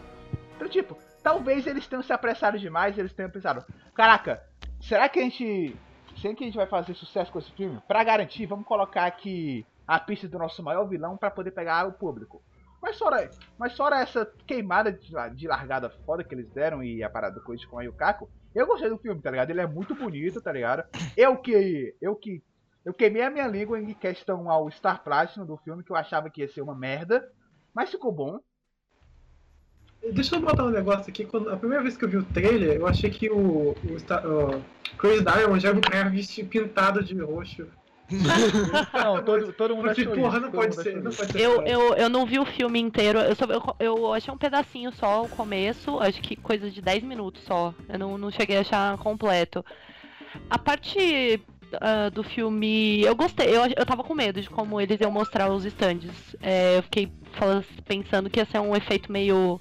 Então, 0.56 0.66
tipo, 0.66 0.96
talvez 1.24 1.66
eles 1.66 1.88
tenham 1.88 2.02
se 2.02 2.12
apressado 2.12 2.58
demais, 2.58 2.96
eles 2.98 3.14
tenham 3.14 3.30
pensado, 3.30 3.64
caraca, 3.94 4.44
será 4.80 5.08
que 5.08 5.18
a 5.18 5.22
gente. 5.22 5.74
Será 6.20 6.34
que 6.34 6.44
a 6.44 6.46
gente 6.46 6.56
vai 6.56 6.66
fazer 6.66 6.94
sucesso 6.94 7.32
com 7.32 7.40
esse 7.40 7.50
filme? 7.52 7.82
Pra 7.88 8.04
garantir, 8.04 8.46
vamos 8.46 8.66
colocar 8.66 9.06
aqui 9.06 9.66
a 9.86 9.98
pista 9.98 10.28
do 10.28 10.38
nosso 10.38 10.62
maior 10.62 10.84
vilão 10.88 11.16
pra 11.16 11.30
poder 11.30 11.50
pegar 11.50 11.88
o 11.88 11.92
público. 11.92 12.40
Mas 12.80 12.96
fora, 12.98 13.28
mas 13.58 13.76
fora 13.76 14.00
essa 14.00 14.30
queimada 14.46 14.92
de, 14.92 15.10
de 15.34 15.48
largada 15.48 15.90
foda 16.06 16.22
que 16.22 16.34
eles 16.34 16.48
deram 16.50 16.84
e 16.84 17.02
a 17.02 17.10
parada 17.10 17.40
coisa 17.40 17.66
com 17.66 17.78
a 17.78 17.82
Yukako, 17.82 18.30
eu 18.54 18.66
gostei 18.66 18.88
do 18.88 18.98
filme, 18.98 19.20
tá 19.20 19.30
ligado? 19.30 19.50
Ele 19.50 19.60
é 19.60 19.66
muito 19.66 19.94
bonito, 19.94 20.40
tá 20.40 20.52
ligado? 20.52 20.84
Eu 21.16 21.36
que. 21.38 21.96
Eu 22.00 22.14
que. 22.14 22.42
Eu 22.84 22.92
queimei 22.92 23.22
a 23.22 23.30
minha 23.30 23.46
língua 23.46 23.80
em 23.80 23.94
questão 23.94 24.48
ao 24.50 24.70
Star 24.70 25.02
Platinum 25.02 25.46
do 25.46 25.56
filme, 25.56 25.82
que 25.82 25.90
eu 25.90 25.96
achava 25.96 26.30
que 26.30 26.42
ia 26.42 26.48
ser 26.48 26.60
uma 26.60 26.74
merda. 26.74 27.26
Mas 27.74 27.90
ficou 27.90 28.12
bom. 28.12 28.38
Deixa 30.12 30.36
eu 30.36 30.40
botar 30.40 30.64
um 30.64 30.70
negócio 30.70 31.10
aqui. 31.10 31.24
Quando, 31.24 31.50
a 31.50 31.56
primeira 31.56 31.82
vez 31.82 31.96
que 31.96 32.04
eu 32.04 32.08
vi 32.08 32.16
o 32.16 32.24
trailer, 32.24 32.76
eu 32.76 32.86
achei 32.86 33.10
que 33.10 33.30
o, 33.30 33.36
o, 33.36 33.74
o 33.74 34.62
Chris 34.98 35.22
Diamond 35.22 35.66
era 35.66 35.76
um 35.76 35.80
cara 35.80 36.10
vestido 36.10 36.48
pintado 36.48 37.02
de 37.02 37.18
roxo. 37.20 37.66
Não, 38.92 39.24
todo, 39.24 39.52
todo 39.54 39.74
mundo 39.74 39.88
achou 39.88 40.14
porra, 40.14 40.36
isso, 40.36 40.46
não 40.46 40.50
pode 40.52 40.74
ser, 40.74 41.02
não 41.02 41.10
pode 41.10 41.32
ser. 41.32 41.40
Eu, 41.40 41.62
eu, 41.62 41.94
eu 41.94 42.08
não 42.10 42.26
vi 42.26 42.38
o 42.38 42.44
filme 42.44 42.78
inteiro, 42.78 43.18
eu, 43.18 43.34
só, 43.34 43.46
eu, 43.46 43.62
eu 43.80 44.12
achei 44.12 44.32
um 44.32 44.36
pedacinho 44.36 44.92
só, 44.92 45.24
o 45.24 45.28
começo, 45.28 45.98
acho 46.00 46.20
que 46.20 46.36
coisa 46.36 46.70
de 46.70 46.82
10 46.82 47.02
minutos 47.02 47.42
só. 47.44 47.74
Eu 47.88 47.98
não, 47.98 48.18
não 48.18 48.30
cheguei 48.30 48.58
a 48.58 48.60
achar 48.60 48.98
completo. 48.98 49.64
A 50.50 50.58
parte 50.58 51.40
ah, 51.80 52.10
do 52.10 52.22
filme. 52.22 53.02
Eu 53.02 53.14
gostei, 53.14 53.48
eu, 53.48 53.62
eu 53.76 53.86
tava 53.86 54.04
com 54.04 54.14
medo 54.14 54.40
de 54.40 54.50
como 54.50 54.80
eles 54.80 55.00
iam 55.00 55.10
mostrar 55.10 55.50
os 55.50 55.64
stands. 55.64 56.36
É, 56.42 56.78
eu 56.78 56.82
fiquei 56.82 57.10
falando- 57.32 57.64
pensando 57.84 58.30
que 58.30 58.38
ia 58.38 58.44
ser 58.46 58.58
um 58.58 58.76
efeito 58.76 59.10
meio 59.10 59.60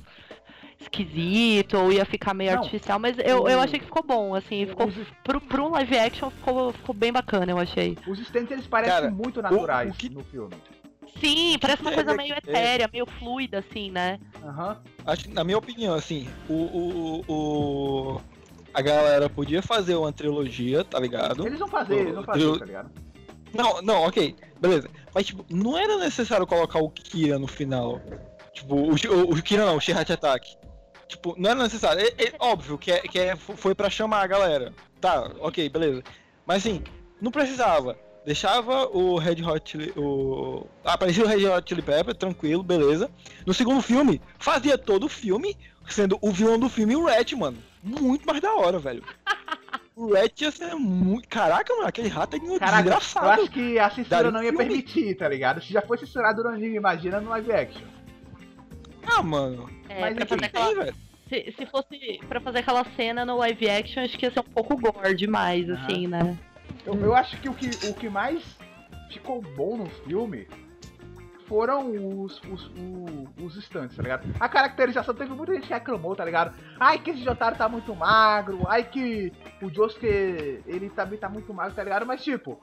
esquisito 0.83 1.77
ou 1.77 1.91
ia 1.91 2.05
ficar 2.05 2.33
meio 2.33 2.51
Não, 2.51 2.59
artificial, 2.59 2.99
mas 2.99 3.17
eu, 3.19 3.47
eu 3.49 3.57
o- 3.59 3.61
achei 3.61 3.79
que 3.79 3.85
ficou 3.85 4.03
bom, 4.03 4.35
assim, 4.35 4.65
ficou 4.65 4.87
Os, 4.87 4.95
pro, 5.23 5.41
pro 5.41 5.71
live 5.71 5.97
action 5.97 6.29
ficou, 6.29 6.71
ficou 6.73 6.93
bem 6.95 7.11
bacana, 7.11 7.51
eu 7.51 7.59
achei. 7.59 7.97
os 8.07 8.19
stands 8.19 8.51
eles 8.51 8.67
parecem 8.67 8.93
Cara, 8.95 9.11
muito 9.11 9.41
naturais 9.41 9.89
o 9.89 9.97
que- 9.97 10.09
no 10.09 10.23
filme. 10.23 10.53
Sim, 11.19 11.57
parece 11.59 11.81
uma 11.81 11.91
é, 11.91 11.95
coisa 11.95 12.11
é, 12.11 12.17
meio 12.17 12.33
é. 12.33 12.37
etérea, 12.37 12.89
meio 12.91 13.05
fluida, 13.05 13.59
assim, 13.59 13.89
né? 13.91 14.19
Aham. 14.43 14.77
Acho 15.05 15.23
que, 15.25 15.33
na 15.33 15.43
minha 15.43 15.57
opinião, 15.57 15.93
assim, 15.93 16.27
o, 16.49 16.53
o, 16.53 17.23
o- 17.27 18.21
a 18.73 18.81
galera 18.81 19.29
podia 19.29 19.61
fazer 19.61 19.95
uma 19.95 20.11
trilogia, 20.11 20.83
tá 20.83 20.99
ligado? 20.99 21.45
Eles 21.45 21.59
vão 21.59 21.67
fazer, 21.67 21.95
eles 21.99 22.15
vão 22.15 22.23
fazer, 22.23 22.59
tá 22.59 22.65
ligado? 22.65 22.91
Não, 23.53 23.81
não, 23.83 24.01
ok, 24.03 24.35
beleza. 24.59 24.89
Mas, 25.13 25.27
tipo, 25.27 25.45
não 25.49 25.77
era 25.77 25.97
necessário 25.97 26.47
colocar 26.47 26.79
o 26.79 26.89
Kira 26.89 27.37
no 27.37 27.47
final. 27.47 28.01
Tipo, 28.51 28.75
o, 28.75 28.89
o, 28.93 29.31
o 29.33 29.43
Kira 29.43 29.65
não, 29.65 29.77
o 29.77 29.79
Shihat 29.79 30.11
Attack. 30.11 30.57
Tipo, 31.13 31.35
não 31.37 31.51
era 31.51 31.63
necessário. 31.63 32.01
É, 32.01 32.25
é 32.25 32.33
óbvio 32.39 32.77
que, 32.77 32.91
é, 32.91 32.99
que 33.01 33.19
é, 33.19 33.35
foi 33.35 33.75
pra 33.75 33.89
chamar 33.89 34.21
a 34.23 34.27
galera. 34.27 34.73
Tá, 34.99 35.31
ok, 35.39 35.69
beleza. 35.69 36.03
Mas 36.45 36.57
assim, 36.65 36.83
não 37.21 37.31
precisava. 37.31 37.97
Deixava 38.25 38.87
o 38.87 39.17
Red 39.17 39.43
Hot 39.43 39.69
Chili, 39.69 39.93
o... 39.97 40.65
Aparecia 40.83 41.25
o 41.25 41.27
Red 41.27 41.45
Hot 41.45 41.67
Chili 41.67 41.81
Pepper, 41.81 42.15
tranquilo, 42.15 42.63
beleza. 42.63 43.11
No 43.45 43.53
segundo 43.53 43.81
filme, 43.81 44.21
fazia 44.39 44.77
todo 44.77 45.05
o 45.05 45.09
filme, 45.09 45.57
sendo 45.89 46.17
o 46.21 46.31
vilão 46.31 46.57
do 46.57 46.69
filme 46.69 46.95
o 46.95 47.05
Rat, 47.05 47.33
mano. 47.33 47.57
Muito 47.83 48.25
mais 48.25 48.41
da 48.41 48.53
hora, 48.53 48.79
velho. 48.79 49.03
O 49.95 50.11
Rat 50.11 50.41
ia 50.41 50.49
ser 50.49 50.73
muito. 50.73 51.29
Caraca, 51.29 51.71
mano, 51.75 51.87
aquele 51.87 52.07
rato 52.07 52.35
é 52.35 52.39
Caraca, 52.39 52.77
eu 52.79 52.83
desgraçado. 52.83 53.41
acho 53.41 53.51
que 53.51 53.77
a 53.77 53.91
censura 53.91 54.31
não 54.31 54.41
ia 54.41 54.49
filme. 54.49 54.65
permitir, 54.65 55.15
tá 55.15 55.29
ligado? 55.29 55.61
Se 55.61 55.71
já 55.71 55.83
foi 55.83 55.99
censurado 55.99 56.41
no 56.41 56.49
anime, 56.49 56.77
imagina 56.77 57.21
no 57.21 57.29
live 57.29 57.51
action. 57.51 57.83
Ah, 59.05 59.21
mano. 59.21 59.69
É, 59.89 60.01
Mas 60.01 60.15
pra 60.15 60.25
fazer 60.25 60.49
Tem, 60.49 60.49
aquela, 60.49 60.83
velho. 60.85 60.95
Se, 61.29 61.51
se 61.57 61.65
fosse 61.65 62.19
pra 62.27 62.39
fazer 62.39 62.59
aquela 62.59 62.83
cena 62.95 63.25
no 63.25 63.37
live 63.37 63.69
action, 63.69 64.03
acho 64.03 64.17
que 64.17 64.25
ia 64.25 64.31
ser 64.31 64.39
um 64.41 64.43
pouco 64.43 64.77
gore 64.77 65.15
demais, 65.15 65.69
Aham. 65.69 65.81
assim, 65.83 66.07
né? 66.07 66.37
Eu, 66.85 66.93
eu 66.95 67.15
acho 67.15 67.39
que 67.39 67.47
o, 67.49 67.53
que 67.53 67.69
o 67.87 67.93
que 67.93 68.09
mais 68.09 68.57
ficou 69.09 69.41
bom 69.41 69.77
no 69.77 69.85
filme 69.89 70.47
foram 71.47 71.91
os, 72.21 72.41
os, 72.43 72.65
o- 72.67 73.27
os 73.43 73.55
stands, 73.57 73.95
tá 73.95 74.01
ligado? 74.01 74.27
A 74.39 74.49
caracterização, 74.49 75.13
teve 75.13 75.33
muita 75.33 75.53
gente 75.53 75.67
que 75.67 75.73
reclamou, 75.73 76.15
tá 76.15 76.23
ligado? 76.25 76.55
Ai, 76.79 76.97
que 76.99 77.11
esse 77.11 77.23
Jotaro 77.23 77.55
tá 77.55 77.67
muito 77.69 77.93
magro, 77.95 78.65
ai 78.67 78.83
que 78.83 79.31
o 79.61 79.69
Josuke, 79.69 80.05
ele 80.65 80.89
também 80.89 81.19
tá 81.19 81.29
muito 81.29 81.53
magro, 81.53 81.73
tá 81.75 81.83
ligado? 81.83 82.05
Mas 82.05 82.23
tipo... 82.23 82.59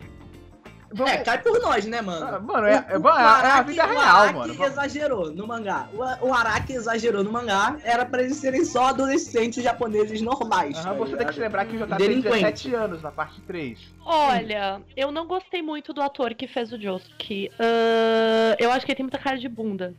vamos- 0.93 1.13
É, 1.13 1.19
cai 1.19 1.39
por 1.39 1.61
nós, 1.61 1.85
né, 1.87 1.99
Ah, 1.99 2.03
mano? 2.03 2.43
Mano, 2.43 2.67
é, 2.67 2.85
é, 2.89 2.99
O- 2.99 3.03
o 3.03 3.09
é 3.09 3.13
a 3.51 3.63
vida 3.63 3.85
o 3.87 3.89
real, 3.89 4.01
Araki 4.17 4.39
mano. 4.39 4.55
Vamos- 4.55 4.73
exagerou 4.73 5.33
no 5.33 5.47
mangá. 5.47 5.89
O, 5.93 6.29
o 6.29 6.35
Araki 6.35 6.73
exagerou 6.75 7.23
no 7.25 7.31
mangá. 7.33 7.77
Era 7.85 8.05
pra 8.05 8.23
eles 8.23 8.37
serem 8.37 8.65
só 8.65 8.87
adolescentes 8.89 9.63
japoneses 9.63 10.21
normais. 10.21 10.77
Aham, 10.79 10.85
tá 10.85 10.93
você 10.95 11.17
tem 11.17 11.27
que 11.27 11.35
se 11.35 11.41
lembrar 11.41 11.65
que 11.67 11.77
o 11.77 11.79
Jotaro 11.79 11.99
tem 11.99 12.09
Delinquente. 12.09 12.35
17 12.69 12.75
anos 12.75 13.03
na 13.03 13.11
parte 13.11 13.41
3. 13.43 13.79
Olha, 14.05 14.81
eu 14.97 15.11
não 15.13 15.27
gostei 15.27 15.63
muito 15.63 15.93
do 15.93 16.03
ator 16.03 16.35
que 16.35 16.47
fez 16.47 16.73
o 16.73 16.81
Josuke. 16.81 17.51
Ahn, 17.59 18.57
eu 18.59 18.71
acho 18.73 18.85
que 18.85 18.93
ele 18.93 18.97
tem 18.97 19.05
muita 19.05 19.19
cara 19.19 19.39
de 19.39 19.49
bunda. 19.49 19.95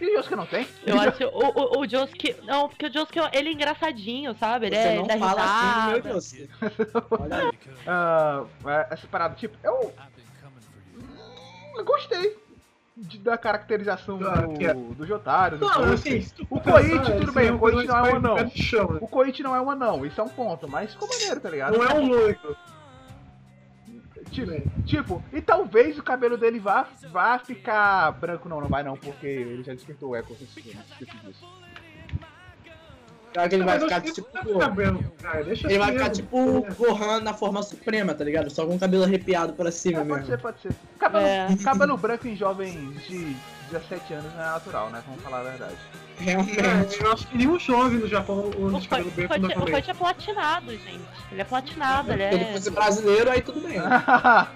E 0.00 0.18
os 0.18 0.26
que 0.26 0.34
não 0.34 0.46
tem? 0.46 0.66
Eu 0.84 1.00
acho 1.00 1.24
o, 1.24 1.78
o, 1.78 1.80
o 1.80 1.88
Josuke. 1.88 2.34
Não, 2.44 2.68
porque 2.68 2.86
o 2.86 2.92
Josuke 2.92 3.18
ele 3.32 3.50
é 3.50 3.52
engraçadinho, 3.52 4.34
sabe? 4.34 4.66
Ele 4.66 4.76
Você 4.76 4.82
é 4.88 4.96
não 4.96 5.06
fala 5.06 5.42
assim, 5.44 5.86
meu 5.90 5.96
risada. 5.96 6.08
Deus. 6.08 6.34
Olha 7.20 7.36
aí. 7.36 7.52
Ah, 7.86 8.44
é, 8.66 8.86
essa 8.94 9.06
parada, 9.06 9.34
tipo, 9.34 9.56
eu. 9.62 9.92
Eu 11.76 11.84
gostei 11.84 12.36
de- 12.96 13.18
da 13.18 13.38
caracterização 13.38 14.18
Ah, 14.26 14.42
do, 14.42 14.64
é- 14.64 14.74
do 14.74 15.06
Jotaro. 15.06 15.56
do 15.58 15.66
Não, 15.66 15.72
Josuke. 15.74 15.94
assim, 15.94 16.20
se 16.20 16.34
tu 16.34 16.46
O 16.50 16.60
Koichi, 16.60 17.12
tudo 17.18 17.32
bem, 17.32 17.48
é 17.48 17.52
o 17.52 17.58
Koichi 17.58 17.86
não 17.86 17.96
é 18.06 18.12
um 18.12 18.16
anão. 18.16 18.36
O 19.00 19.08
Koichi 19.08 19.42
não 19.42 19.56
é 19.56 19.60
um 19.60 19.70
anão, 19.70 20.04
isso 20.06 20.20
é 20.20 20.24
um 20.24 20.28
ponto, 20.28 20.68
mas 20.68 20.92
ficou 20.92 21.08
maneiro, 21.08 21.40
tá 21.40 21.48
ligado? 21.50 21.76
Não 21.76 21.84
é 21.84 21.94
um 21.94 22.06
loiro. 22.06 22.56
Tipo, 24.30 24.52
tipo, 24.86 25.22
e 25.32 25.42
talvez 25.42 25.98
o 25.98 26.02
cabelo 26.02 26.38
dele 26.38 26.58
vá, 26.58 26.86
vá 27.10 27.38
ficar 27.38 28.10
branco, 28.12 28.48
não, 28.48 28.60
não 28.62 28.68
vai 28.68 28.82
não, 28.82 28.96
porque 28.96 29.26
ele 29.26 29.62
já 29.62 29.74
despertou 29.74 30.10
o 30.10 30.16
Echo, 30.16 30.32
esqueci 30.32 30.70
disso. 31.18 31.46
Será 33.32 33.48
que 33.48 33.54
ele 33.54 33.64
vai 33.64 33.80
ficar 33.80 34.00
tipo. 34.02 34.26
Ele 34.34 35.78
vai 35.78 35.88
assim 35.88 35.92
ficar 35.92 36.08
mesmo. 36.08 36.10
tipo 36.10 36.66
Gohan 36.76 37.20
na 37.20 37.32
forma 37.34 37.62
suprema, 37.62 38.12
tá 38.14 38.24
ligado? 38.24 38.50
Só 38.50 38.66
com 38.66 38.74
o 38.74 38.78
cabelo 38.78 39.04
arrepiado 39.04 39.52
pra 39.54 39.70
cima 39.72 40.00
É, 40.00 40.04
pode 40.04 40.20
mesmo. 40.20 40.26
ser, 40.26 40.38
pode 40.38 40.60
ser. 40.60 40.72
Cabelo, 40.98 41.24
É. 41.26 41.48
cabelo 41.64 41.96
branco 41.96 42.28
em 42.28 42.36
jovens 42.36 42.76
de 43.08 43.34
17 43.70 44.12
anos 44.14 44.32
não 44.34 44.42
é 44.42 44.46
natural, 44.46 44.90
né? 44.90 45.02
Vamos 45.06 45.22
falar 45.22 45.40
a 45.40 45.42
verdade. 45.44 45.76
Realmente. 46.18 46.60
É, 46.60 47.04
eu 47.06 47.12
acho 47.12 47.26
que 47.26 47.38
nenhum 47.38 47.58
jovem 47.58 47.98
no 47.98 48.06
Japão 48.06 48.50
O 48.56 48.66
usa 48.66 48.80
de 48.80 48.88
cabelo 48.88 49.10
branco 49.10 49.34
o. 49.62 49.70
Koichi 49.70 49.90
é 49.90 49.94
platinado, 49.94 50.70
gente. 50.72 51.00
Ele 51.32 51.40
é 51.40 51.44
platinado, 51.44 52.12
ele 52.12 52.28
Se 52.28 52.34
ele 52.34 52.44
é. 52.44 52.52
fosse 52.52 52.70
brasileiro, 52.70 53.30
aí 53.30 53.40
tudo 53.40 53.60
bem. 53.60 53.78
né? 53.80 54.04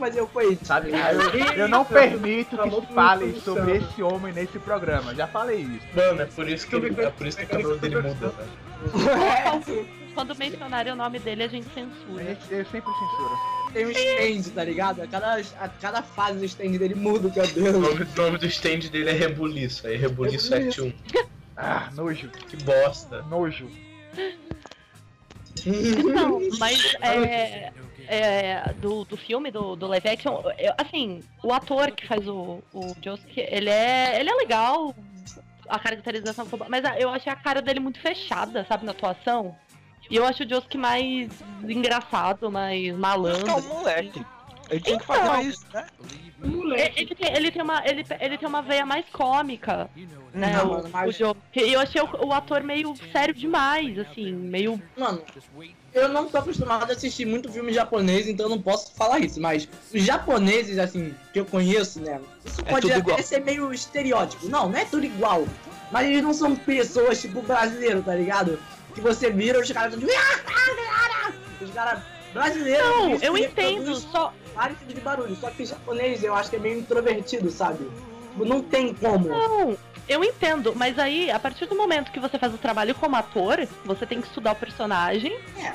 Mas 0.00 0.16
eu 0.16 0.26
fui. 0.26 0.58
Sabe? 0.64 0.90
Eu, 0.90 1.52
eu 1.54 1.68
não 1.68 1.84
permito 1.84 2.56
que 2.56 2.70
tudo 2.70 2.82
falem 2.94 3.38
sobre 3.40 3.42
sobre 3.60 3.80
Sam. 3.80 3.86
esse 3.86 4.02
homem 4.02 4.32
nesse 4.32 4.58
programa. 4.58 5.14
Já 5.14 5.26
falei 5.26 5.58
isso. 5.60 5.86
Mano, 5.94 6.22
é 6.22 6.24
por 6.26 6.48
isso 6.48 6.66
que, 6.66 6.74
ele, 6.74 7.00
é 7.00 7.10
por 7.10 7.26
isso 7.26 7.36
que 7.36 7.44
o 7.44 7.48
cabelo 7.48 7.76
dele 7.76 7.96
muda, 7.96 8.28
velho. 8.30 9.86
Quando 10.14 10.34
mencionarem 10.36 10.92
o 10.92 10.96
nome 10.96 11.18
dele, 11.18 11.42
a 11.44 11.48
gente 11.48 11.68
censura. 11.72 12.36
eu 12.50 12.64
sempre 12.64 12.90
censuro. 12.92 13.38
Tem 13.72 13.86
um 13.86 13.90
stand, 13.90 14.52
tá 14.54 14.64
ligado? 14.64 15.02
A 15.02 15.06
cada, 15.06 15.34
a 15.36 15.68
cada 15.68 16.02
fase 16.02 16.38
do 16.38 16.44
stand 16.44 16.70
dele 16.72 16.94
muda 16.96 17.28
o 17.28 17.30
O 17.30 17.34
cabelo. 17.34 17.78
nome, 17.78 18.02
o 18.02 18.16
nome 18.20 18.38
do 18.38 18.46
stand 18.46 18.78
dele 18.90 19.10
é 19.10 19.12
Rebuliço, 19.12 19.86
aí 19.86 19.96
Rebuliço 19.96 20.52
Rebuliço. 20.52 20.82
71. 20.82 21.24
Ah, 21.56 21.88
nojo, 21.94 22.28
Que 22.48 22.56
bosta. 22.56 23.22
nojo. 23.30 23.68
Não, 26.14 26.40
mas 26.58 26.94
é, 27.02 27.70
é, 28.10 28.72
do, 28.80 29.04
do 29.04 29.16
filme, 29.16 29.50
do, 29.50 29.76
do 29.76 29.86
live 29.86 30.08
action, 30.08 30.40
eu- 30.58 30.74
assim, 30.76 31.22
o 31.44 31.52
ator 31.52 31.90
que 31.92 32.06
faz 32.06 32.26
o, 32.26 32.62
o 32.74 32.94
Josuke, 33.02 33.38
ele 33.40 33.70
é, 33.70 34.18
ele 34.18 34.28
é 34.30 34.34
legal, 34.34 34.94
a 35.68 35.78
caracterização 35.78 36.44
ficou 36.44 36.66
mas 36.68 36.82
eu 36.98 37.08
achei 37.10 37.32
a 37.32 37.36
cara 37.36 37.62
dele 37.62 37.78
muito 37.80 38.00
fechada, 38.00 38.64
sabe, 38.68 38.84
na 38.84 38.90
atuação. 38.92 39.54
E 40.10 40.16
eu 40.16 40.26
acho 40.26 40.42
o 40.42 40.48
Josuke 40.48 40.76
mais 40.76 41.30
engraçado, 41.68 42.50
mais 42.50 42.88
É 42.88 42.92
um 42.92 42.98
malandro. 42.98 43.62
moleque. 43.62 44.26
Ele 44.68 44.80
tinha 44.80 44.98
que 44.98 45.04
Então. 45.04 45.16
fazer 45.16 45.28
mais, 45.28 45.60
né? 45.72 45.86
E- 46.42 47.00
Ele 47.00 47.14
tem, 47.14 47.32
ele 47.34 47.50
tem 47.50 47.62
uma, 47.62 47.82
ele, 47.86 48.06
ele 48.20 48.38
tem 48.38 48.48
uma 48.48 48.62
veia 48.62 48.86
mais 48.86 49.04
cômica, 49.10 49.90
né? 50.32 50.52
Não, 50.56 50.66
o, 50.66 50.70
mano, 50.74 50.88
mas- 50.92 51.08
o 51.08 51.12
Josuke. 51.18 51.60
E 51.60 51.72
eu 51.72 51.80
achei 51.80 52.00
o, 52.00 52.26
o 52.26 52.32
ator 52.32 52.62
meio 52.62 52.94
sério 53.12 53.34
demais, 53.34 53.98
assim, 53.98 54.32
meio 54.32 54.80
Mano, 54.96 55.22
eu 55.92 56.08
não 56.08 56.26
tô 56.26 56.38
acostumado 56.38 56.90
a 56.90 56.94
assistir 56.94 57.24
muito 57.26 57.50
filme 57.50 57.72
japonês, 57.72 58.28
então 58.28 58.46
eu 58.46 58.50
não 58.50 58.60
posso 58.60 58.92
falar 58.94 59.18
isso, 59.20 59.40
mas 59.40 59.68
os 59.92 60.02
japoneses, 60.02 60.78
assim, 60.78 61.14
que 61.32 61.40
eu 61.40 61.44
conheço, 61.44 62.00
né? 62.00 62.20
Isso 62.44 62.60
É 62.60 62.70
pode 62.70 62.90
até 62.90 62.98
igual. 63.00 63.22
ser 63.22 63.40
meio 63.40 63.72
estereótipo. 63.72 64.48
Não, 64.48 64.68
não 64.68 64.78
é 64.78 64.84
tudo 64.84 65.04
igual. 65.04 65.46
Mas 65.90 66.06
eles 66.08 66.22
não 66.22 66.32
são 66.32 66.54
pessoas 66.54 67.20
tipo 67.20 67.42
brasileiro, 67.42 68.02
tá 68.02 68.14
ligado? 68.14 68.58
Que 68.94 69.00
você 69.00 69.30
vira 69.30 69.58
os 69.60 69.70
caras. 69.70 69.94
Os 71.60 71.70
caras 71.72 72.02
brasileiros. 72.32 72.86
Não, 72.86 73.14
eu 73.16 73.36
entendo, 73.36 73.94
só. 73.96 74.32
Vários 74.54 74.78
tipos 74.78 74.94
de 74.94 75.00
barulho. 75.00 75.36
Só 75.36 75.50
que 75.50 75.64
japonês 75.64 76.22
eu 76.22 76.34
acho 76.34 76.50
que 76.50 76.56
é 76.56 76.58
meio 76.58 76.78
introvertido, 76.78 77.50
sabe? 77.50 77.84
Tipo, 78.32 78.44
Não 78.44 78.62
tem 78.62 78.94
como. 78.94 79.28
Não, 79.28 79.76
eu 80.10 80.24
entendo, 80.24 80.74
mas 80.74 80.98
aí, 80.98 81.30
a 81.30 81.38
partir 81.38 81.66
do 81.66 81.76
momento 81.76 82.10
que 82.10 82.18
você 82.18 82.36
faz 82.36 82.52
o 82.52 82.58
trabalho 82.58 82.96
como 82.96 83.14
ator, 83.14 83.64
você 83.84 84.04
tem 84.04 84.20
que 84.20 84.26
estudar 84.26 84.50
o 84.50 84.56
personagem. 84.56 85.32
É. 85.56 85.72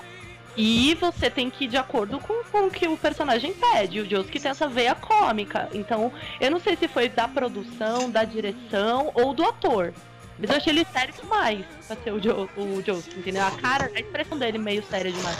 E 0.58 0.94
você 0.96 1.30
tem 1.30 1.50
que 1.50 1.64
ir 1.64 1.68
de 1.70 1.78
acordo 1.78 2.20
com, 2.20 2.44
com 2.44 2.68
o 2.68 2.72
que 2.72 2.86
o 2.86 2.98
personagem 2.98 3.54
pede. 3.54 4.02
O 4.02 4.10
Josuke 4.10 4.38
tem 4.38 4.52
essa 4.52 4.68
veia 4.68 4.94
cômica. 4.94 5.70
Então, 5.74 6.12
eu 6.40 6.52
não 6.52 6.60
sei 6.60 6.76
se 6.76 6.86
foi 6.88 7.08
da 7.08 7.30
produção, 7.30 8.10
da 8.10 8.26
direção 8.26 9.10
ou 9.14 9.34
do 9.34 9.44
ator. 9.46 9.94
Mas 10.38 10.50
eu 10.50 10.58
achei 10.58 10.74
ele 10.74 10.86
sério 10.92 11.14
demais 11.14 11.66
pra 11.88 11.96
ser 11.96 12.12
o, 12.12 12.20
jo 12.20 12.50
o 12.58 12.84
Josuke, 12.86 13.20
entendeu? 13.20 13.46
A 13.46 13.52
cara, 13.52 13.90
a 13.96 14.00
expressão 14.00 14.38
dele 14.38 14.58
meio 14.58 14.84
séria 14.84 15.12
demais. 15.12 15.38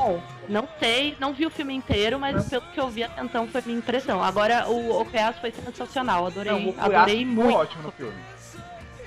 Bom, 0.00 0.22
não 0.48 0.66
sei, 0.78 1.14
não 1.20 1.34
vi 1.34 1.44
o 1.44 1.50
filme 1.50 1.74
inteiro, 1.74 2.18
mas 2.18 2.48
pelo 2.48 2.62
que 2.62 2.80
eu 2.80 2.88
vi 2.88 3.04
até 3.04 3.22
então 3.22 3.46
foi 3.46 3.60
minha 3.66 3.78
impressão. 3.78 4.22
Agora 4.22 4.66
o 4.66 4.98
Okuyasu 5.00 5.40
foi 5.40 5.52
sensacional, 5.52 6.26
adorei, 6.26 6.52
Não, 6.52 6.70
o 6.70 6.80
adorei 6.80 7.24
muito. 7.26 7.54
ótimo 7.54 7.82
no 7.82 7.92
filme. 7.92 8.18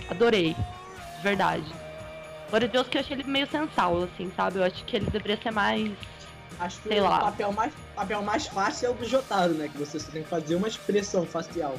Adorei. 0.09 0.53
De 1.17 1.23
verdade. 1.23 1.65
Agora 2.47 2.67
Deus 2.67 2.87
que 2.87 2.97
eu 2.97 3.01
achei 3.01 3.15
ele 3.17 3.23
meio 3.23 3.47
sensal, 3.47 4.03
assim, 4.03 4.31
sabe? 4.35 4.59
Eu 4.59 4.63
acho 4.63 4.83
que 4.85 4.95
ele 4.95 5.09
deveria 5.09 5.37
ser 5.41 5.51
mais. 5.51 5.91
Acho 6.59 6.79
que 6.81 6.89
Sei 6.89 6.99
o 7.01 7.03
lá. 7.05 7.19
papel 7.19 7.51
mais, 7.51 7.73
papel 7.95 8.21
mais 8.21 8.45
fácil 8.45 8.87
é 8.87 8.91
o 8.91 8.93
do 8.93 9.05
Jotaro, 9.05 9.53
né? 9.55 9.67
Que 9.67 9.77
você 9.79 9.99
só 9.99 10.11
tem 10.11 10.21
que 10.21 10.29
fazer 10.29 10.53
uma 10.53 10.67
expressão 10.67 11.25
facial. 11.25 11.75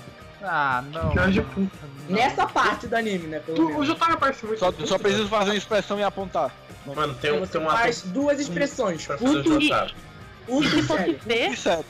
Ah, 0.47 0.85
não. 0.93 1.11
Puta. 1.45 1.79
Nessa 2.09 2.47
parte 2.47 2.87
do 2.87 2.95
anime, 2.95 3.27
né? 3.29 3.39
Pelo 3.41 3.57
Tu- 3.57 3.79
O. 3.79 3.85
Jotaro 3.85 4.13
aparece 4.13 4.45
muito. 4.45 4.59
Só, 4.59 4.71
só 4.85 4.99
preciso 4.99 5.27
fazer 5.29 5.51
uma 5.51 5.57
expressão 5.57 5.99
e 5.99 6.03
apontar. 6.03 6.53
Mano, 6.87 7.15
tem, 7.15 7.33
um- 7.33 7.47
tem 7.47 7.61
um 7.61 7.65
faz 7.65 8.03
duas 8.03 8.39
expressões. 8.39 9.07
pra 9.07 9.17
fazer 9.17 9.39
o 9.39 9.43
Puto 9.43 9.63
e 9.63 9.71
puto 10.47 10.65
E 10.67 10.71
se 10.71 10.83
fosse 10.83 11.13
ver, 11.25 11.69
é. 11.69 11.85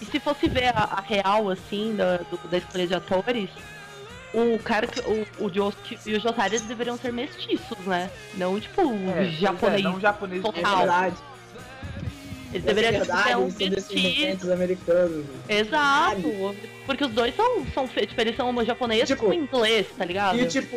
e 0.00 0.04
se 0.06 0.18
fosse 0.18 0.48
ver 0.48 0.76
a, 0.76 0.88
a 0.98 1.00
real, 1.00 1.48
assim, 1.50 1.94
da, 1.94 2.16
do- 2.16 2.48
da 2.50 2.58
escolha 2.58 2.86
de 2.88 2.94
atores, 2.94 3.48
o 4.34 4.58
cara 4.58 4.88
que. 4.88 4.98
O, 5.00 5.46
o 5.46 5.54
Josuke 5.54 5.98
e 6.04 6.14
o 6.16 6.20
Jotaro 6.20 6.48
eles 6.48 6.62
deveriam 6.62 6.98
ser 6.98 7.12
mestiços, 7.12 7.78
né? 7.86 8.10
Não, 8.34 8.58
tipo, 8.58 8.82
É, 9.16 9.28
é, 9.28 9.30
japonês. 9.30 9.84
não 9.84 10.00
japonês. 10.00 10.40
É 10.44 10.50
Total. 10.50 10.78
verdade. 10.78 11.16
Eles 12.52 12.66
É 12.66 12.74
deveriam 12.74 13.06
ter 13.06 13.36
um 13.36 13.46
vestido. 13.48 13.76
descendentes 13.76 14.50
americanos. 14.50 15.24
Exato. 15.48 16.56
Porque 16.90 17.04
os 17.04 17.12
dois 17.12 17.32
são, 17.36 17.64
são 17.72 17.86
tipo, 17.86 18.20
eles 18.20 18.34
são 18.34 18.64
japonês 18.64 19.06
Tipo, 19.06 19.26
com 19.26 19.32
inglês, 19.32 19.86
tá 19.96 20.04
ligado? 20.04 20.36
E 20.36 20.44
tipo, 20.48 20.76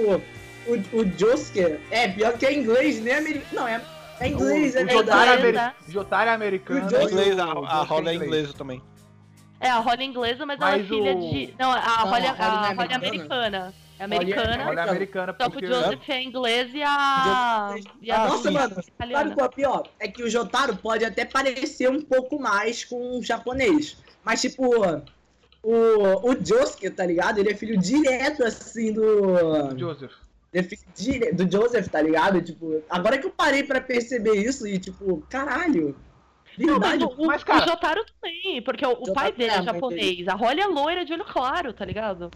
o, 0.68 0.74
o 0.94 1.18
Josuke 1.18 1.80
é 1.90 2.08
pior 2.08 2.38
que 2.38 2.46
é 2.46 2.54
inglês, 2.54 3.02
nem 3.02 3.16
americano. 3.16 3.48
Não, 3.52 3.68
é, 3.68 3.82
é 4.20 4.28
inglês, 4.28 4.76
o, 4.76 4.78
é 4.78 4.84
o 4.84 4.90
Jotaro, 4.90 5.48
é 5.58 5.74
Jotaro 5.90 6.30
é 6.30 6.34
americano. 6.36 6.88
O 6.92 6.96
É 6.96 7.04
inglês, 7.04 7.40
a, 7.40 7.46
o 7.48 7.66
a 7.66 7.72
Josuke 7.72 7.90
rola 7.90 8.12
é 8.12 8.14
inglesa 8.14 8.54
também. 8.54 8.80
É, 9.60 9.70
a 9.72 9.80
Holly 9.80 10.04
é 10.04 10.06
inglesa, 10.06 10.46
mas, 10.46 10.62
ela 10.62 10.70
Mas 10.72 10.82
é 10.82 10.88
filha 10.88 11.16
o- 11.16 11.20
de. 11.32 11.54
Não, 11.58 11.72
a 11.72 11.76
Não, 11.78 12.12
Holly, 12.12 12.28
a 12.28 12.32
a 12.32 12.34
Holly 12.34 12.68
é 12.68 12.76
Holly 12.76 12.92
é 12.92 12.96
americana. 12.96 12.96
americana. 12.96 13.58
É 13.58 13.60
Holly 13.62 13.74
é- 14.00 14.04
americana. 14.04 14.70
Olha, 14.70 14.80
é 14.82 14.90
americana 14.90 15.36
Só 15.40 15.46
que 15.46 15.52
porque. 15.52 15.66
o 15.66 15.74
Joseph 15.74 16.10
é 16.10 16.22
inglês 16.22 16.72
e 16.76 16.84
a. 16.84 17.76
E 18.04 18.12
a 18.12 18.28
Nossa, 18.28 18.50
Sim, 18.50 18.54
mano, 18.54 18.76
Sabe 18.76 18.88
italiana. 18.90 19.34
qual 19.34 19.46
é 19.48 19.50
pior? 19.50 19.88
É 20.00 20.08
que 20.10 20.22
o 20.22 20.30
Jotaro 20.30 20.76
pode 20.76 21.06
até 21.06 21.26
parecer 21.26 21.90
um 21.90 22.02
pouco 22.02 22.40
mais 22.40 22.84
com 22.86 23.18
o 23.18 23.24
japonês. 23.24 23.98
Mas, 24.24 24.42
tipo, 24.42 24.70
o, 25.64 26.30
o 26.32 26.46
Josuke, 26.46 26.90
tá 26.90 27.06
ligado? 27.06 27.40
Ele 27.40 27.52
é 27.52 27.56
filho 27.56 27.78
direto, 27.80 28.44
assim, 28.44 28.92
do. 28.94 29.78
Joseph. 29.78 30.12
Ele 30.54 30.66
é 30.66 30.70
filho 30.70 30.82
dire- 30.94 31.32
do 31.32 31.50
Joseph, 31.52 31.88
tá 31.88 32.02
ligado? 32.02 32.42
Tipo, 32.42 32.84
agora 32.90 33.18
que 33.18 33.26
eu 33.26 33.32
parei 33.32 33.64
pra 33.64 33.82
perceber 33.82 34.34
isso 34.36 34.68
e, 34.68 34.78
tipo, 34.78 35.24
caralho. 35.30 35.96
Não, 36.56 36.78
mas 36.78 37.02
o, 37.02 37.26
Mas, 37.26 37.44
cara- 37.44 37.64
o 37.66 37.68
Jotaro 37.68 38.06
também, 38.22 38.62
porque 38.62 38.86
o, 38.86 38.92
o 38.92 39.12
pai 39.12 39.32
dele 39.32 39.50
é, 39.50 39.56
é 39.58 39.64
japonês. 39.64 40.28
A 40.28 40.36
Holly 40.36 40.62
é 40.62 40.68
loira 40.68 41.04
de 41.04 41.12
olho 41.12 41.26
claro, 41.26 41.74
tá 41.74 41.84
ligado? 41.84 42.30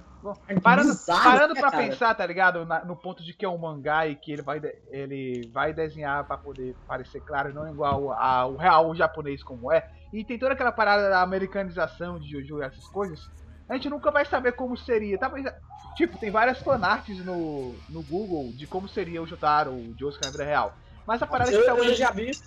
Parando, 0.63 0.89
bizarro, 0.89 1.23
parando 1.23 1.53
né, 1.53 1.59
pra 1.61 1.69
cara? 1.69 1.83
pensar, 1.83 2.15
tá 2.15 2.25
ligado? 2.25 2.65
Na- 2.65 2.83
no 2.83 2.95
ponto 2.95 3.23
de 3.23 3.31
que 3.33 3.45
é 3.45 3.49
um 3.49 3.59
mangá 3.59 4.07
e 4.07 4.15
que 4.15 4.31
ele 4.31 4.41
vai, 4.41 4.59
ele 4.89 5.47
vai 5.53 5.71
desenhar 5.71 6.23
pra 6.23 6.35
poder 6.35 6.75
parecer 6.87 7.21
claro, 7.21 7.53
não 7.53 7.69
igual 7.69 8.11
ao 8.11 8.55
real 8.55 8.95
japonês 8.95 9.43
como 9.43 9.71
é. 9.71 9.87
E 10.11 10.23
tem 10.23 10.39
toda 10.39 10.53
aquela 10.53 10.71
parada 10.71 11.09
da 11.09 11.21
americanização 11.21 12.19
de 12.19 12.29
Jojo 12.29 12.61
e 12.61 12.65
essas 12.65 12.87
coisas. 12.87 13.19
A 13.69 13.73
gente 13.75 13.89
nunca 13.89 14.11
vai 14.11 14.25
saber 14.25 14.53
como 14.53 14.77
seria. 14.77 15.17
Talvez, 15.17 15.45
tipo, 15.95 16.17
tem 16.17 16.31
várias 16.31 16.59
fanarts 16.59 17.23
no, 17.25 17.83
no 17.89 18.01
Google 18.03 18.53
de 18.55 18.65
como 18.67 18.87
seria 18.87 19.21
o 19.21 19.27
Jotaro, 19.27 19.73
o 19.73 19.93
Josuke 19.99 20.23
na 20.23 20.31
vida 20.31 20.45
real. 20.45 20.73
Mas 21.05 21.21
a 21.21 21.27
parada 21.27 21.51
é 21.51 21.53
Eu, 21.53 21.59
que 21.63 21.69
eu 21.69 21.75
talvez, 21.75 21.97
já 21.97 22.11
vi. 22.11 22.37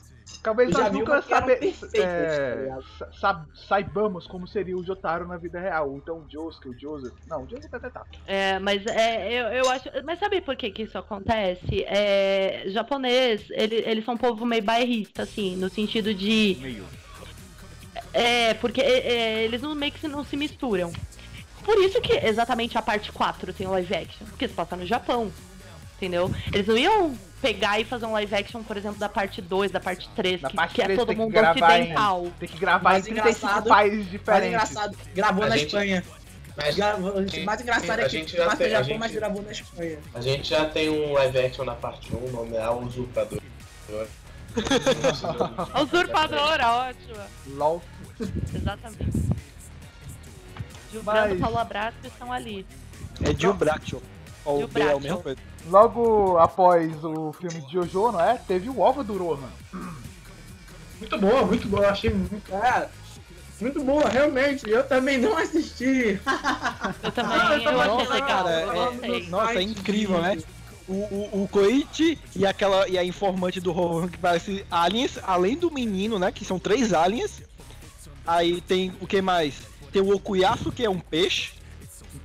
talvez 0.43 0.71
eu 0.71 0.79
nós 0.79 0.93
nunca 0.93 1.13
uma 1.13 1.23
que 1.23 1.33
eram 1.33 1.47
sabe, 1.47 1.59
perfeitas, 1.59 2.01
é, 2.01 2.67
tá 2.69 2.79
sa- 3.13 3.47
saibamos 3.69 4.27
como 4.27 4.47
seria 4.47 4.77
o 4.77 4.85
Jotaro 4.85 5.27
na 5.29 5.37
vida 5.37 5.61
real. 5.61 5.97
Então 5.99 6.19
o 6.21 6.31
Josuke, 6.31 6.69
o 6.69 6.79
Joseph. 6.79 7.13
Não, 7.27 7.45
o 7.45 7.49
Joseph 7.49 7.73
até 7.75 7.91
tá. 7.91 8.03
É, 8.27 8.59
mas 8.59 8.87
é, 8.87 9.33
eu, 9.33 9.47
eu 9.49 9.69
acho. 9.69 9.89
Mas 10.05 10.19
sabe 10.19 10.41
por 10.41 10.57
que, 10.57 10.71
que 10.71 10.83
isso 10.83 10.97
acontece? 10.97 11.85
É, 11.85 12.69
japonês, 12.69 13.47
ele, 13.51 13.77
eles 13.77 14.05
são 14.05 14.15
um 14.15 14.19
povo 14.19 14.47
meio 14.47 14.63
bairrista, 14.63 15.23
assim, 15.23 15.57
no 15.57 15.69
sentido 15.69 16.15
de. 16.15 16.57
Meio. 16.61 17.00
É, 18.13 18.55
porque 18.55 18.81
é, 18.81 18.99
é, 18.99 19.43
eles 19.45 19.63
não, 19.63 19.75
meio 19.75 19.93
que 19.93 20.07
não 20.09 20.25
se 20.25 20.37
misturam. 20.37 20.93
Por 21.65 21.77
isso 21.79 22.01
que 22.01 22.13
exatamente 22.15 22.77
a 22.77 22.83
parte 22.83 23.13
4 23.13 23.53
tem 23.53 23.67
o 23.67 23.71
live 23.71 23.95
action. 23.95 24.27
Porque 24.27 24.49
se 24.49 24.55
passa 24.55 24.77
no 24.77 24.87
Japão. 24.87 25.31
Entendeu? 25.97 26.35
Eles 26.53 26.67
não 26.67 26.79
iam 26.79 27.15
pegar 27.43 27.79
e 27.79 27.85
fazer 27.85 28.07
um 28.07 28.13
live 28.13 28.35
action, 28.35 28.63
por 28.63 28.75
exemplo, 28.77 28.99
da 28.99 29.09
parte 29.09 29.43
2, 29.43 29.71
da 29.71 29.79
parte 29.79 30.09
3, 30.17 30.41
Na 30.41 30.49
que, 30.49 30.57
parte 30.57 30.75
que 30.75 30.81
é 30.81 30.85
3 30.87 30.99
todo 30.99 31.15
mundo 31.15 31.31
gravar 31.31 31.79
em- 31.79 31.83
ocidental. 31.83 32.27
Tem 32.41 32.49
que 32.49 32.59
gravar 32.59 32.83
Mais 32.83 33.07
em 33.07 33.11
35 33.13 33.47
engraçado- 33.47 33.69
países 33.69 33.97
Mais 33.99 34.11
diferentes. 34.11 34.49
engraçado, 34.49 34.97
gravou 35.15 35.45
A 35.45 35.49
na 35.49 35.57
gente- 35.59 35.67
Espanha. 35.67 36.05
Mas 36.57 36.75
Gravou, 36.77 37.15
mais 37.45 37.61
engraçado 37.61 38.01
é 38.01 38.05
que 38.05 38.09
gente 38.11 38.37
já 38.37 38.45
passa 38.45 38.57
tem- 38.57 38.67
a 38.67 38.71
Japão, 38.71 38.85
gente- 38.85 38.99
mas 38.99 39.13
gravou 39.13 39.43
na 39.43 39.53
Espanha. 39.53 39.99
a 40.15 40.21
gente 40.21 40.49
já 40.49 40.65
tem 40.67 40.89
um 40.91 41.13
live 41.13 41.39
action 41.39 41.65
na 41.65 41.75
parte 41.75 42.15
1, 42.15 42.19
o 42.29 42.33
nome 42.33 42.57
é 42.57 42.63
A 42.63 42.73
Usurpador. 42.73 43.41
Usurpadora, 45.83 46.69
ótima. 46.69 47.27
LOL. 47.57 47.83
Exatamente. 48.55 49.05
Mas- 49.05 49.31
Gilbrando 50.93 51.35
e 51.35 51.39
Paulo 51.39 51.59
Abraço 51.59 51.97
estão 52.05 52.33
ali. 52.33 52.67
É 53.23 53.35
Gil 53.39 53.55
Bracho. 53.55 54.03
Ou 54.45 54.67
B 54.67 54.81
é 54.81 54.85
o 54.85 54.87
Bracho. 54.87 55.01
mesmo 55.01 55.23
coisa. 55.23 55.41
Logo 55.69 56.39
após 56.39 57.05
o 57.05 57.33
filme 57.35 57.61
de 57.67 57.75
Jojo, 57.75 58.13
não 58.13 58.21
é? 58.21 58.35
Teve 58.47 58.69
o 58.71 58.81
OVA 58.81 59.05
do 59.05 59.17
Rohan. 59.17 59.51
Muito 60.99 61.19
boa, 61.19 61.45
muito 61.47 61.69
boa. 61.69 61.85
Eu 61.85 61.91
achei 61.91 62.11
muito. 62.11 62.55
É, 62.55 62.89
muito 63.61 63.85
boa, 63.85 64.09
realmente. 64.09 64.69
Eu 64.69 64.83
também 64.89 65.19
não 65.19 65.37
assisti. 65.37 66.19
Eu 67.03 67.13
também, 67.13 67.37
eu 67.47 67.53
eu 67.59 67.63
tava 67.65 67.83
achei 67.83 68.09
legal, 68.09 68.45
cara, 68.45 68.51
é-. 68.51 69.29
Nossa, 69.29 69.59
é 69.59 69.63
incrível, 69.63 70.21
né? 70.23 70.39
O, 70.91 70.93
o, 71.39 71.45
o 71.45 71.49
Koichi 71.49 72.19
e, 72.35 72.45
aquela, 72.45 72.89
e 72.89 72.99
a 72.99 73.05
informante 73.05 73.61
do 73.61 73.71
Rohan 73.71 74.09
que 74.09 74.19
parece 74.19 74.67
aliens, 74.69 75.19
além 75.23 75.57
do 75.57 75.71
menino, 75.71 76.19
né? 76.19 76.33
Que 76.33 76.45
são 76.45 76.59
três 76.59 76.93
aliens. 76.93 77.43
Aí 78.27 78.61
tem 78.61 78.93
o 79.01 79.07
que 79.07 79.23
mais? 79.23 79.55
Tem 79.93 80.03
o 80.03 80.13
Okuyasu, 80.15 80.73
que 80.73 80.85
é 80.85 80.91
um 80.91 80.99
peixe. 80.99 81.53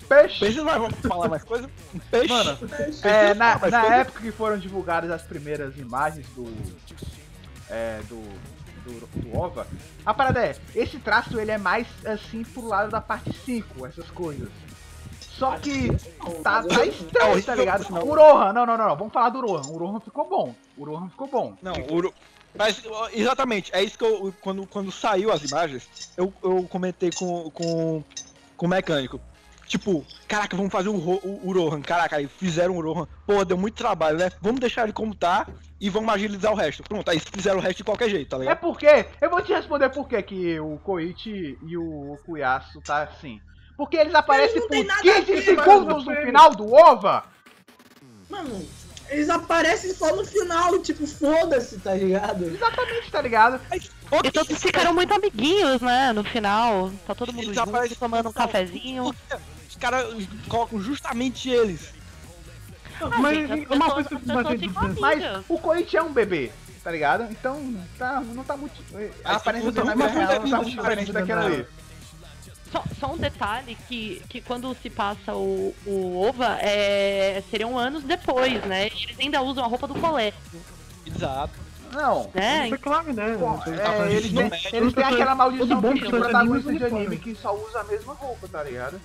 Peixe! 0.10 0.39
Peixe, 0.39 0.58
não 0.58 0.65
vamos 0.65 0.95
falar 0.99 1.30
mais 1.30 1.43
coisa? 1.43 1.69
Um 1.93 1.99
peixe. 1.99 2.28
Mano, 2.28 2.58
Peixe, 2.58 3.08
É, 3.08 3.30
não 3.30 3.36
na, 3.36 3.54
na 3.54 3.60
coisa. 3.60 3.78
época 3.78 4.21
que 4.21 4.32
foram 4.32 4.58
divulgadas 4.58 5.12
as 5.12 5.21
primeiras 5.21 5.78
imagens 5.78 6.25
do. 6.36 6.51
É, 7.69 8.01
do. 8.10 8.21
Do, 8.86 9.08
do 9.19 9.36
OVA, 9.36 9.65
a 10.06 10.13
parada 10.13 10.45
é, 10.45 10.56
esse 10.75 10.99
traço 10.99 11.39
ele 11.39 11.49
é 11.49 11.58
mais 11.58 11.88
assim 12.06 12.43
pro 12.43 12.67
lado 12.67 12.91
da 12.91 13.01
parte 13.01 13.34
5, 13.43 13.84
essas 13.84 14.12
coisas. 14.12 14.47
Só 15.37 15.57
que 15.57 15.97
tá, 16.43 16.63
tá 16.63 16.85
estranho, 16.85 17.43
tá 17.43 17.55
ligado? 17.55 17.85
O 17.93 18.15
Rohan, 18.15 18.53
não, 18.53 18.65
não, 18.65 18.77
não, 18.77 18.87
não, 18.87 18.95
vamos 18.95 19.13
falar 19.13 19.29
do 19.29 19.41
Rohan. 19.41 19.63
O 19.63 19.77
Rohan 19.77 19.99
ficou 19.99 20.29
bom. 20.29 20.55
O 20.77 20.85
Rohan 20.85 21.09
ficou 21.09 21.27
bom. 21.27 21.57
Não, 21.61 21.73
o, 21.73 22.13
mas 22.57 22.81
exatamente, 23.13 23.69
é 23.73 23.83
isso 23.83 23.97
que 23.97 24.05
eu. 24.05 24.33
Quando, 24.41 24.65
quando 24.65 24.91
saiu 24.91 25.31
as 25.31 25.43
imagens, 25.43 25.87
eu, 26.15 26.33
eu 26.41 26.63
comentei 26.63 27.11
com, 27.11 27.49
com, 27.51 28.03
com 28.55 28.65
o 28.65 28.69
mecânico. 28.69 29.19
Tipo, 29.67 30.05
caraca, 30.27 30.55
vamos 30.55 30.71
fazer 30.71 30.89
o, 30.89 30.97
Ro- 30.97 31.19
o, 31.23 31.49
o 31.49 31.53
Rohan. 31.53 31.81
Caraca, 31.81 32.15
aí 32.15 32.27
fizeram 32.27 32.77
o 32.77 32.81
Rohan. 32.81 33.07
Pô, 33.25 33.43
deu 33.43 33.57
muito 33.57 33.75
trabalho, 33.75 34.17
né? 34.17 34.31
Vamos 34.39 34.61
deixar 34.61 34.83
ele 34.83 34.93
como 34.93 35.13
tá 35.13 35.47
e 35.81 35.89
vamos 35.89 36.13
agilizar 36.13 36.53
o 36.53 36.55
resto. 36.55 36.83
Pronto, 36.83 37.09
aí 37.09 37.19
fizeram 37.19 37.59
o 37.59 37.61
resto 37.61 37.77
de 37.79 37.83
qualquer 37.83 38.09
jeito, 38.09 38.29
tá 38.29 38.37
É 38.37 38.39
ligado? 38.39 38.59
porque, 38.59 39.05
eu 39.19 39.29
vou 39.29 39.41
te 39.41 39.51
responder 39.51 39.89
por 39.89 40.07
que 40.07 40.21
que 40.23 40.59
o 40.61 40.77
Koichi 40.77 41.57
e 41.67 41.77
o 41.77 42.13
Okuyasu 42.13 42.79
tá 42.81 43.03
assim. 43.03 43.41
Porque 43.77 43.97
eles 43.97 44.15
aparecem 44.15 44.59
não 44.59 44.67
por 44.67 44.73
tem 44.75 44.83
nada 44.85 45.01
a 45.01 45.21
15 45.21 45.25
ver, 45.25 45.41
segundos 45.43 46.05
no 46.05 46.15
final 46.15 46.55
do 46.55 46.73
OVA. 46.73 47.23
Mano, 48.29 48.65
eles 49.09 49.29
aparecem 49.29 49.93
só 49.93 50.15
no 50.15 50.25
final, 50.25 50.79
tipo, 50.79 51.05
foda-se, 51.05 51.77
tá 51.79 51.93
ligado? 51.93 52.45
Exatamente, 52.45 53.11
tá 53.11 53.21
ligado? 53.21 53.59
E 54.23 54.31
todos 54.31 54.57
ficaram 54.61 54.93
muito 54.93 55.13
amiguinhos, 55.13 55.81
né? 55.81 56.13
No 56.13 56.23
final. 56.23 56.91
Tá 57.05 57.13
todo 57.13 57.33
mundo 57.33 57.43
Eles 57.45 57.55
junto, 57.55 57.95
tomando 57.99 58.29
um 58.29 58.33
cafezinho. 58.33 59.13
Os 59.69 59.75
caras 59.75 60.07
colocam 60.47 60.79
justamente 60.79 61.49
eles. 61.49 61.93
Ah, 63.01 63.09
Mas 63.19 63.38
gente, 63.38 63.67
uma 63.73 63.93
pessoas- 63.95 64.07
coisa 64.07 64.57
que. 64.57 64.99
Mas 65.01 65.23
o 65.49 65.59
Koichi 65.59 65.97
é 65.97 66.01
um 66.01 66.13
bebê, 66.13 66.49
tá 66.81 66.89
ligado? 66.91 67.23
Então, 67.29 67.75
tá, 67.97 68.21
não 68.21 68.43
tá 68.43 68.55
muito. 68.55 68.73
A 69.25 69.35
aparência 69.35 69.69
real 69.69 69.83
coisa 69.97 70.13
não 70.15 70.49
tá 70.49 70.57
muito 70.57 70.69
diferente 70.69 71.11
daquela 71.11 71.45
ali. 71.45 71.67
Só, 72.75 72.83
só 72.99 73.13
um 73.13 73.17
detalhe 73.17 73.77
que, 73.88 74.21
que 74.27 74.41
quando 74.41 74.75
se 74.75 74.89
passa 74.89 75.33
o, 75.33 75.73
o 75.85 76.27
OVA, 76.27 76.57
é, 76.59 77.41
seriam 77.49 77.77
anos 77.77 78.03
depois, 78.03 78.61
né? 78.65 78.88
E 78.88 79.03
eles 79.03 79.17
ainda 79.17 79.41
usam 79.41 79.63
a 79.63 79.67
roupa 79.67 79.88
do 79.88 79.95
colégio, 79.95 80.38
Exato. 81.05 81.53
Não. 81.93 82.29
né? 82.33 82.67
Foi 82.67 82.77
claro, 82.77 83.13
né? 83.13 83.38
Pô, 83.38 83.71
é, 83.71 83.77
tá 83.77 84.11
eles, 84.11 84.33
têm, 84.33 84.49
né? 84.49 84.59
eles 84.73 84.93
têm 84.93 85.03
aquela 85.05 85.35
maldição 85.35 85.79
bom 85.79 85.93
que 85.93 86.09
protagonista 86.09 86.73
de 86.73 86.83
anime 86.83 87.17
que 87.17 87.33
só 87.35 87.55
usa 87.55 87.79
a 87.79 87.83
mesma 87.85 88.13
roupa, 88.13 88.45
tá 88.49 88.61
ligado? 88.63 88.99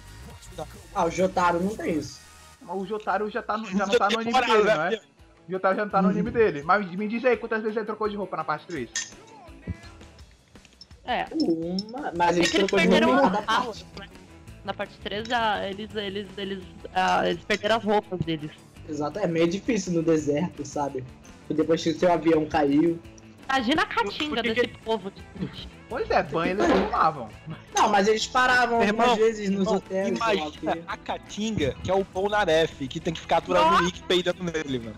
Ah, 0.92 1.04
o 1.04 1.11
Jotaro 1.11 1.61
não 1.61 1.76
tem 1.76 1.98
isso. 1.98 2.20
O 2.68 2.85
Jotaro 2.85 3.30
já, 3.30 3.40
tá 3.40 3.56
no- 3.56 3.70
já 3.70 3.87
não 3.87 3.94
tá 3.94 4.11
no 4.11 4.18
anime 4.18 4.40
dele, 4.40 4.64
não 4.64 4.83
é? 4.83 4.90
né? 4.90 5.00
O 5.48 5.52
Jotaro 5.52 5.76
já 5.76 5.85
não 5.85 5.92
tá 5.92 6.02
no 6.02 6.09
anime 6.09 6.30
dele. 6.33 6.62
Mas 6.64 6.90
me 6.90 7.06
diz 7.06 7.24
aí 7.24 7.37
quantas 7.37 7.62
vezes 7.62 7.76
ele 7.76 7.87
trocou 7.87 8.09
de 8.09 8.16
roupa 8.16 8.37
na 8.37 8.42
parte 8.42 8.66
3. 8.66 8.90
É. 11.11 11.27
Uma, 11.33 12.12
mas 12.16 12.37
É 12.37 12.38
eles 12.38 12.51
que 12.53 12.57
eles 12.59 12.70
perderam 12.70 13.16
as 13.16 13.57
roupas, 13.57 13.85
né? 13.99 14.07
Na 14.64 14.73
parte 14.73 14.96
3, 15.03 15.33
ah, 15.33 15.68
eles, 15.68 15.94
eles, 15.96 16.29
eles, 16.37 16.62
ah, 16.94 17.29
eles 17.29 17.42
perderam 17.42 17.77
as 17.79 17.85
roupas 17.85 18.20
deles. 18.20 18.53
Exato, 18.88 19.18
é 19.18 19.27
meio 19.27 19.49
difícil 19.49 19.94
no 19.94 20.03
deserto, 20.03 20.64
sabe? 20.64 21.05
Depois 21.49 21.83
que 21.83 21.90
o 21.90 21.99
seu 21.99 22.12
avião 22.12 22.46
caiu. 22.46 23.01
Imagina 23.49 23.83
a 23.83 23.87
caatinga 23.87 24.37
Por 24.37 24.55
que 24.55 24.55
desse 24.55 24.79
povo. 24.85 25.12
Pois 25.88 26.09
é, 26.09 26.23
banho 26.23 26.53
eles 26.53 26.68
não 26.68 26.83
tomavam. 26.85 27.29
Não, 27.75 27.88
mas 27.88 28.07
eles 28.07 28.25
paravam 28.29 28.81
Irmão, 28.81 29.11
algumas 29.11 29.18
vezes 29.18 29.51
nos 29.51 29.62
Irmão, 29.62 29.77
hotéis. 29.79 30.09
imagina 30.09 30.79
a 30.87 30.96
Caatinga, 30.96 31.75
que 31.83 31.90
é 31.90 31.94
o 31.94 32.05
Polnareff, 32.05 32.87
que 32.87 33.01
tem 33.01 33.12
que 33.12 33.20
ficar 33.20 33.38
aturando 33.38 33.75
o 33.75 33.83
Nick 33.83 34.01
peidando 34.05 34.44
nele, 34.44 34.79
mano. 34.79 34.96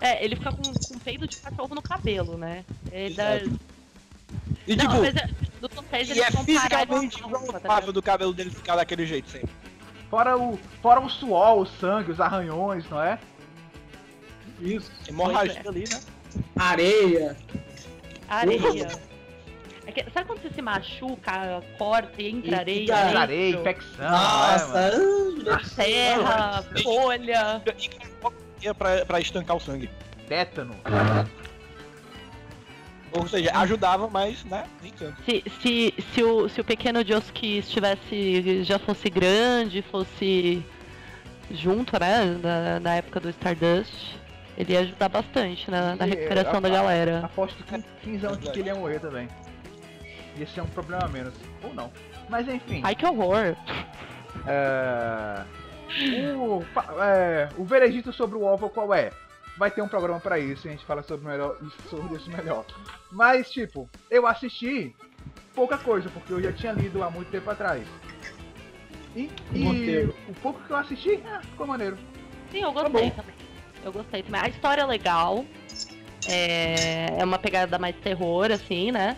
É, 0.00 0.24
ele 0.24 0.36
fica 0.36 0.52
com, 0.52 0.62
com 0.62 0.98
peido 1.00 1.28
de 1.28 1.36
cachorro 1.36 1.74
no 1.74 1.82
cabelo, 1.82 2.38
né? 2.38 2.64
É, 2.90 3.10
da... 3.10 3.40
E 4.66 4.76
Não, 4.76 4.86
tipo, 4.86 5.00
mas 5.02 5.16
é, 5.16 5.78
hotéis 5.78 6.08
e 6.10 6.20
é 6.20 6.30
fisicamente 6.30 7.20
improvável 7.20 7.92
do 7.92 8.02
cabelo 8.02 8.32
dele 8.32 8.50
ficar 8.50 8.76
daquele 8.76 9.06
jeito 9.06 9.28
sempre. 9.30 9.50
Fora 10.10 10.36
o, 10.36 10.58
fora 10.82 11.00
o 11.00 11.08
suor, 11.08 11.58
o 11.60 11.66
sangue, 11.66 12.10
os 12.12 12.20
arranhões, 12.20 12.88
não 12.90 13.02
é? 13.02 13.18
Isso. 14.60 14.90
Hemorragia 15.08 15.62
é. 15.64 15.68
ali, 15.68 15.84
né? 15.88 16.00
Areia. 16.56 17.36
Areia. 18.28 18.88
É 19.86 19.92
que- 19.92 20.10
sabe 20.12 20.26
quando 20.26 20.42
você 20.42 20.50
se 20.50 20.62
machuca, 20.62 21.62
corta 21.78 22.20
e 22.22 22.28
entra 22.28 22.50
E 22.50 22.54
areia? 22.54 22.86
dentro? 22.86 23.18
Areia, 23.18 23.56
infecção, 23.56 24.04
é, 24.04 24.10
Nossa, 24.10 24.68
mano? 24.68 25.50
ah, 25.50 25.60
Terra, 25.74 26.64
folha. 26.82 27.62
E 28.62 28.68
é 28.68 28.74
pra, 28.74 29.04
pra 29.06 29.20
estancar 29.20 29.56
o 29.56 29.60
sangue. 29.60 29.90
Tétano. 30.28 30.76
Ou 33.12 33.26
seja, 33.26 33.50
ajudava, 33.58 34.08
mas, 34.08 34.44
né, 34.44 34.64
nem 34.82 34.92
tanto. 34.92 35.20
Se, 35.24 35.42
se, 35.60 35.94
se, 36.14 36.22
o, 36.22 36.48
se 36.48 36.60
o 36.60 36.64
pequeno 36.64 37.04
Josuke 37.04 37.58
estivesse. 37.58 38.62
já 38.62 38.78
fosse 38.78 39.10
grande, 39.10 39.82
fosse 39.82 40.64
junto, 41.50 41.98
né? 41.98 42.38
Na, 42.42 42.78
na 42.80 42.94
época 42.94 43.18
do 43.18 43.28
Stardust, 43.30 43.92
ele 44.56 44.74
ia 44.74 44.80
ajudar 44.80 45.08
bastante 45.08 45.68
na, 45.70 45.96
na 45.96 46.04
recuperação 46.04 46.58
a- 46.58 46.60
da 46.60 46.68
galera. 46.68 47.20
Aposto 47.24 47.62
que 47.64 47.82
15 48.02 48.26
anos 48.26 48.38
que 48.48 48.60
ele 48.60 48.68
ia 48.68 48.74
morrer 48.74 49.00
também. 49.00 49.28
Ia 50.38 50.46
ser 50.46 50.60
um 50.60 50.66
problema 50.66 51.04
a 51.04 51.08
menos. 51.08 51.34
Ou 51.64 51.74
não. 51.74 51.90
Mas 52.28 52.46
enfim. 52.48 52.80
Ai 52.84 52.94
que 52.94 53.04
horror! 53.04 53.56
É... 54.46 55.42
O, 56.36 56.62
é, 57.02 57.48
o 57.58 57.64
veredito 57.64 58.12
sobre 58.12 58.36
o 58.38 58.44
OVA 58.44 58.68
qual 58.68 58.94
é? 58.94 59.10
Vai 59.56 59.70
ter 59.70 59.82
um 59.82 59.88
programa 59.88 60.20
pra 60.20 60.38
isso, 60.38 60.66
a 60.66 60.70
gente 60.70 60.84
fala 60.86 61.02
sobre, 61.02 61.26
melhor, 61.26 61.56
sobre 61.90 62.16
isso 62.16 62.30
melhor. 62.30 62.64
Mas, 63.12 63.50
tipo, 63.50 63.88
eu 64.10 64.26
assisti 64.26 64.94
pouca 65.54 65.76
coisa, 65.76 66.08
porque 66.10 66.32
eu 66.32 66.42
já 66.42 66.52
tinha 66.52 66.72
lido 66.72 67.02
há 67.02 67.10
muito 67.10 67.30
tempo 67.30 67.50
atrás. 67.50 67.86
E, 69.14 69.28
e 69.52 70.08
o 70.28 70.34
pouco 70.40 70.60
que 70.62 70.70
eu 70.70 70.76
assisti, 70.76 71.22
ah, 71.26 71.40
ficou 71.42 71.66
maneiro. 71.66 71.98
Sim, 72.50 72.60
eu 72.62 72.72
Tá 72.72 72.82
gostei 72.88 73.10
também. 73.10 73.34
Eu 73.84 73.92
gostei 73.92 74.22
também. 74.22 74.40
A 74.40 74.48
história 74.48 74.82
é 74.82 74.86
legal. 74.86 75.44
É, 76.28 77.16
é 77.18 77.24
uma 77.24 77.38
pegada 77.38 77.78
mais 77.78 77.96
terror, 77.96 78.50
assim, 78.52 78.92
né? 78.92 79.16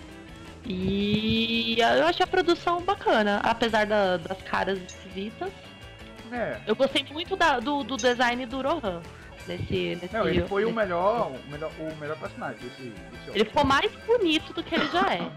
E 0.64 1.77
eu 1.79 2.07
achei 2.07 2.23
a 2.25 2.27
produção 2.27 2.81
bacana, 2.83 3.40
apesar 3.42 3.85
da- 3.87 4.16
das 4.16 4.40
caras 4.42 4.79
esquisitas. 4.79 5.51
É. 6.31 6.59
Eu 6.66 6.75
gostei 6.77 7.05
muito 7.11 7.37
da- 7.37 7.59
do, 7.61 7.83
do 7.83 7.97
design 7.97 8.47
do 8.47 8.62
Rohan. 8.62 9.03
Nesse, 9.46 9.98
nesse, 10.00 10.12
Não, 10.14 10.28
ele 10.28 10.46
foi 10.46 10.64
o 10.64 10.72
melhor, 10.72 11.33
o 11.33 11.50
melhor, 11.50 11.70
o 11.78 11.96
melhor 11.96 12.16
personagem 12.18 12.59
desse, 12.61 12.83
desse 12.83 13.31
Ele 13.31 13.44
ficou 13.44 13.64
mais 13.64 13.90
bonito 14.07 14.52
do 14.52 14.62
que 14.62 14.74
ele 14.74 14.87
já 14.88 15.14
é. 15.14 15.31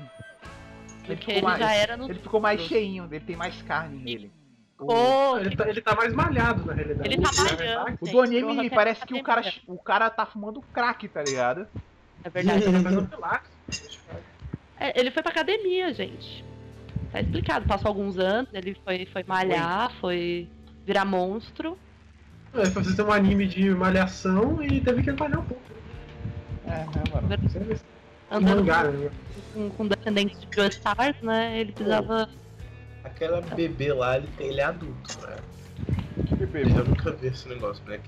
Ele 1.05 1.15
que 1.15 1.25
ficou 1.25 1.33
ele 1.33 1.41
mais- 1.41 1.59
já 1.59 1.73
era 1.73 1.97
no. 1.97 2.05
Ele 2.09 2.19
ficou 2.19 2.39
mais 2.39 2.61
cheinho, 2.61 3.07
ele 3.11 3.19
tem 3.19 3.35
mais 3.35 3.59
carne 3.63 3.97
nele. 3.97 4.31
O, 4.77 4.85
Pô, 4.87 5.37
Ele 5.37 5.55
tá, 5.55 5.69
ele 5.69 5.81
tá 5.81 5.95
mais 5.95 6.13
malhado, 6.13 6.65
na 6.65 6.73
realidade. 6.73 7.07
Ele 7.07 7.21
tá 7.21 7.31
Na 7.31 7.43
malhando. 7.43 7.97
o 8.01 8.05
do 8.09 8.21
anime 8.21 8.69
parece 8.69 9.05
que 9.05 9.13
o 9.13 9.23
cara, 9.23 9.53
o 9.67 9.77
cara 9.77 10.09
tá 10.09 10.25
fumando 10.25 10.61
crack, 10.73 11.07
tá 11.07 11.23
ligado? 11.23 11.65
É 12.23 12.29
verdade. 12.29 12.59
Ele 12.65 12.73
tá 12.73 12.81
fazendo 12.81 13.07
pilates. 13.07 13.51
É, 14.77 14.99
ele 14.99 15.09
foi 15.11 15.23
pra 15.23 15.31
academia, 15.31 15.93
gente. 15.93 16.43
Tá 17.11 17.21
explicado. 17.21 17.65
Passou 17.65 17.87
alguns 17.87 18.19
anos, 18.19 18.49
ele 18.53 18.75
foi, 18.83 19.05
foi 19.05 19.23
malhar, 19.23 19.89
foi 20.01 20.49
virar 20.85 21.05
monstro. 21.05 21.77
É, 22.57 22.65
foi 22.67 22.83
fazer 22.83 23.01
um 23.03 23.11
anime 23.11 23.47
de 23.47 23.69
malhação 23.71 24.63
e 24.63 24.79
teve 24.81 25.03
que 25.03 25.11
malhar 25.11 25.39
um 25.39 25.45
pouco. 25.45 25.61
É, 26.65 26.69
né, 26.69 26.85
mano? 27.13 27.27
Andando 28.31 28.57
mangá, 28.57 28.83
né? 28.85 29.09
com, 29.53 29.69
com 29.69 29.87
descendentes 29.87 30.39
de 30.41 30.47
Joe 30.55 30.67
Stars, 30.69 31.21
né? 31.21 31.59
Ele 31.59 31.71
precisava. 31.71 32.29
Aquela 33.03 33.41
bebê 33.41 33.93
lá, 33.93 34.17
ele, 34.17 34.27
tem, 34.37 34.47
ele 34.47 34.61
é 34.61 34.63
adulto, 34.63 35.21
né? 35.27 35.35
Que 36.27 36.35
bebê, 36.35 36.63
Eu 36.63 36.69
mano. 36.69 36.85
nunca 36.85 37.11
vi 37.11 37.27
esse 37.27 37.47
negócio, 37.47 37.83
né? 37.85 37.99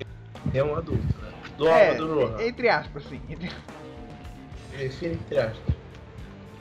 Que 0.51 0.57
é 0.57 0.63
um 0.63 0.75
adulto, 0.75 1.17
né? 1.21 1.31
Do 1.57 1.67
É, 1.67 1.89
Alba 1.89 1.99
do 2.05 2.13
Rohan. 2.15 2.41
entre 2.41 2.69
aspas, 2.69 3.03
sim. 3.03 3.21
Entre- 3.29 3.51
Esse 4.79 5.05
entre 5.07 5.38
aspas. 5.39 5.75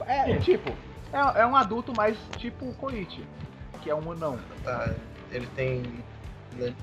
É, 0.07 0.37
tipo, 0.39 0.71
é, 1.13 1.41
é 1.41 1.47
um 1.47 1.57
adulto 1.57 1.95
mais 1.97 2.17
tipo 2.37 2.67
o 2.69 2.75
Koichi, 2.75 3.25
que 3.83 3.89
é 3.91 3.95
um 3.95 4.13
anão. 4.13 4.39
Tá, 4.65 4.93
ele 5.33 5.47
tem. 5.57 5.83
né? 6.59 6.75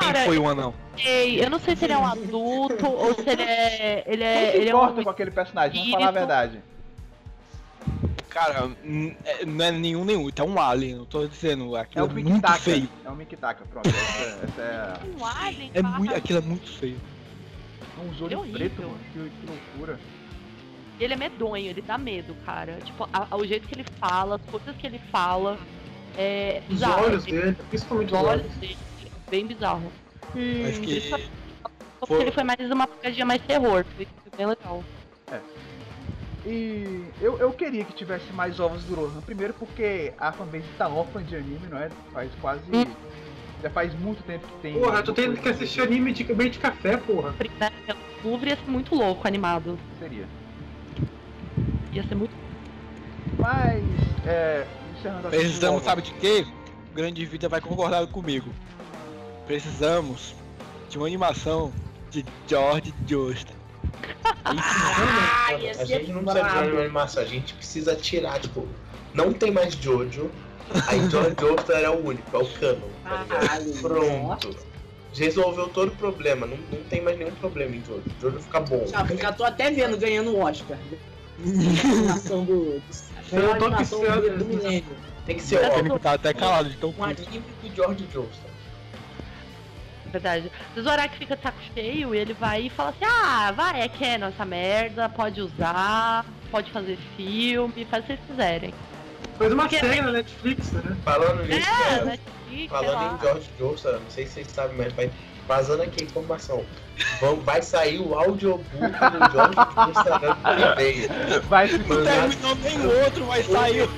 Cara, 0.00 0.12
Quem 0.14 0.24
foi 0.26 0.38
o 0.38 0.48
anão? 0.48 0.74
ei, 0.98 1.44
eu 1.44 1.50
não 1.50 1.58
sei 1.60 1.76
se 1.76 1.84
ele 1.84 1.92
é 1.92 1.98
um 1.98 2.06
adulto 2.06 2.86
ou 2.88 3.14
se 3.14 3.28
ele 3.28 3.42
é. 3.42 4.04
Ele 4.06 4.22
é. 4.24 4.50
Se 4.52 4.56
Ele 4.56 4.66
é 4.66 4.72
importa 4.72 5.00
um. 5.00 5.04
com 5.04 5.10
aquele 5.10 5.30
personagem? 5.30 5.78
Vamos 5.78 5.90
falar 5.92 6.08
a 6.08 6.10
verdade. 6.10 6.60
Cara, 8.28 8.70
é- 9.24 9.44
não 9.44 9.64
é 9.64 9.72
nenhum 9.72 10.04
nenhum, 10.04 10.28
então 10.28 10.46
é 10.46 10.50
um 10.50 10.60
alien, 10.60 10.96
eu 10.98 11.06
tô 11.06 11.26
dizendo, 11.26 11.76
É 11.76 11.80
aquilo 11.80 12.06
o 12.06 12.10
é, 12.10 12.12
muito 12.12 12.28
Mikitaka. 12.30 12.58
feio. 12.60 12.88
É 13.04 13.10
o 13.10 13.16
Mikitaka, 13.16 13.64
pronto. 13.66 13.88
Essa, 13.88 14.44
essa 14.44 14.62
é. 14.62 15.00
Um 15.20 15.26
alien, 15.26 15.70
É 15.74 15.82
muito, 15.82 16.14
aquilo 16.14 16.38
é 16.38 16.42
muito 16.42 16.70
feio. 16.70 17.00
uns 17.98 18.20
É 18.20 18.24
olhos 18.24 18.38
horrível. 18.38 18.58
pretos, 18.58 18.84
mano. 18.84 18.98
Que, 19.12 19.18
que 19.18 19.46
loucura. 19.46 19.98
Ele 21.00 21.14
é 21.14 21.16
medonho, 21.16 21.66
ele 21.70 21.82
dá 21.82 21.98
medo, 21.98 22.36
cara. 22.46 22.78
Tipo, 22.84 23.08
a- 23.12 23.26
a- 23.30 23.36
o 23.36 23.44
jeito 23.44 23.66
que 23.66 23.74
ele 23.74 23.84
fala, 23.98 24.36
as 24.36 24.42
coisas 24.50 24.76
que 24.76 24.86
ele 24.86 25.00
fala. 25.10 25.58
É. 26.16 26.60
Os 26.68 26.74
bizarro, 26.74 27.04
olhos 27.04 27.24
dele, 27.24 27.56
principalmente 27.68 28.12
Os 28.12 28.20
os 28.20 28.26
olhos 28.26 28.42
olhos. 28.44 28.56
dele. 28.58 28.78
É 29.30 29.36
Bem 29.36 29.46
bizarro. 29.46 29.92
E... 30.34 30.62
Mas 30.64 30.78
que. 30.78 31.00
Só 31.08 32.06
porque 32.06 32.22
ele 32.22 32.32
foi 32.32 32.44
mais 32.44 32.70
uma 32.70 32.86
pegadinha 32.86 33.26
mais 33.26 33.42
terror. 33.42 33.84
Foi 33.96 34.06
foi 34.06 34.36
bem 34.36 34.46
legal. 34.46 34.82
E 36.46 37.04
eu, 37.20 37.38
eu 37.38 37.52
queria 37.52 37.84
que 37.84 37.92
tivesse 37.92 38.32
mais 38.32 38.58
ovos 38.58 38.82
do 38.84 38.94
Rohan. 38.94 39.20
Primeiro 39.20 39.52
porque 39.54 40.12
a 40.18 40.32
fanbase 40.32 40.64
tá 40.78 40.88
órfã 40.88 41.22
de 41.22 41.36
anime, 41.36 41.66
não 41.68 41.78
é? 41.78 41.90
Faz 42.12 42.30
quase. 42.40 42.62
Hum. 42.72 42.86
Já 43.62 43.68
faz 43.68 43.92
muito 44.00 44.22
tempo 44.22 44.46
que 44.46 44.62
tem. 44.62 44.80
Porra, 44.80 45.02
tu 45.02 45.12
tem 45.12 45.36
que 45.36 45.48
assistir 45.48 45.82
anime 45.82 46.12
de 46.14 46.24
meio 46.32 46.48
de 46.48 46.58
café, 46.58 46.96
porra. 46.96 47.34
Né? 47.58 47.70
Louvre 48.24 48.50
ia 48.50 48.56
ser 48.56 48.70
muito 48.70 48.94
louco, 48.94 49.28
animado. 49.28 49.78
Seria. 49.98 50.24
Ia 51.92 52.02
ser 52.04 52.14
muito. 52.14 52.32
Mas, 53.38 53.84
é. 54.26 54.66
Encerrando 54.98 55.28
a 55.28 55.30
Precisamos, 55.30 55.82
sabe 55.82 56.02
de 56.02 56.14
quê? 56.14 56.46
Grande 56.94 57.24
Vida 57.26 57.50
vai 57.50 57.60
concordar 57.60 58.06
comigo. 58.06 58.50
Precisamos 59.50 60.36
de 60.88 60.96
uma 60.96 61.08
animação 61.08 61.72
de 62.08 62.24
George 62.46 62.94
Joestar. 63.04 63.56
Ai, 64.44 65.70
a 65.70 65.84
gente 65.84 66.12
não 66.12 66.22
precisa 66.22 66.62
de 66.62 66.70
uma 66.70 66.80
animação, 66.82 67.22
a 67.24 67.26
gente 67.26 67.54
precisa 67.54 67.96
tirar, 67.96 68.38
tipo, 68.38 68.68
não 69.12 69.32
tem 69.32 69.50
mais 69.50 69.74
Jojo. 69.74 70.30
Aí 70.86 71.00
George 71.10 71.34
Joestar 71.40 71.82
é 71.82 71.90
o 71.90 71.98
único, 71.98 72.36
é 72.36 72.38
o 72.38 72.46
canon, 72.46 72.88
tá 73.02 73.22
ligado? 73.24 73.80
Pronto. 73.82 74.56
Resolveu 75.14 75.68
todo 75.70 75.88
o 75.88 75.96
problema, 75.96 76.46
não, 76.46 76.56
não 76.56 76.84
tem 76.84 77.02
mais 77.02 77.18
nenhum 77.18 77.32
problema 77.32 77.74
em 77.74 77.82
Jojo. 77.84 78.04
Jojo 78.22 78.38
fica 78.38 78.60
bom. 78.60 78.86
Já, 78.86 79.04
já 79.04 79.32
tô 79.32 79.42
até 79.42 79.68
vendo 79.72 79.96
ganhando 79.96 80.30
o 80.30 80.38
Oscar. 80.38 80.78
animação 81.42 82.44
do. 82.44 82.80
Eu 83.32 83.58
tô 83.58 83.64
animação 83.64 83.98
do, 83.98 84.38
do 84.38 84.44
milênio. 84.44 84.84
Tem 85.26 85.34
que 85.34 85.42
ser 85.42 85.56
Ele 85.76 85.98
tá 85.98 86.12
até 86.12 86.32
calado 86.32 86.70
de 86.70 86.76
tão 86.76 86.94
um 86.96 87.02
anime 87.02 87.42
do 87.64 87.74
George 87.74 88.06
Joestar. 88.12 88.49
É 90.10 90.18
Verdade. 90.18 90.50
O 90.76 90.82
Zorak 90.82 91.16
fica 91.16 91.36
de 91.36 91.42
saco 91.42 91.58
cheio 91.72 92.12
e 92.14 92.18
ele 92.18 92.34
vai 92.34 92.62
e 92.62 92.70
fala 92.70 92.90
assim: 92.90 93.04
ah, 93.04 93.52
vai, 93.52 93.80
é 93.80 93.88
canon 93.88 94.26
essa 94.26 94.44
merda, 94.44 95.08
pode 95.08 95.40
usar, 95.40 96.24
pode 96.50 96.70
fazer 96.72 96.98
filme, 97.16 97.84
faz 97.84 98.02
o 98.02 98.06
que 98.08 98.12
vocês 98.14 98.26
quiserem. 98.28 98.74
Fez 99.38 99.52
uma 99.52 99.62
Porque- 99.62 99.78
série 99.78 100.02
na 100.02 100.10
Netflix, 100.12 100.72
né? 100.72 100.96
Falando 101.04 101.44
nisso, 101.44 101.58
É, 101.68 101.88
cara, 101.88 102.04
Netflix, 102.06 102.70
falando 102.70 103.16
em 103.16 103.20
George 103.20 103.50
Joestar, 103.58 103.92
não 103.94 104.10
sei 104.10 104.26
se 104.26 104.32
vocês 104.34 104.48
sabem, 104.48 104.76
mas 104.76 104.92
vai 104.92 105.10
vazando 105.46 105.82
aqui 105.82 106.02
a 106.02 106.06
informação. 106.06 106.64
Vão, 107.20 107.36
vai 107.36 107.62
sair 107.62 108.00
o 108.00 108.14
audiobook 108.14 108.68
do 108.68 109.32
George 109.32 109.56
que 109.56 110.76
vem. 110.76 111.40
Vai 111.48 111.68
se 111.68 111.78
Não 111.78 112.04
terminou 112.04 112.56
nem 112.56 112.80
o 112.80 113.04
outro, 113.04 113.26
mas 113.26 113.46
saiu. 113.46 113.88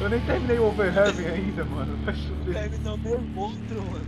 Eu 0.00 0.08
nem 0.08 0.20
terminei 0.20 0.58
o 0.58 0.64
Over 0.68 0.96
Heaven 0.96 1.26
ainda, 1.26 1.64
mano. 1.66 1.98
Vai 2.06 2.14
Não 2.14 2.22
chover. 2.22 2.54
terminou 2.54 2.96
nem 3.04 3.14
o 3.14 3.38
outro, 3.38 3.82
mano. 3.92 4.06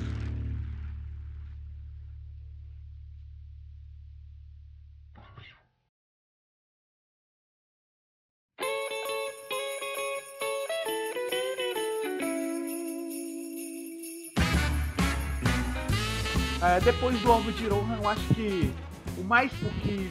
É, 16.73 16.81
depois 16.81 17.21
do 17.21 17.31
Ovo 17.31 17.53
de 17.53 17.69
Rohan, 17.69 17.99
eu 18.01 18.09
acho 18.09 18.35
que 18.35 18.73
o 19.19 19.23
mais 19.23 19.53
o 19.61 19.69
que 19.83 20.11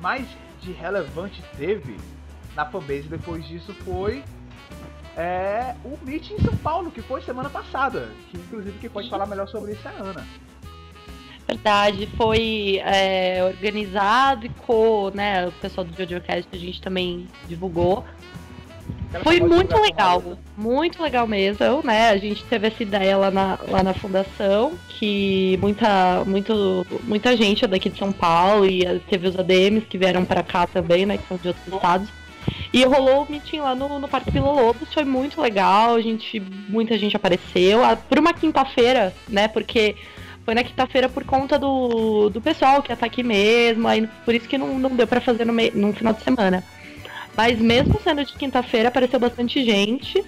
mais 0.00 0.26
de 0.62 0.72
relevante 0.72 1.42
teve 1.58 1.94
na 2.56 2.64
fanbase 2.64 3.02
depois 3.02 3.46
disso 3.46 3.74
foi 3.84 4.24
é, 5.14 5.74
o 5.84 5.98
Meet 6.02 6.30
em 6.30 6.38
São 6.40 6.56
Paulo, 6.56 6.90
que 6.90 7.02
foi 7.02 7.20
semana 7.20 7.50
passada. 7.50 8.08
Que 8.30 8.38
inclusive 8.38 8.78
quem 8.78 8.88
pode 8.88 9.10
falar 9.10 9.26
melhor 9.26 9.46
sobre 9.46 9.72
isso 9.72 9.86
é 9.86 9.90
a 9.90 10.02
Ana. 10.02 10.26
Verdade, 11.46 12.08
foi 12.16 12.80
é, 12.82 13.44
organizado 13.44 14.46
e 14.46 14.48
com 14.48 15.10
né, 15.10 15.48
o 15.48 15.52
pessoal 15.52 15.86
do 15.86 15.94
JoJoCast 15.94 16.48
a 16.50 16.56
gente 16.56 16.80
também 16.80 17.28
divulgou. 17.46 18.06
Foi 19.24 19.40
muito 19.40 19.76
legal, 19.80 20.18
rápida. 20.18 20.38
muito 20.56 21.02
legal 21.02 21.26
mesmo, 21.26 21.80
né? 21.84 22.10
A 22.10 22.16
gente 22.16 22.44
teve 22.44 22.68
essa 22.68 22.82
ideia 22.82 23.16
lá 23.16 23.30
na, 23.30 23.58
lá 23.68 23.82
na 23.82 23.92
fundação, 23.92 24.72
que 24.88 25.58
muita, 25.60 26.22
muito, 26.24 26.86
muita 27.04 27.36
gente 27.36 27.64
é 27.64 27.68
daqui 27.68 27.90
de 27.90 27.98
São 27.98 28.12
Paulo 28.12 28.64
e 28.66 28.84
eh, 28.84 29.00
teve 29.10 29.26
os 29.26 29.36
ADMs 29.38 29.86
que 29.86 29.98
vieram 29.98 30.24
pra 30.24 30.42
cá 30.42 30.66
também, 30.66 31.06
né? 31.06 31.18
Que 31.18 31.26
são 31.26 31.36
de 31.36 31.48
outros 31.48 31.66
estados. 31.74 32.08
E 32.72 32.84
rolou 32.84 33.24
o 33.24 33.30
meeting 33.30 33.58
lá 33.60 33.74
no, 33.74 33.98
no 33.98 34.08
Parque 34.08 34.30
Vila 34.30 34.50
Lobos, 34.52 34.92
foi 34.94 35.04
muito 35.04 35.40
legal, 35.40 35.94
a 35.96 36.00
gente, 36.00 36.40
muita 36.68 36.96
gente 36.96 37.16
apareceu. 37.16 37.84
Ah, 37.84 37.96
Por 37.96 38.18
uma 38.18 38.32
quinta-feira, 38.32 39.12
né? 39.28 39.48
Porque 39.48 39.96
foi 40.44 40.54
na 40.54 40.62
quinta-feira 40.64 41.08
por 41.08 41.24
conta 41.24 41.58
do, 41.58 42.30
do 42.30 42.40
pessoal 42.40 42.80
que 42.82 42.90
ia 42.90 42.94
estar 42.94 43.06
aqui 43.06 43.22
mesmo, 43.22 43.86
aí 43.88 44.08
por 44.24 44.34
isso 44.34 44.48
que 44.48 44.56
não, 44.56 44.78
não 44.78 44.90
deu 44.90 45.06
pra 45.06 45.20
fazer 45.20 45.44
no, 45.44 45.52
mei- 45.52 45.72
no 45.74 45.92
final 45.92 46.12
de 46.14 46.22
semana. 46.22 46.62
Mas 47.40 47.58
mesmo 47.58 47.98
sendo 48.04 48.22
de 48.22 48.34
quinta-feira, 48.34 48.90
apareceu 48.90 49.18
bastante 49.18 49.64
gente. 49.64 50.22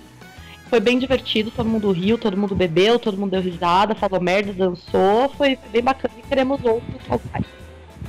Foi 0.71 0.81
bem 0.81 0.99
divertido, 0.99 1.51
todo 1.51 1.69
mundo 1.69 1.93
riu, 1.93 2.17
todo 2.17 2.39
mundo 2.39 2.55
bebeu, 2.55 2.99
todo 2.99 3.19
mundo 3.19 3.33
deu 3.33 3.43
risada, 3.43 3.95
falou 3.95 4.19
merda, 4.19 4.51
dançou. 4.51 5.29
Foi 5.37 5.59
bem 5.71 5.83
bacana 5.83 6.15
e 6.17 6.27
queremos 6.27 6.65
outros 6.65 7.07
locais. 7.07 7.45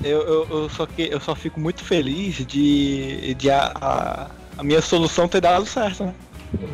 Eu, 0.02 0.22
eu, 0.22 0.48
eu 0.50 0.70
só 0.70 0.86
que, 0.86 1.10
eu 1.12 1.20
só 1.20 1.36
fico 1.36 1.60
muito 1.60 1.84
feliz 1.84 2.48
de, 2.48 3.34
de 3.34 3.52
a, 3.52 3.74
a, 3.76 4.28
a 4.58 4.64
minha 4.64 4.82
solução 4.82 5.28
ter 5.28 5.42
dado 5.42 5.66
certo, 5.66 6.06
né? 6.06 6.16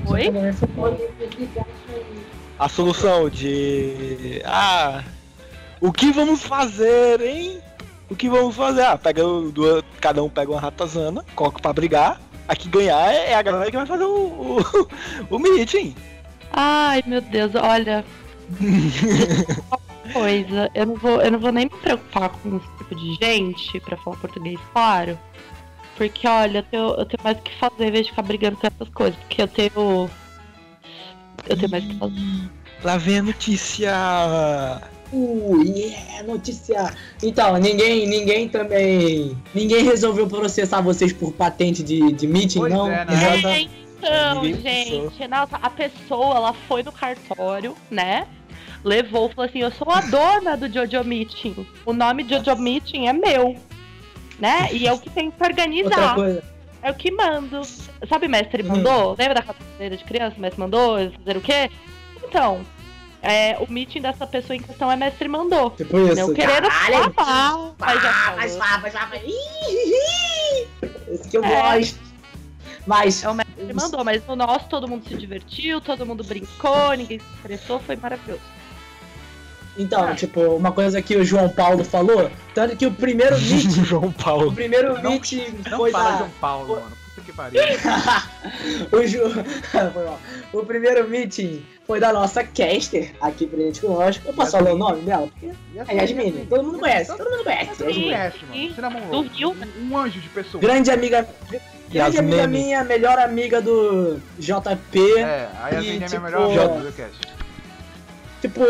Oi? 0.05 0.31
A 2.59 2.69
solução 2.69 3.27
de. 3.27 4.39
Ah, 4.45 5.03
o 5.81 5.91
que 5.91 6.11
vamos 6.11 6.43
fazer, 6.43 7.21
hein? 7.21 7.59
O 8.09 8.15
que 8.15 8.29
vamos 8.29 8.55
fazer? 8.55 8.83
Ah, 8.83 8.97
pega 8.97 9.23
duas, 9.53 9.83
cada 10.01 10.23
um 10.23 10.29
pega 10.29 10.51
uma 10.51 10.59
ratazana, 10.59 11.23
coloca 11.35 11.59
pra 11.59 11.73
brigar. 11.73 12.19
Aqui 12.47 12.67
ganhar 12.67 13.13
é 13.13 13.35
a 13.35 13.41
galera 13.41 13.69
que 13.69 13.77
vai 13.77 13.85
fazer 13.85 14.05
o, 14.05 14.57
o, 14.57 14.59
o 15.35 15.39
meeting. 15.39 15.95
Ai, 16.51 17.03
meu 17.05 17.21
Deus, 17.21 17.53
olha. 17.55 18.03
Coisa, 20.11 20.71
eu 20.73 20.87
não 20.87 20.95
vou, 20.95 21.21
eu 21.21 21.31
não 21.31 21.39
vou 21.39 21.51
nem 21.51 21.65
me 21.65 21.69
preocupar 21.69 22.29
com 22.29 22.57
esse 22.57 22.67
tipo 22.79 22.95
de 22.95 23.13
gente, 23.23 23.79
pra 23.81 23.95
falar 23.97 24.17
português 24.17 24.59
claro. 24.73 25.19
Porque, 25.95 26.27
olha, 26.27 26.59
eu 26.59 26.63
tenho, 26.63 26.89
eu 26.91 27.05
tenho 27.05 27.23
mais 27.23 27.37
o 27.37 27.41
que 27.41 27.55
fazer 27.59 27.85
em 27.85 27.91
vez 27.91 28.05
de 28.05 28.11
ficar 28.11 28.23
brigando 28.23 28.57
com 28.57 28.65
essas 28.65 28.89
coisas. 28.89 29.19
Porque 29.19 29.41
eu 29.41 29.47
tenho. 29.47 30.09
Eu 31.47 31.57
tenho 31.57 31.69
mais 31.69 31.83
o 31.83 31.87
que 31.87 31.99
fazer. 31.99 32.49
Lá 32.83 32.97
vem 32.97 33.19
a 33.19 33.23
notícia. 33.23 34.81
Uh, 35.11 35.61
yeah, 35.63 36.23
notícia. 36.23 36.93
Então, 37.23 37.57
ninguém, 37.57 38.07
ninguém 38.07 38.47
também. 38.47 39.35
Ninguém 39.55 39.83
resolveu 39.83 40.27
processar 40.27 40.81
vocês 40.81 41.11
por 41.11 41.31
patente 41.33 41.81
de, 41.81 42.11
de 42.13 42.27
meeting, 42.27 42.59
Pois 42.59 42.73
não? 42.73 42.87
é, 42.91 43.05
né? 43.05 43.13
Exata- 43.37 43.49
É, 43.49 43.61
então, 43.61 44.43
Ninguém 44.43 44.85
gente, 45.09 45.27
nossa, 45.27 45.57
a 45.57 45.69
pessoa, 45.69 46.35
ela 46.35 46.53
foi 46.53 46.83
no 46.83 46.91
cartório, 46.91 47.75
né? 47.91 48.27
Levou, 48.83 49.29
falou 49.29 49.49
assim, 49.49 49.59
eu 49.59 49.71
sou 49.71 49.91
a 49.91 49.99
dona 50.01 50.55
do 50.55 50.71
Jojo 50.71 51.03
Meeting. 51.03 51.67
O 51.85 51.91
nome 51.91 52.23
Jojo 52.29 52.55
Meeting 52.61 53.07
é 53.07 53.13
meu. 53.13 53.55
Né? 54.39 54.69
E 54.71 54.85
eu 54.85 54.97
que 54.97 55.09
tenho 55.09 55.31
que 55.31 55.43
Outra 55.43 55.49
organizar. 55.49 56.15
coisa. 56.15 56.43
É 56.81 56.89
o 56.91 56.93
que 56.93 57.11
mando. 57.11 57.61
Sabe, 58.07 58.29
mestre 58.29 58.63
Hum. 58.63 58.67
mandou? 58.69 59.15
Lembra 59.19 59.33
da 59.35 59.41
cadeira 59.41 59.97
de 59.97 60.03
criança? 60.05 60.35
O 60.37 60.39
mestre 60.39 60.59
mandou? 60.61 60.95
Fazer 61.25 61.35
o 61.37 61.41
quê? 61.41 61.69
Então, 62.23 62.61
é, 63.21 63.57
o 63.59 63.71
meeting 63.71 64.01
dessa 64.01 64.25
pessoa 64.25 64.55
em 64.55 64.61
questão 64.61 64.91
é 64.91 64.95
mestre 64.95 65.27
mandou. 65.27 65.71
Tipo 65.71 65.99
isso. 65.99 66.15
Não 66.15 66.33
querendo 66.33 66.69
falar, 66.71 67.73
mas 67.77 68.01
já 68.01 68.09
Ah, 68.09 68.13
falou. 68.13 68.39
mas 68.39 68.55
vá, 68.93 69.07
mas 69.11 69.21
ih. 69.25 70.67
Esse 71.09 71.29
que 71.29 71.37
eu 71.37 71.43
É. 71.43 71.77
gosto. 71.77 71.99
Mas. 72.87 73.23
É 73.23 73.29
o 73.29 73.33
mestre 73.35 73.73
mandou, 73.73 74.03
mas 74.03 74.25
no 74.25 74.35
nosso 74.35 74.67
todo 74.67 74.87
mundo 74.87 75.07
se 75.07 75.15
divertiu, 75.15 75.79
todo 75.81 76.05
mundo 76.05 76.23
brincou, 76.23 76.93
ninguém 76.93 77.19
se 77.19 77.25
estressou, 77.35 77.79
foi 77.79 77.95
maravilhoso. 77.95 78.41
Então, 79.77 80.13
tipo, 80.15 80.41
uma 80.41 80.71
coisa 80.71 81.01
que 81.01 81.15
o 81.15 81.23
João 81.23 81.47
Paulo 81.47 81.85
falou, 81.85 82.29
tanto 82.53 82.75
que 82.75 82.85
o 82.85 82.91
primeiro 82.91 83.35
meeting. 83.39 83.85
João 83.85 84.05
o 84.05 84.13
Paulo. 84.13 84.51
primeiro 84.53 85.01
Não- 85.01 85.11
meeting 85.11 85.55
Não 85.69 85.77
foi 85.77 85.91
fala 85.91 86.11
da. 86.11 86.17
João 86.17 86.29
Paulo, 86.41 86.75
mano. 86.75 86.98
Pariu. 87.39 87.61
o, 88.91 89.07
Ju... 89.07 89.21
o 90.51 90.65
primeiro 90.65 91.07
meeting 91.07 91.65
foi 91.87 91.97
da 91.97 92.11
nossa 92.11 92.43
caster 92.43 93.15
aqui 93.21 93.47
presente 93.47 93.79
conosco. 93.79 94.27
Eu 94.27 94.33
posso 94.33 94.51
falar 94.51 94.73
o 94.73 94.77
nome 94.77 95.03
dela? 95.03 95.25
Porque 95.27 95.55
é 95.87 95.95
Yasmine. 95.95 96.45
Todo 96.47 96.65
mundo 96.65 96.79
conhece, 96.79 97.15
todo 97.15 97.29
mundo 97.29 97.43
conhece. 97.45 97.77
Todo 97.77 97.93
mundo 97.93 98.03
conhece, 98.03 98.39
mano. 98.45 99.09
Do 99.09 99.11
Roll. 99.11 99.21
Rio. 99.21 99.51
Um, 99.51 99.89
um 99.89 99.97
anjo 99.97 100.19
de 100.19 100.27
pessoa. 100.27 100.61
Grande 100.61 100.91
amiga. 100.91 101.25
Grande 101.89 102.17
amiga 102.17 102.45
minha, 102.45 102.83
melhor 102.83 103.17
amiga 103.17 103.61
do 103.61 104.19
JP. 104.37 105.19
É, 105.19 105.49
a 105.61 105.69
Yasmine 105.69 105.95
é 105.95 105.95
minha 105.95 106.07
tipo, 106.09 106.21
melhor 106.21 106.43
amiga 106.43 106.67
do 106.67 106.91
cast. 106.91 107.19
Tipo, 108.41 108.61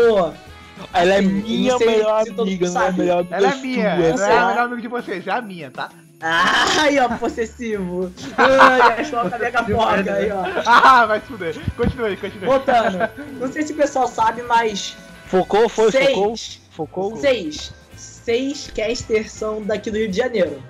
Ela 0.92 1.14
é 1.14 1.18
Assim, 1.18 1.28
minha 1.28 1.78
melhor 1.78 2.24
amiga, 2.38 2.70
não 2.70 2.82
é 2.82 2.92
melhor 2.92 3.18
amiga 3.18 3.36
Ela 3.36 3.52
é 3.52 3.56
minha, 3.56 3.96
sua. 3.96 4.08
não 4.10 4.16
sei 4.16 4.26
é 4.26 4.38
a 4.38 4.46
melhor 4.46 4.64
amiga 4.64 4.82
de 4.82 4.88
vocês, 4.88 5.26
é 5.26 5.30
a 5.32 5.42
minha, 5.42 5.70
tá? 5.72 5.90
Ai, 6.20 6.98
ó, 6.98 7.08
possessivo. 7.16 8.12
Ai, 8.36 9.00
a 9.00 9.04
choca 9.04 9.38
mega 9.38 9.62
porca 9.62 10.14
aí, 10.14 10.30
ó. 10.30 10.44
Ah, 10.66 11.06
vai 11.06 11.20
se 11.20 11.26
fuder. 11.26 11.56
Continua 11.76 12.08
aí, 12.08 12.16
continua 12.16 12.44
aí. 12.44 12.48
Voltando, 12.48 12.98
não 13.38 13.52
sei 13.52 13.62
se 13.62 13.72
o 13.72 13.76
pessoal 13.76 14.06
sabe, 14.06 14.42
mas 14.42 14.96
Focou, 15.26 15.68
foi? 15.68 15.90
Focou? 15.92 16.36
seis, 16.36 16.60
Focou? 16.70 17.16
seis, 17.16 17.72
seis 17.96 18.70
casters 18.74 19.30
são 19.30 19.62
daqui 19.62 19.90
do 19.90 19.96
Rio 19.96 20.10
de 20.10 20.16
Janeiro. 20.16 20.62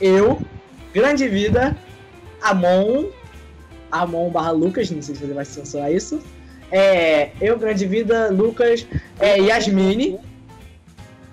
Eu, 0.00 0.40
Grande 0.92 1.28
Vida, 1.28 1.76
Amon, 2.42 3.06
Amon 3.90 4.30
barra 4.30 4.50
Lucas, 4.50 4.90
não 4.90 5.02
sei 5.02 5.14
se 5.14 5.26
você 5.26 5.32
vai 5.32 5.44
censurar 5.44 5.92
isso. 5.92 6.20
É, 6.70 7.30
eu, 7.40 7.58
Grande 7.58 7.86
Vida, 7.86 8.28
Lucas, 8.30 8.86
é, 9.18 9.38
Yasmine. 9.38 10.18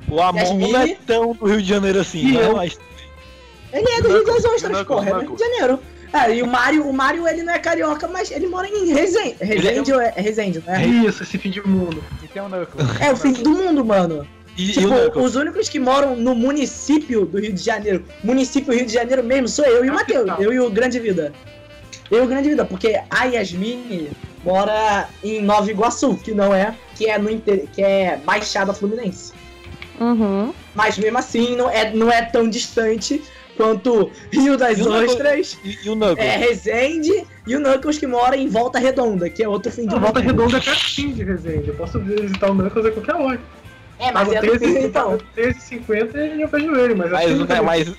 O 0.08 0.22
amor 0.22 0.40
Yasmine. 0.40 0.72
não 0.72 0.82
é 0.82 0.96
tão 1.06 1.34
do 1.34 1.46
Rio 1.46 1.62
de 1.62 1.68
Janeiro 1.68 2.00
assim, 2.00 2.32
né? 2.32 2.50
Mas 2.54 2.78
Ele 3.76 3.90
é 3.90 4.02
do 4.02 4.08
Rio 4.10 4.24
das 4.26 4.44
E 4.44 4.48
Ostras, 4.48 4.84
porra, 4.84 5.10
é 5.10 5.14
do 5.14 5.20
Rio 5.22 5.36
de 5.36 5.44
Janeiro. 5.44 5.80
É, 6.14 6.34
e 6.34 6.42
o 6.42 6.48
Mário, 6.48 6.88
o 6.88 6.94
Mário, 6.94 7.28
ele 7.28 7.44
não 7.44 7.54
é 7.54 7.60
carioca, 7.60 8.08
mas 8.08 8.32
ele 8.32 8.48
mora 8.48 8.68
em 8.68 8.94
Resende. 8.94 9.36
Resende 9.42 9.92
ou 9.92 10.00
é 10.00 10.14
é 10.16 10.22
Resende, 10.22 10.64
não 10.66 10.74
É 10.74 10.84
é? 10.84 10.88
isso, 10.88 11.24
esse 11.24 11.38
fim 11.38 11.50
de 11.50 11.66
mundo. 11.68 12.02
E 12.24 12.28
tem 12.28 12.42
o 12.42 12.48
Knuckles. 12.48 13.02
É 13.02 13.12
o 13.12 13.18
fim 13.18 13.34
do 13.34 13.50
mundo, 13.50 13.84
mano. 13.84 14.26
E, 14.58 14.70
e 14.70 14.72
Tipo, 14.72 14.88
Knuckles? 14.88 15.26
os 15.26 15.36
únicos 15.36 15.68
que 15.68 15.78
moram 15.80 16.16
no 16.16 16.34
município 16.34 17.26
do 17.26 17.38
Rio 17.40 17.52
de 17.52 17.62
Janeiro, 17.62 18.06
município 18.24 18.74
Rio 18.74 18.86
de 18.86 18.94
Janeiro 18.94 19.24
mesmo, 19.24 19.50
sou 19.50 19.66
eu 19.66 19.84
e 19.84 19.90
o 19.90 19.94
Matheus, 19.94 20.32
eu 20.40 20.54
e 20.54 20.60
o 20.60 20.70
Grande 20.70 21.00
Vida. 21.00 21.34
Eu 22.10 22.20
e 22.20 22.22
o 22.22 22.28
Grande 22.28 22.48
Vida, 22.50 22.64
porque 22.64 22.98
a 23.10 23.24
Yasmine 23.26 24.12
mora 24.44 25.10
em 25.24 25.42
Nova 25.42 25.70
Iguaçu, 25.70 26.16
que 26.16 26.32
não 26.32 26.54
é, 26.54 26.74
que 26.96 27.10
é 27.10 27.18
no 27.18 27.30
inter... 27.30 27.66
que 27.74 27.82
é 27.84 28.18
Baixada 28.24 28.74
Fluminense. 28.74 29.34
Uhum. 30.00 30.54
Mas 30.74 30.98
mesmo 30.98 31.18
assim, 31.18 31.56
não 31.56 31.70
é, 31.70 31.92
não 31.94 32.12
é 32.12 32.22
tão 32.22 32.48
distante 32.50 33.22
quanto 33.56 34.12
Rio 34.32 34.58
das 34.58 34.78
E? 34.80 34.82
Ostras, 34.88 35.58
E, 35.64 35.78
e 35.86 35.90
o 35.90 35.96
Knuckles? 35.96 36.28
é 36.28 36.38
Resende 36.38 37.26
e 37.48 37.56
o 37.56 37.60
Knuckles 37.60 37.98
que 37.98 38.08
mora 38.08 38.36
em 38.36 38.48
Volta 38.48 38.80
Redonda, 38.80 39.30
que 39.30 39.44
é 39.44 39.48
outro 39.48 39.72
fim 39.72 39.88
de 39.88 39.96
A 39.96 40.00
volta 40.00 40.20
redonda 40.20 40.58
é 40.58 40.62
pertinho 40.62 41.14
de 41.14 41.24
Resende. 41.24 41.68
Eu 41.70 41.76
posso 41.76 42.00
visitar 42.00 42.52
o 42.52 42.56
Knuckles 42.56 42.86
a 42.86 42.92
qualquer 42.92 43.16
hora. 43.16 43.40
É, 43.98 44.12
mas 44.12 44.28
Pago 44.28 44.34
é 44.34 44.42
do 44.42 44.60
13, 44.60 44.80
então. 44.88 45.18
13,50 45.38 46.36
e 46.38 46.42
eu 46.42 46.48
vejo 46.50 46.76
ele, 46.76 46.96
mas, 46.96 47.12
Mas, 47.12 47.32
assim, 47.32 47.44
né, 47.46 47.62
mas, 47.62 47.94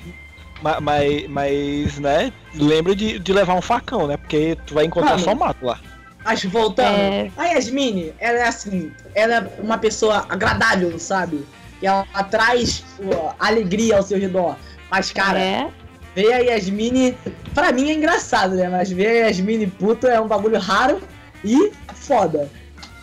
ma- 0.62 0.80
mas, 0.80 1.28
mas, 1.28 1.98
né, 1.98 2.32
lembra 2.54 2.94
de, 2.94 3.18
de 3.18 3.32
levar 3.32 3.54
um 3.54 3.62
facão, 3.62 4.06
né? 4.06 4.16
Porque 4.18 4.58
tu 4.66 4.74
vai 4.74 4.84
encontrar 4.84 5.12
Mano. 5.12 5.22
só 5.24 5.34
mato 5.34 5.64
lá. 5.64 5.80
Mas 6.24 6.44
voltando, 6.44 6.88
É. 6.88 7.30
a 7.36 7.44
Yasmine, 7.46 8.12
ela 8.18 8.38
é 8.40 8.48
assim, 8.48 8.90
ela 9.14 9.34
é 9.36 9.50
uma 9.62 9.78
pessoa 9.78 10.26
agradável, 10.28 10.98
sabe? 10.98 11.46
E 11.80 11.86
ela 11.86 12.04
traz 12.30 12.82
pô, 12.96 13.32
alegria 13.38 13.96
ao 13.96 14.02
seu 14.02 14.18
redor. 14.18 14.56
Mas, 14.90 15.12
cara, 15.12 15.38
é. 15.40 15.68
ver 16.14 16.32
a 16.32 16.38
Yasmine, 16.38 17.16
pra 17.54 17.72
mim 17.72 17.90
é 17.90 17.94
engraçado, 17.94 18.54
né? 18.54 18.68
Mas 18.68 18.90
ver 18.90 19.06
a 19.24 19.26
Yasmine 19.26 19.66
puta 19.66 20.08
é 20.08 20.20
um 20.20 20.28
bagulho 20.28 20.58
raro 20.58 21.00
e 21.44 21.72
foda. 21.94 22.50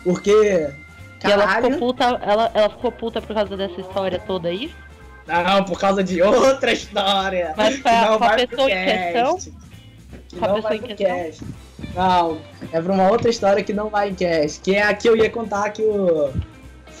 Porque, 0.02 0.30
E 1.24 1.30
ela 1.30 1.48
ficou 1.48 1.62
caralho, 1.62 1.78
puta, 1.78 2.04
ela, 2.22 2.50
ela 2.54 2.70
ficou 2.70 2.92
puta 2.92 3.22
por 3.22 3.34
causa 3.34 3.56
dessa 3.56 3.80
história 3.80 4.18
toda 4.18 4.48
aí. 4.48 4.70
não, 5.26 5.64
por 5.64 5.78
causa 5.78 6.02
de 6.04 6.20
outra 6.22 6.72
história. 6.72 7.54
Mas 7.56 7.76
que 7.76 7.82
foi 7.82 7.92
a, 7.92 8.00
não 8.02 8.18
com 8.18 8.24
a 8.24 8.28
vai 8.28 8.46
pro 8.46 8.48
pessoa 8.48 8.70
em 8.70 8.84
questão. 8.84 9.38
Que 10.28 10.36
não 10.36 10.40
pessoa 10.40 10.60
vai 10.60 10.76
em 10.76 10.80
questão? 10.80 11.06
cast. 11.06 11.44
Não, 11.94 12.38
é 12.72 12.80
pra 12.80 12.92
uma 12.92 13.08
outra 13.10 13.30
história 13.30 13.62
que 13.62 13.72
não 13.72 13.88
vai 13.88 14.10
em 14.10 14.14
cast. 14.14 14.60
Que 14.60 14.74
é 14.74 14.82
a 14.82 14.94
que 14.94 15.08
eu 15.08 15.16
ia 15.16 15.30
contar 15.30 15.70
que 15.70 15.82
o 15.82 16.32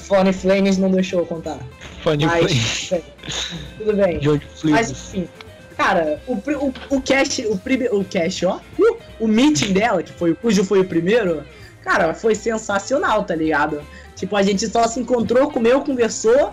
Fone 0.06 0.32
Flames 0.32 0.78
não 0.78 0.90
deixou 0.90 1.20
eu 1.20 1.26
contar. 1.26 1.58
Fã 2.02 2.16
de 2.16 2.26
Mas, 2.26 2.88
Flame. 2.88 3.04
bem, 3.04 3.04
tudo 3.78 3.96
bem. 3.96 4.18
De 4.18 4.40
Mas 4.64 4.90
enfim, 4.90 5.28
Cara, 5.76 6.20
o, 6.26 6.34
o, 6.34 6.74
o 6.90 7.00
cast, 7.02 7.44
o 7.46 7.58
primeiro. 7.58 7.98
O 7.98 8.04
cast, 8.04 8.46
ó. 8.46 8.56
uh, 8.78 8.96
o 9.18 9.26
meeting 9.26 9.72
dela, 9.72 10.02
que 10.02 10.12
foi, 10.12 10.34
cujo 10.34 10.64
foi 10.64 10.80
o 10.80 10.84
primeiro, 10.84 11.42
cara, 11.82 12.14
foi 12.14 12.34
sensacional, 12.34 13.24
tá 13.24 13.34
ligado? 13.34 13.82
Tipo, 14.14 14.36
a 14.36 14.42
gente 14.42 14.66
só 14.68 14.86
se 14.86 15.00
encontrou, 15.00 15.50
comeu, 15.50 15.80
conversou, 15.80 16.52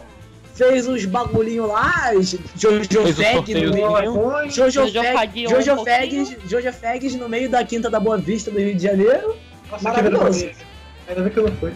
fez 0.55 0.87
uns 0.87 1.05
bagulhinho 1.05 1.67
lá, 1.67 2.11
Jojo 2.55 3.13
Feg 3.13 3.53
no 3.53 3.73
meio. 3.73 4.49
Jojo, 4.49 4.91
Feg, 4.91 5.47
Jojo, 5.47 5.83
Fegs, 5.83 6.37
Jojo 6.47 6.73
Fegs 6.73 7.15
no 7.15 7.29
meio 7.29 7.49
da 7.49 7.63
Quinta 7.63 7.89
da 7.89 7.99
Boa 7.99 8.17
Vista 8.17 8.49
do 8.49 8.59
Rio 8.59 8.73
de 8.73 8.83
Janeiro. 8.83 9.35
Nossa, 9.69 9.83
Maravilhoso. 9.83 10.49
Ainda 11.07 11.21
bem 11.21 11.31
que 11.31 11.39
eu 11.39 11.47
não 11.47 11.55
fui. 11.57 11.71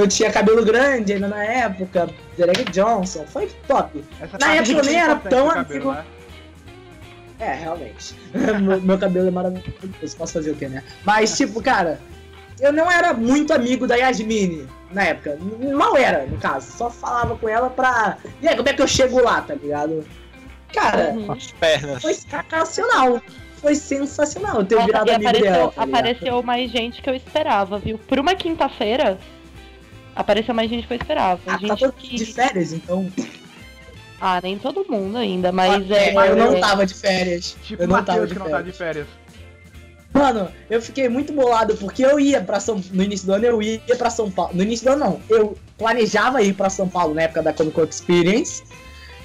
Eu 0.00 0.08
tinha 0.08 0.30
cabelo 0.32 0.64
grande 0.64 1.12
ainda 1.12 1.28
na 1.28 1.44
época, 1.44 2.08
Derek 2.36 2.64
Johnson, 2.72 3.24
foi 3.26 3.50
top. 3.68 4.02
Essa 4.20 4.38
Na 4.38 4.54
época 4.54 4.72
eu 4.78 4.84
nem 4.84 4.96
é 4.96 4.98
era 5.00 5.16
tão 5.16 5.50
amigo. 5.50 5.92
né? 5.92 6.04
É, 7.38 7.52
realmente. 7.54 8.14
meu, 8.60 8.80
meu 8.80 8.98
cabelo 8.98 9.28
é 9.28 9.30
maravilhoso, 9.30 10.16
posso 10.16 10.32
fazer 10.34 10.50
o 10.50 10.56
quê, 10.56 10.68
né? 10.68 10.82
Mas, 11.04 11.36
tipo, 11.36 11.62
cara, 11.62 11.98
eu 12.60 12.72
não 12.72 12.90
era 12.90 13.12
muito 13.14 13.52
amigo 13.52 13.86
da 13.86 13.96
Yasmine 13.96 14.66
na 14.92 15.04
época. 15.04 15.38
Mal 15.74 15.96
era, 15.96 16.26
no 16.26 16.36
caso. 16.38 16.70
Só 16.72 16.90
falava 16.90 17.36
com 17.36 17.48
ela 17.48 17.70
pra. 17.70 18.18
E 18.42 18.48
aí, 18.48 18.56
como 18.56 18.68
é 18.68 18.72
que 18.74 18.82
eu 18.82 18.88
chego 18.88 19.22
lá, 19.22 19.40
tá 19.40 19.54
ligado? 19.54 20.04
Cara, 20.74 21.10
Uhum. 21.10 21.32
As 21.32 21.50
pernas. 21.52 22.02
foi 22.02 22.14
sensacional. 22.14 23.20
Foi 23.56 23.74
sensacional 23.74 24.60
eu 24.60 24.64
ter 24.64 24.74
Nossa, 24.76 24.86
virado 24.86 25.08
e 25.08 25.14
amigo 25.14 25.28
apareceu, 25.30 25.52
dela. 25.52 25.72
Tá 25.72 25.82
apareceu 25.82 26.42
mais 26.42 26.70
gente 26.70 27.02
que 27.02 27.10
eu 27.10 27.14
esperava, 27.14 27.78
viu? 27.78 27.98
Por 27.98 28.18
uma 28.18 28.34
quinta-feira, 28.34 29.18
apareceu 30.20 30.54
mais 30.54 30.70
gente 30.70 30.86
que 30.86 30.92
eu 30.92 30.96
esperava. 30.98 31.40
Ah, 31.46 31.52
tá 31.52 31.58
gente 31.58 31.78
todo 31.78 31.92
que... 31.92 32.16
de 32.16 32.26
férias, 32.26 32.72
então. 32.72 33.10
Ah, 34.20 34.40
nem 34.42 34.58
todo 34.58 34.84
mundo 34.88 35.16
ainda, 35.16 35.50
mas 35.50 35.90
É, 35.90 36.10
é. 36.10 36.12
mas 36.12 36.30
eu 36.30 36.36
não 36.36 36.56
é- 36.56 36.60
tava 36.60 36.84
de 36.86 36.94
férias. 36.94 37.56
Tipo 37.62 37.82
eu 37.82 37.86
o 37.86 37.90
não 37.90 38.04
tava 38.04 38.20
Matheus 38.20 38.28
de 38.28 38.34
que 38.34 38.38
não 38.40 38.46
tá 38.46 38.56
férias. 38.58 38.72
de 38.72 38.78
férias. 38.78 39.06
Mano, 40.12 40.48
eu 40.68 40.82
fiquei 40.82 41.08
muito 41.08 41.32
bolado 41.32 41.76
porque 41.76 42.04
eu 42.04 42.18
ia 42.18 42.40
pra 42.42 42.58
São 42.58 42.82
no 42.92 43.02
início 43.02 43.26
do 43.26 43.32
ano 43.32 43.44
eu 43.44 43.62
ia 43.62 43.80
pra 43.96 44.10
São 44.10 44.30
Paulo. 44.30 44.52
No 44.54 44.62
início 44.62 44.84
do 44.84 44.92
ano 44.92 45.04
não, 45.04 45.20
eu 45.30 45.56
planejava 45.78 46.42
ir 46.42 46.52
pra 46.52 46.68
São 46.68 46.88
Paulo 46.88 47.14
na 47.14 47.22
época 47.22 47.42
da 47.42 47.52
Comic 47.52 47.74
Con 47.74 47.84
Experience. 47.84 48.62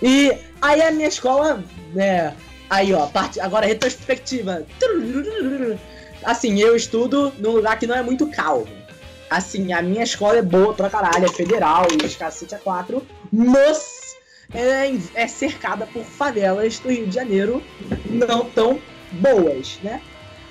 E 0.01 0.31
aí 0.61 0.81
a 0.81 0.91
minha 0.91 1.07
escola, 1.07 1.63
né, 1.93 2.33
aí 2.69 2.93
ó, 2.93 3.07
parte 3.07 3.39
agora 3.39 3.65
retrospectiva. 3.65 4.63
Assim, 6.23 6.59
eu 6.59 6.75
estudo 6.75 7.33
num 7.39 7.51
lugar 7.51 7.77
que 7.79 7.87
não 7.87 7.95
é 7.95 8.01
muito 8.01 8.27
calmo. 8.27 8.67
Assim, 9.29 9.73
a 9.73 9.81
minha 9.81 10.03
escola 10.03 10.37
é 10.37 10.41
boa 10.41 10.73
pra 10.73 10.89
caralho, 10.89 11.25
é 11.25 11.29
federal 11.29 11.87
e 11.91 12.05
os 12.05 12.15
cacete 12.15 12.53
a 12.53 12.59
quatro, 12.59 13.05
mas 13.31 14.15
é, 14.53 14.91
é 15.15 15.27
cercada 15.27 15.87
por 15.87 16.03
favelas 16.03 16.77
do 16.79 16.89
Rio 16.89 17.07
de 17.07 17.15
Janeiro 17.15 17.63
não 18.07 18.45
tão 18.45 18.79
boas, 19.11 19.79
né? 19.83 20.01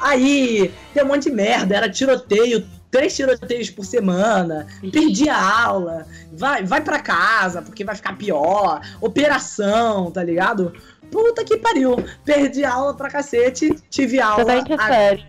Aí 0.00 0.72
tem 0.92 1.04
um 1.04 1.06
monte 1.06 1.24
de 1.24 1.30
merda, 1.30 1.76
era 1.76 1.88
tiroteio, 1.88 2.66
três 2.90 3.14
tiroteios 3.14 3.70
por 3.70 3.84
semana, 3.84 4.66
perdi 4.92 5.28
a 5.28 5.64
aula, 5.64 6.06
vai, 6.32 6.64
vai 6.64 6.80
pra 6.80 6.98
casa 6.98 7.62
porque 7.62 7.84
vai 7.84 7.94
ficar 7.94 8.18
pior, 8.18 8.80
operação, 9.00 10.10
tá 10.10 10.22
ligado? 10.22 10.72
Puta 11.10 11.44
que 11.44 11.56
pariu, 11.56 11.96
perdi 12.24 12.64
aula 12.64 12.92
pra 12.94 13.08
cacete, 13.08 13.70
tive 13.88 14.20
aula. 14.20 14.44
Você 14.44 14.44
tá 14.44 14.56
em 14.58 14.64
que 14.64 14.72
a- 14.72 14.86
série? 14.88 15.24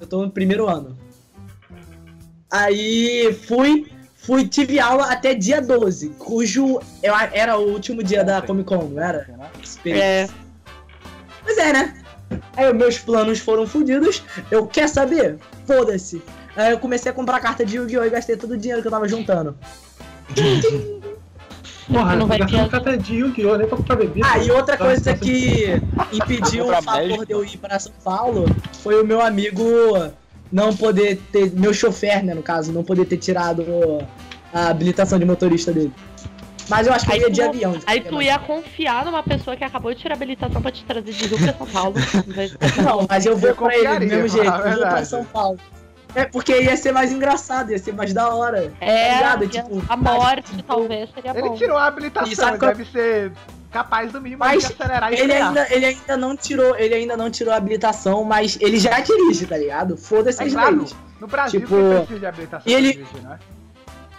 eu 0.00 0.06
tô 0.06 0.22
no 0.22 0.30
primeiro 0.30 0.68
ano. 0.68 0.98
Aí 2.50 3.32
fui, 3.46 3.86
fui, 4.16 4.46
tive 4.46 4.80
aula 4.80 5.12
até 5.12 5.34
dia 5.34 5.60
12, 5.62 6.10
cujo 6.18 6.80
eu, 7.02 7.14
era 7.32 7.56
o 7.56 7.70
último 7.70 8.02
dia 8.02 8.24
da 8.24 8.42
Comic 8.42 8.68
Con, 8.68 8.88
não 8.88 9.02
era? 9.02 9.26
É. 9.86 10.28
Pois 11.44 11.58
é, 11.58 11.72
né? 11.72 11.94
Aí 12.56 12.72
meus 12.72 12.98
planos 12.98 13.38
foram 13.38 13.66
fodidos. 13.66 14.22
Eu 14.50 14.66
quer 14.66 14.88
saber? 14.88 15.38
Foda-se. 15.66 16.22
Aí 16.56 16.72
eu 16.72 16.78
comecei 16.78 17.10
a 17.10 17.14
comprar 17.14 17.40
carta 17.40 17.64
de 17.64 17.76
Yu-Gi-Oh! 17.76 18.04
e 18.04 18.10
gastei 18.10 18.36
todo 18.36 18.52
o 18.52 18.58
dinheiro 18.58 18.82
que 18.82 18.88
eu 18.88 18.92
tava 18.92 19.08
juntando. 19.08 19.56
Porra, 21.90 22.14
Não 22.14 22.26
vai 22.26 22.40
um 22.40 22.68
cata 22.68 22.96
de 22.96 23.16
Yu-Gi-Oh! 23.16 23.56
nem 23.56 23.66
pra 23.66 23.76
comprar 23.76 23.96
bebida. 23.96 24.26
Ah, 24.28 24.38
e 24.38 24.50
outra 24.50 24.76
Tá, 24.76 24.84
coisa 24.84 25.12
tá, 25.12 25.18
que 25.18 25.80
impediu 26.12 26.68
o 26.68 26.82
favor 26.82 27.26
de 27.26 27.32
eu 27.32 27.44
ir 27.44 27.56
para 27.58 27.78
São 27.78 27.92
Paulo 28.04 28.44
foi 28.74 29.00
o 29.02 29.04
meu 29.04 29.20
amigo 29.20 29.64
não 30.52 30.74
poder 30.74 31.20
ter. 31.32 31.50
Meu 31.52 31.72
chofer, 31.72 32.24
né, 32.24 32.34
no 32.34 32.42
caso, 32.42 32.72
não 32.72 32.82
poder 32.84 33.04
ter 33.06 33.16
tirado 33.16 33.64
a 34.52 34.68
habilitação 34.68 35.18
de 35.18 35.24
motorista 35.24 35.72
dele. 35.72 35.92
Mas 36.68 36.86
eu 36.86 36.92
acho 36.92 37.04
que 37.04 37.12
Aí 37.12 37.18
ele 37.18 37.26
ia 37.26 37.30
de 37.32 37.40
tu- 37.40 37.48
avião. 37.48 37.72
de 37.72 37.82
Aí 37.86 38.00
tu 38.00 38.22
ia 38.22 38.38
confiar 38.38 39.04
numa 39.04 39.22
pessoa 39.24 39.56
que 39.56 39.64
acabou 39.64 39.92
de 39.92 40.00
tirar 40.00 40.14
a 40.14 40.16
habilitação 40.16 40.62
pra 40.62 40.70
te 40.70 40.84
trazer 40.84 41.12
de 41.12 41.26
Rio 41.26 41.36
pra 41.38 41.52
São 41.52 41.66
Paulo. 41.66 41.94
de- 41.94 42.56
Não, 42.82 43.06
mas 43.08 43.26
eu 43.26 43.36
vou 43.36 43.48
Eu 43.50 43.56
pra 43.56 43.76
ele 43.76 43.98
do 43.98 44.06
mesmo 44.06 44.28
jeito. 44.28 44.46
Eu 44.46 44.70
vou 44.72 44.78
pra. 44.80 45.04
São 45.04 45.24
Paulo. 45.24 45.58
É 46.14 46.24
porque 46.24 46.60
ia 46.62 46.76
ser 46.76 46.92
mais 46.92 47.12
engraçado, 47.12 47.70
ia 47.70 47.78
ser 47.78 47.92
mais 47.94 48.12
da 48.12 48.34
hora. 48.34 48.72
É, 48.80 49.08
Tá 49.20 49.36
ligado? 49.36 49.42
ia- 49.44 49.62
Tipo, 49.62 49.82
a 49.88 49.96
morte 49.96 50.50
tipo, 50.50 50.62
talvez 50.64 51.10
seria 51.14 51.30
Ele 51.30 51.48
bom. 51.48 51.54
tirou 51.56 51.76
a 51.76 51.86
habilitação, 51.86 52.48
ele 52.48 52.58
qual- 52.58 52.72
deve 52.74 52.84
ser 52.90 53.32
capaz 53.70 54.10
do 54.10 54.20
mínimo 54.20 54.40
Mas 54.40 54.66
de 54.66 54.72
acelerar 54.72 55.12
e 55.12 55.16
Ele 55.20 55.32
ainda, 55.32 55.66
ele 55.70 55.86
ainda 55.86 56.16
não 56.16 56.36
tirou, 56.36 56.76
ele 56.76 56.94
ainda 56.94 57.16
não 57.16 57.30
tirou 57.30 57.54
a 57.54 57.56
habilitação, 57.56 58.24
mas 58.24 58.58
ele 58.60 58.78
já 58.80 58.98
dirige, 59.00 59.46
tá 59.46 59.56
ligado? 59.56 59.96
Foda-se 59.96 60.42
É 60.42 60.46
as 60.46 60.52
claro, 60.52 60.78
leis. 60.78 60.96
no 61.20 61.26
Brasil 61.28 61.60
Tipo, 61.60 61.74
precisa 61.76 62.18
de 62.18 62.26
habilitação 62.26 62.72
e 62.72 62.74
ele- 62.74 62.92
dirigir, 62.94 63.22
né? 63.22 63.38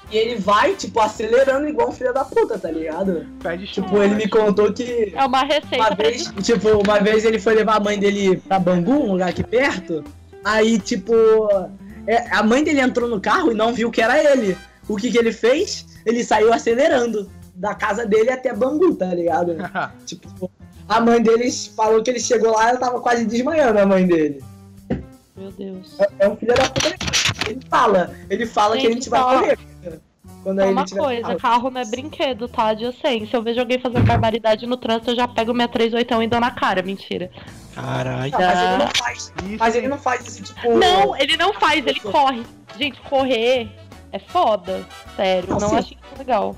E 0.10 0.18
ele 0.18 0.36
vai, 0.42 0.76
tipo, 0.76 1.00
acelerando 1.00 1.68
igual 1.70 1.88
um 1.90 1.92
filho 1.94 2.14
da 2.14 2.26
puta, 2.26 2.60
tá 2.60 2.70
ligado? 2.70 3.26
Pede 3.42 3.66
Tipo, 3.68 3.98
ele 3.98 4.10
né? 4.14 4.16
me 4.18 4.28
contou 4.30 4.72
que 4.74 5.14
É 5.16 5.20
uma 5.20 5.28
uma 5.28 5.44
receita 5.46 5.86
pra 5.86 5.96
vez, 5.96 6.34
tipo, 6.44 6.70
uma 6.86 7.00
vez 7.00 7.24
ele 7.24 7.40
foi 7.40 7.54
levar 7.56 7.78
a 7.78 7.80
mãe 7.80 7.98
dele 7.98 8.36
pra 8.46 8.60
Bangu, 8.60 8.92
um 8.92 9.12
lugar 9.14 9.30
aqui 9.30 9.42
perto. 9.44 10.04
Aí, 10.44 10.80
tipo, 10.80 11.14
é, 12.08 12.34
a 12.36 12.44
mãe 12.44 12.64
dele 12.64 12.82
entrou 12.82 13.10
no 13.10 13.20
carro 13.20 13.52
e 13.52 13.56
não 13.56 13.74
viu 13.74 13.92
que 13.92 14.02
era 14.02 14.18
ele. 14.32 14.58
O 14.88 14.96
que 14.96 15.12
que 15.12 15.18
ele 15.18 15.32
fez? 15.32 15.86
Ele 16.06 16.24
saiu 16.24 16.52
acelerando 16.54 17.30
da 17.56 17.76
casa 17.76 18.06
dele 18.06 18.32
até 18.32 18.54
Bangu, 18.54 18.96
tá 18.96 19.14
ligado? 19.14 19.56
tipo, 20.06 20.52
a 20.88 21.00
mãe 21.00 21.22
deles 21.22 21.68
falou 21.68 22.02
que 22.02 22.10
ele 22.10 22.20
chegou 22.20 22.52
lá 22.52 22.66
e 22.66 22.70
ela 22.70 22.80
tava 22.80 23.00
quase 23.00 23.26
desmaiando, 23.26 23.80
a 23.80 23.86
mãe 23.86 24.06
dele. 24.06 24.44
Meu 25.38 25.52
Deus. 25.52 26.00
É, 26.00 26.10
é 26.20 26.30
um 26.30 26.36
filho 26.36 26.54
da 26.54 26.70
puta. 26.70 26.96
Ele 27.48 27.60
fala, 27.70 28.16
ele 28.30 28.46
fala 28.46 28.78
que 28.78 28.88
a 28.88 28.90
Gente, 28.90 28.94
gente 28.96 29.10
vai 29.10 29.22
correr. 29.22 29.58
Quando 30.44 30.60
aí 30.60 30.72
uma 30.72 30.86
coisa, 30.86 31.22
carro. 31.22 31.40
carro 31.40 31.70
não 31.70 31.82
é 31.82 31.86
brinquedo, 31.86 32.48
tá? 32.48 32.74
De 32.74 32.86
assim, 32.86 33.28
se 33.28 33.36
eu 33.36 33.44
vejo 33.44 33.60
alguém 33.60 33.80
fazendo 33.80 34.06
barbaridade 34.06 34.66
no 34.66 34.78
trânsito, 34.78 35.12
eu 35.12 35.16
já 35.16 35.28
pego 35.28 35.54
minha 35.54 35.68
38 35.68 36.24
e 36.24 36.28
dou 36.28 36.40
na 36.40 36.52
cara, 36.52 36.82
mentira. 36.82 37.30
Caralho. 37.76 38.32
Não, 38.32 38.40
mas 38.40 38.58
ele 38.58 38.78
não 38.78 38.90
faz. 38.96 39.18
Isso 39.18 39.58
Mas 39.60 39.76
ele 39.76 39.88
não 39.88 39.98
faz 39.98 40.28
isso, 40.28 40.44
tipo. 40.44 40.78
Não, 40.78 41.18
ele 41.18 41.38
não 41.38 41.54
faz, 41.54 41.86
ele 41.86 42.00
corre. 42.00 42.44
Gente, 42.78 43.00
correr 43.02 43.70
é 44.12 44.20
foda. 44.20 44.86
Sério, 45.16 45.58
Não, 45.60 45.80
isso 45.80 45.96
legal. 46.18 46.56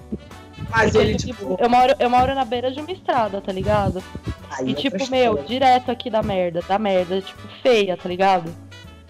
Mas 0.69 0.91
Porque, 0.91 0.97
ele, 1.07 1.17
tipo, 1.17 1.33
tipo. 1.33 1.57
eu 1.59 1.69
moro, 1.69 1.93
eu 1.99 2.09
moro 2.09 2.33
na 2.33 2.45
beira 2.45 2.71
de 2.71 2.79
uma 2.79 2.91
estrada, 2.91 3.41
tá 3.41 3.51
ligado? 3.51 4.03
aí 4.51 4.69
E 4.69 4.71
é 4.71 4.75
tipo, 4.75 5.09
meu, 5.09 5.43
direto 5.43 5.91
aqui 5.91 6.09
da 6.09 6.23
merda, 6.23 6.61
da 6.67 6.79
merda, 6.79 7.21
tipo, 7.21 7.41
feia, 7.61 7.97
tá 7.97 8.07
ligado? 8.07 8.53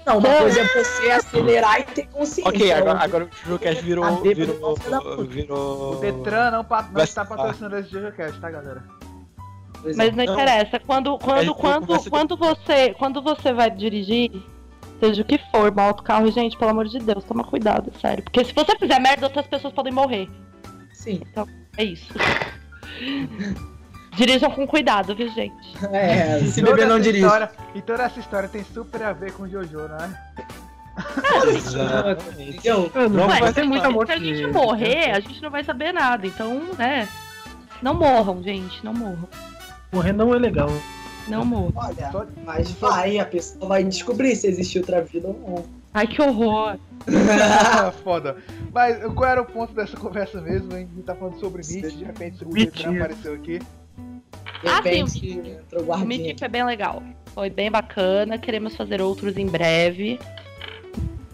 Não, 0.06 0.18
uma 0.18 0.36
coisa 0.36 0.60
é 0.60 0.66
você 0.66 1.12
acelerar 1.12 1.80
e 1.80 1.84
ter 1.84 2.08
consciência. 2.08 2.50
Ok, 2.50 2.72
agora, 2.74 3.00
agora 3.00 3.26
o 3.26 3.30
Jujocast 3.44 3.82
virou. 3.84 4.04
Tá 4.04 4.22
virou. 4.22 4.76
puta. 4.76 5.24
virou. 5.24 5.94
O 5.94 5.96
Detran 5.96 6.52
não, 6.52 6.66
não 6.92 7.04
está 7.04 7.24
patrocinando 7.24 7.78
esse 7.78 7.90
JojoCast, 7.90 8.40
tá, 8.40 8.50
galera? 8.52 8.84
Pois 9.84 9.94
é. 9.94 9.98
Mas 9.98 10.16
não 10.16 10.26
Não. 10.26 10.34
interessa. 10.34 10.80
Quando, 10.80 11.18
quando, 11.20 11.44
eu 11.48 11.54
quando, 11.54 12.10
quando, 12.10 12.36
você, 12.38 12.94
quando 12.98 13.22
você 13.22 13.54
vai 13.54 13.70
dirigir, 13.70 14.32
seja 15.00 15.22
o 15.22 15.26
que 15.26 15.38
for, 15.52 15.72
mal 15.76 15.90
outro 15.90 16.04
carro, 16.04 16.32
gente, 16.32 16.58
pelo 16.58 16.72
amor 16.72 16.88
de 16.88 16.98
Deus, 17.00 17.24
toma 17.26 17.44
cuidado, 17.44 17.92
sério. 18.02 18.24
Porque 18.24 18.44
se 18.46 18.54
você 18.54 18.76
fizer 18.78 19.00
merda, 19.00 19.28
outras 19.28 19.46
pessoas 19.46 19.74
podem 19.74 19.94
morrer. 19.94 20.28
Sim. 20.94 21.22
É 21.78 21.84
isso. 21.84 22.12
Dirijam 24.16 24.52
com 24.52 24.68
cuidado, 24.68 25.16
viu, 25.16 25.28
gente? 25.30 25.76
É, 25.92 26.40
se 26.46 26.62
beber 26.62 26.88
não 26.88 27.00
dirige. 27.00 27.26
história- 27.26 27.52
e 27.74 27.82
toda 27.82 28.04
essa 28.04 28.20
história 28.20 28.48
tem 28.48 28.64
super 28.64 29.02
a 29.04 29.12
ver 29.12 29.34
com 29.34 29.44
o 29.44 29.50
Jojo, 29.50 29.80
né? 29.88 30.16
Exatamente. 31.48 32.58
Entendeu? 32.58 32.92
É, 32.94 33.00
não, 33.02 33.10
Não, 33.10 33.28
vai 33.28 33.52
ter 33.52 33.62
se, 33.64 33.68
muita 33.68 33.90
morte. 33.90 34.10
se 34.10 34.14
a 34.14 34.20
gente 34.20 34.38
de- 34.38 34.48
morrer, 34.52 35.12
a 35.12 35.20
gente 35.20 35.42
não 35.42 35.50
vai 35.50 35.64
saber 35.64 35.92
nada. 35.92 36.28
Então, 36.28 36.62
né? 36.78 37.08
Não 37.82 37.96
morram, 37.96 38.42
gente. 38.44 38.86
Não 38.86 38.94
morram. 38.94 39.28
Morrer 39.94 40.12
não 40.14 40.34
é 40.34 40.40
legal. 40.40 40.70
Não 41.28 41.46
morram. 41.46 41.72
Olha, 41.76 42.28
mas 42.46 42.72
vai, 42.72 43.18
a 43.20 43.26
pessoa 43.26 43.68
vai 43.68 43.84
descobrir 43.84 44.36
se 44.36 44.48
existe 44.48 44.78
outra 44.80 45.02
vida 45.02 45.28
ou 45.28 45.40
não. 45.48 45.66
Ai, 45.94 46.08
que 46.08 46.22
horror. 46.22 46.78
Foda. 48.04 48.38
Mas 48.74 49.02
qual 49.14 49.30
era 49.30 49.42
o 49.42 49.46
ponto 49.46 49.74
dessa 49.74 49.96
conversa 49.96 50.42
mesmo, 50.42 50.76
hein? 50.76 50.90
A 50.92 50.96
gente 50.96 51.06
tá 51.06 51.16
falando 51.16 51.40
sobre 51.40 51.62
Meet, 51.66 51.96
de 51.96 52.04
repente 52.04 52.44
o 52.44 52.50
Mentira. 52.50 52.90
apareceu 53.06 53.34
aqui. 53.36 53.60
De 53.60 54.70
Ah, 54.70 54.82
sim, 54.82 54.90
repente 54.90 55.30
entrou 55.50 55.84
o. 55.84 55.98
Meetup 56.06 56.44
é 56.44 56.48
bem 56.48 56.66
legal. 56.66 57.04
Foi 57.34 57.50
bem 57.50 57.70
bacana. 57.70 58.38
Queremos 58.38 58.76
fazer 58.76 59.02
outros 59.02 59.38
em 59.38 59.46
breve. 59.46 60.20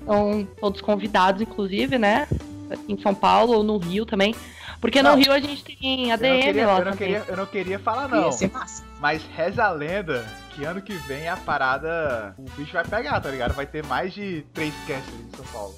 São 0.05 0.47
todos 0.59 0.81
convidados, 0.81 1.41
inclusive, 1.41 1.97
né? 1.97 2.27
Em 2.87 2.99
São 2.99 3.13
Paulo 3.15 3.53
ou 3.53 3.63
no 3.63 3.77
Rio 3.77 4.05
também. 4.05 4.35
Porque 4.81 5.01
Não. 5.03 5.11
no 5.11 5.17
Rio 5.21 5.31
a 5.33 5.39
gente 5.39 5.63
tem 5.63 6.03
Eu 6.09 6.17
não, 6.17 6.25
ADM 6.29 6.41
queria, 6.41 6.67
lá 6.67 6.71
eu, 6.73 6.77
não 6.85 6.91
também. 6.91 6.97
queria, 6.97 7.23
eu 7.27 7.37
não 7.37 7.45
queria 7.45 7.79
falar, 7.79 8.07
não. 8.07 8.25
Ia 8.25 8.31
ser 8.31 8.51
massa. 8.51 8.83
Mas 8.99 9.21
reza 9.35 9.63
a 9.65 9.71
lenda 9.71 10.25
que 10.51 10.63
ano 10.63 10.81
que 10.81 10.93
vem 10.93 11.27
a 11.27 11.35
parada. 11.35 12.33
O 12.37 12.43
bicho 12.51 12.73
vai 12.73 12.85
pegar, 12.85 13.19
tá 13.19 13.29
ligado? 13.29 13.53
Vai 13.53 13.65
ter 13.65 13.83
mais 13.85 14.13
de 14.13 14.45
três 14.53 14.73
casters 14.87 15.19
em 15.19 15.35
São 15.35 15.45
Paulo. 15.51 15.75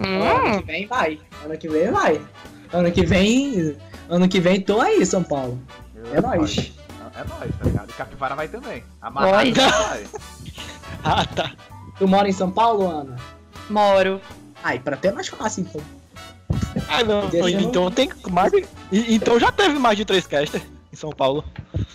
Ano 0.00 0.48
Hum, 0.56 0.60
que 0.60 0.66
vem 0.66 0.86
vai. 0.86 1.20
Ano 1.44 1.58
que 1.58 1.68
vem 1.68 1.90
vai. 1.90 2.20
Ano 2.72 2.92
que 2.92 3.04
vem. 3.04 3.76
Ano 4.08 4.28
que 4.28 4.40
vem 4.40 4.60
tô 4.60 4.80
aí, 4.80 5.04
São 5.04 5.22
Paulo. 5.22 5.60
Eu- 5.94 6.14
É 6.16 6.20
nóis. 6.20 6.72
É 7.14 7.24
nóis, 7.24 7.50
tá 7.58 7.64
ligado? 7.64 7.90
E 7.90 7.92
Capivara 7.94 8.34
vai 8.36 8.48
também. 8.48 8.84
Amarrado 9.02 9.32
Nóis. 9.34 9.54
vai. 9.58 10.06
Ah, 11.04 11.24
tá. 11.26 11.52
Tu 11.98 12.06
mora 12.06 12.28
em 12.28 12.32
São 12.32 12.50
Paulo, 12.50 12.88
Ana? 12.88 13.16
moro. 13.68 14.20
Ai, 14.62 14.78
pra 14.78 14.96
ter 14.96 15.08
é 15.08 15.12
mais 15.12 15.28
fácil, 15.28 15.62
então. 15.62 15.80
Ah, 16.88 17.04
não. 17.04 17.22
Um- 17.26 17.48
Então 17.48 17.90
tem 17.90 18.10
mais. 18.30 18.50
de- 18.52 18.66
Então 18.92 19.38
já 19.38 19.52
teve 19.52 19.78
mais 19.78 19.96
de 19.96 20.04
três 20.04 20.26
casters 20.26 20.64
em 20.92 20.96
São 20.96 21.10
Paulo. 21.10 21.44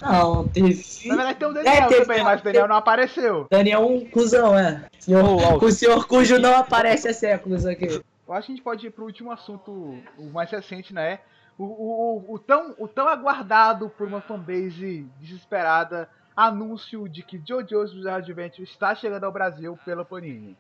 Não, 0.02 0.48
teve. 0.48 0.84
Na 1.08 1.16
verdade 1.16 1.40
tem 1.40 1.48
o 1.48 1.54
Daniel 1.54 1.74
É, 1.74 1.88
teve- 1.88 2.02
também, 2.06 2.24
mas 2.24 2.42
o 2.42 2.44
Daniel 2.44 2.68
não 2.68 2.76
apareceu. 2.76 3.48
Daniel 3.50 3.82
é 3.82 3.86
um 3.86 4.06
cuzão, 4.06 4.58
é. 4.58 4.86
Senhor, 5.00 5.44
Alto. 5.44 5.66
o 5.66 5.72
senhor 5.72 6.08
cujo 6.08 6.38
não 6.40 6.56
aparece 6.56 7.08
há 7.08 7.14
séculos 7.14 7.66
aqui. 7.66 7.86
Eu 8.26 8.34
acho 8.34 8.46
que 8.48 8.54
a 8.54 8.56
gente 8.56 8.64
pode 8.64 8.88
ir 8.88 8.92
pro 8.92 9.06
último 9.06 9.32
assunto, 9.32 9.72
o 10.18 10.26
mais 10.32 10.50
recente, 10.50 10.94
né? 10.94 11.20
O, 11.58 11.64
o, 11.66 12.24
o, 12.30 12.34
o 12.36 12.40
tão, 12.40 12.74
o 12.80 12.88
tão 12.88 13.08
aguardado 13.08 13.90
por 13.90 14.08
uma 14.08 14.22
fanbase 14.22 15.06
desesperada 15.20 16.08
anúncio 16.36 17.08
de 17.08 17.22
que 17.22 17.38
JoJo's 17.38 17.94
Bizarre 17.94 18.18
Adventure 18.24 18.64
está 18.64 18.96
chegando 18.96 19.24
ao 19.26 19.32
Brasil 19.32 19.78
pela 19.86 20.04
Panini. 20.06 20.58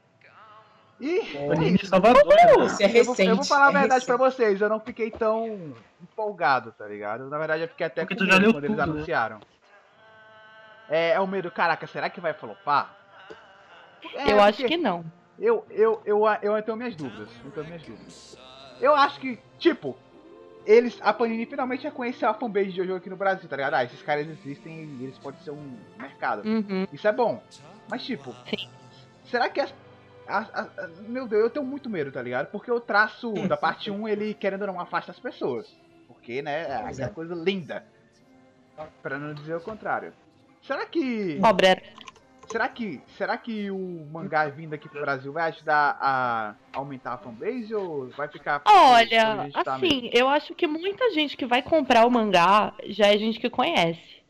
E 0.99 1.19
é 1.19 1.63
isso. 1.69 1.87
Salvador. 1.87 2.25
né? 2.25 2.65
Isso 2.65 2.81
é 2.83 2.85
eu, 2.85 3.03
vou, 3.05 3.13
recente. 3.13 3.29
eu 3.29 3.35
vou 3.35 3.45
falar 3.45 3.67
a 3.67 3.69
é 3.69 3.79
verdade 3.79 4.05
pra 4.05 4.15
recente. 4.15 4.35
vocês, 4.35 4.61
eu 4.61 4.69
não 4.69 4.79
fiquei 4.79 5.11
tão 5.11 5.73
empolgado, 6.01 6.71
tá 6.77 6.85
ligado? 6.87 7.29
Na 7.29 7.37
verdade 7.37 7.63
eu 7.63 7.67
fiquei 7.67 7.87
até 7.87 8.05
Porque 8.05 8.15
com 8.15 8.23
medo 8.23 8.53
quando 8.53 8.63
eles 8.65 8.75
tudo, 8.77 8.87
né? 8.87 8.93
anunciaram. 8.93 9.39
É, 10.89 11.11
é 11.11 11.19
o 11.19 11.27
medo, 11.27 11.49
caraca, 11.49 11.87
será 11.87 12.09
que 12.09 12.21
vai 12.21 12.33
flopar? 12.33 12.95
É, 14.15 14.31
eu 14.31 14.41
acho 14.41 14.63
que 14.65 14.77
não. 14.77 15.03
eu, 15.39 15.65
eu, 15.69 16.01
eu, 16.05 16.23
eu, 16.41 16.61
tenho 16.61 16.77
minhas 16.77 16.95
dúvidas. 16.95 17.29
Eu 17.43 17.51
tenho 17.51 17.65
minhas 17.65 17.83
dúvidas. 17.83 18.37
Eu 18.81 18.93
acho 18.95 19.19
que, 19.19 19.39
tipo, 19.57 19.97
eles, 20.65 20.99
a 21.01 21.13
Panini 21.13 21.45
finalmente 21.45 21.83
reconheceu 21.83 22.29
a 22.29 22.33
fanbase 22.33 22.71
de 22.71 22.77
Jojo 22.77 22.95
aqui 22.95 23.09
no 23.09 23.15
Brasil, 23.15 23.47
tá 23.49 23.55
ligado? 23.55 23.75
Ah, 23.75 23.83
esses 23.83 24.01
caras 24.01 24.27
existem 24.27 24.83
e 24.99 25.03
eles 25.03 25.17
podem 25.17 25.39
ser 25.41 25.51
um 25.51 25.77
mercado. 25.97 26.47
Uhum. 26.47 26.85
Isso 26.91 27.07
é 27.07 27.11
bom. 27.11 27.41
Mas, 27.89 28.03
tipo, 28.03 28.33
Sim. 28.49 28.69
será 29.25 29.49
que 29.49 29.61
as, 29.61 29.73
as- 30.27 30.49
as- 30.53 30.99
Meu 31.01 31.27
Deus, 31.27 31.43
eu 31.43 31.49
tenho 31.49 31.65
muito 31.65 31.89
medo, 31.89 32.11
tá 32.11 32.21
ligado? 32.21 32.47
Porque 32.47 32.71
o 32.71 32.79
traço 32.79 33.31
da 33.47 33.57
parte 33.57 33.91
1, 33.91 34.07
ele 34.07 34.33
querendo 34.33 34.61
ou 34.61 34.67
não 34.67 34.79
afasta 34.79 35.11
as 35.11 35.19
pessoas. 35.19 35.67
Porque, 36.07 36.41
né, 36.41 36.63
é 36.69 36.75
aquela 36.75 37.09
é. 37.09 37.13
coisa 37.13 37.35
linda. 37.35 37.85
Pra 39.01 39.19
não 39.19 39.33
dizer 39.33 39.55
o 39.55 39.61
contrário. 39.61 40.13
Será 40.61 40.85
que. 40.85 41.39
Obra. 41.43 41.81
Será 42.49 42.67
que, 42.67 43.01
será 43.17 43.37
que 43.37 43.71
o 43.71 44.05
mangá 44.11 44.47
vindo 44.47 44.73
aqui 44.73 44.89
pro 44.89 45.01
Brasil 45.01 45.31
vai 45.31 45.49
ajudar 45.49 45.97
a 45.99 46.55
aumentar 46.73 47.13
a 47.13 47.17
fanbase 47.17 47.73
ou 47.73 48.09
vai 48.09 48.27
ficar. 48.27 48.61
Olha, 48.65 49.47
a 49.53 49.63
tá 49.63 49.77
mesmo? 49.77 49.87
assim, 49.87 50.09
eu 50.13 50.27
acho 50.27 50.53
que 50.53 50.67
muita 50.67 51.11
gente 51.11 51.37
que 51.37 51.45
vai 51.45 51.61
comprar 51.61 52.05
o 52.05 52.11
mangá 52.11 52.73
já 52.87 53.07
é 53.07 53.17
gente 53.17 53.39
que 53.39 53.49
conhece. 53.49 54.22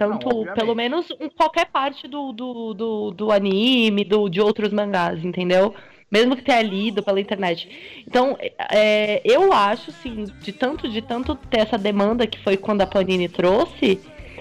Tanto, 0.00 0.44
Não, 0.46 0.54
pelo 0.54 0.74
menos 0.74 1.06
em 1.20 1.28
qualquer 1.28 1.66
parte 1.66 2.08
do, 2.08 2.32
do, 2.32 2.72
do, 2.72 3.10
do 3.10 3.30
anime, 3.30 4.02
do, 4.02 4.30
de 4.30 4.40
outros 4.40 4.72
mangás, 4.72 5.22
entendeu? 5.22 5.74
Mesmo 6.10 6.34
que 6.34 6.42
tenha 6.42 6.62
lido 6.62 7.02
pela 7.02 7.20
internet. 7.20 7.68
Então, 8.06 8.34
é, 8.72 9.20
eu 9.24 9.52
acho, 9.52 9.90
assim, 9.90 10.24
de 10.40 10.52
tanto, 10.52 10.88
de 10.88 11.02
tanto 11.02 11.34
ter 11.34 11.60
essa 11.60 11.76
demanda 11.76 12.26
que 12.26 12.42
foi 12.42 12.56
quando 12.56 12.80
a 12.80 12.86
Panini 12.86 13.28
trouxe, 13.28 14.00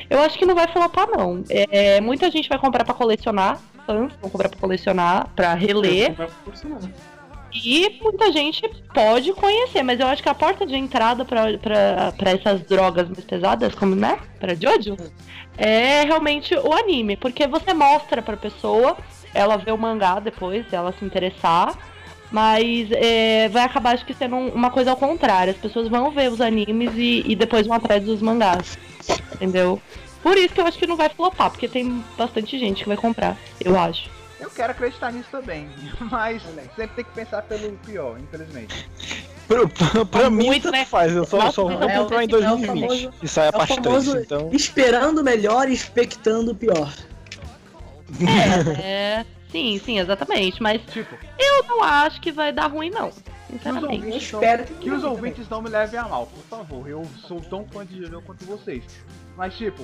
eu 0.09 0.19
acho 0.21 0.39
que 0.39 0.45
não 0.45 0.55
vai 0.55 0.67
flopar, 0.71 1.07
não. 1.09 1.43
É, 1.49 1.99
muita 1.99 2.31
gente 2.31 2.47
vai 2.47 2.57
comprar 2.57 2.85
pra 2.85 2.93
colecionar, 2.93 3.59
fãs 3.85 4.13
vão 4.21 4.29
comprar 4.29 4.47
pra 4.47 4.59
colecionar, 4.59 5.29
pra 5.35 5.53
reler. 5.55 6.15
E 7.51 7.99
muita 8.01 8.31
gente 8.31 8.61
pode 8.93 9.33
conhecer, 9.33 9.81
mas 9.83 9.99
eu 9.99 10.07
acho 10.07 10.21
que 10.21 10.29
a 10.29 10.33
porta 10.35 10.65
de 10.65 10.75
entrada 10.75 11.25
pra 11.25 12.13
essas 12.31 12.61
drogas 12.61 13.07
mais 13.09 13.23
pesadas, 13.25 13.73
como, 13.75 13.95
né? 13.95 14.19
Pra 14.39 14.53
Jojo, 14.53 14.95
é 15.57 16.03
realmente 16.03 16.53
o 16.55 16.73
anime. 16.73 17.17
Porque 17.17 17.47
você 17.47 17.73
mostra 17.73 18.21
pra 18.21 18.37
pessoa, 18.37 18.97
ela 19.33 19.57
vê 19.57 19.71
o 19.71 19.77
mangá 19.77 20.19
depois, 20.19 20.65
ela 20.71 20.93
se 20.93 21.03
interessar. 21.03 21.75
Mas 22.31 22.89
é, 22.91 23.49
vai 23.49 23.63
acabar, 23.63 23.95
acho 23.95 24.05
que 24.05 24.13
sendo 24.13 24.35
um- 24.35 24.49
uma 24.49 24.69
coisa 24.69 24.91
ao 24.91 24.97
contrário. 24.97 25.51
As 25.51 25.57
pessoas 25.57 25.87
vão 25.87 26.11
ver 26.11 26.31
os 26.31 26.39
animes 26.39 26.91
e, 26.95 27.23
e 27.25 27.35
depois 27.35 27.65
vão 27.65 27.75
atrás 27.77 28.03
dos 28.03 28.21
mangás. 28.21 28.77
Entendeu? 29.33 29.81
Por 30.21 30.37
isso 30.37 30.53
que 30.53 30.61
eu 30.61 30.67
acho 30.67 30.77
que 30.77 30.85
não 30.85 30.95
vai 30.97 31.09
flopar, 31.09 31.49
porque 31.49 31.67
tem 31.67 32.03
bastante 32.15 32.59
gente 32.59 32.83
que 32.83 32.87
vai 32.89 32.97
comprar, 32.97 33.35
eu 33.63 33.75
acho. 33.79 34.09
Eu 34.39 34.49
quero 34.49 34.71
acreditar 34.71 35.11
nisso 35.11 35.29
também. 35.31 35.69
Mas 35.99 36.41
sempre 36.75 36.87
tem 36.95 37.05
que 37.05 37.11
pensar 37.11 37.41
pelo 37.43 37.71
pior, 37.85 38.17
infelizmente. 38.19 38.89
Pra, 39.47 39.67
pra, 39.67 40.05
pra 40.05 40.29
mim, 40.29 40.45
Muito, 40.45 40.63
tanto 40.63 40.71
né? 40.73 40.85
faz. 40.85 41.13
Eu 41.15 41.25
só, 41.25 41.37
Nossa, 41.37 41.51
só 41.53 41.63
vou 41.65 41.89
é 41.89 41.97
comprar 41.97 42.23
em 42.23 42.27
é 42.31 42.35
o 42.35 42.39
2020. 42.39 42.67
famoso- 42.67 43.13
e 43.23 43.27
sai 43.27 43.45
a 43.45 43.49
É 43.49 43.51
parte 43.51 43.73
3, 43.73 43.85
famoso 43.85 44.17
então. 44.19 44.49
esperando 44.53 45.19
o 45.19 45.23
melhor 45.23 45.67
e 45.69 45.73
expectando 45.73 46.51
o 46.51 46.55
pior. 46.55 46.93
É, 48.83 49.25
sim, 49.51 49.79
sim, 49.83 49.99
exatamente. 49.99 50.61
Mas 50.61 50.81
Tipo, 50.83 51.15
eu 51.37 51.63
não 51.63 51.83
acho 51.83 52.19
que 52.21 52.31
vai 52.31 52.51
dar 52.51 52.67
ruim, 52.67 52.89
não. 52.89 53.09
que 53.11 53.17
os 53.55 53.57
Sinceramente. 53.57 54.01
Não, 54.07 54.17
espero 54.17 54.63
que, 54.65 54.73
que 54.75 54.91
os 54.91 55.03
ouvintes 55.03 55.47
não 55.49 55.61
me 55.61 55.69
levem 55.69 55.99
a 55.99 56.07
mal, 56.07 56.25
por 56.27 56.43
favor. 56.43 56.87
Eu 56.87 57.05
sou 57.27 57.39
tão 57.41 57.65
fã 57.67 57.85
de 57.85 58.09
quanto 58.25 58.45
vocês. 58.45 58.83
Mas, 59.37 59.55
tipo, 59.55 59.83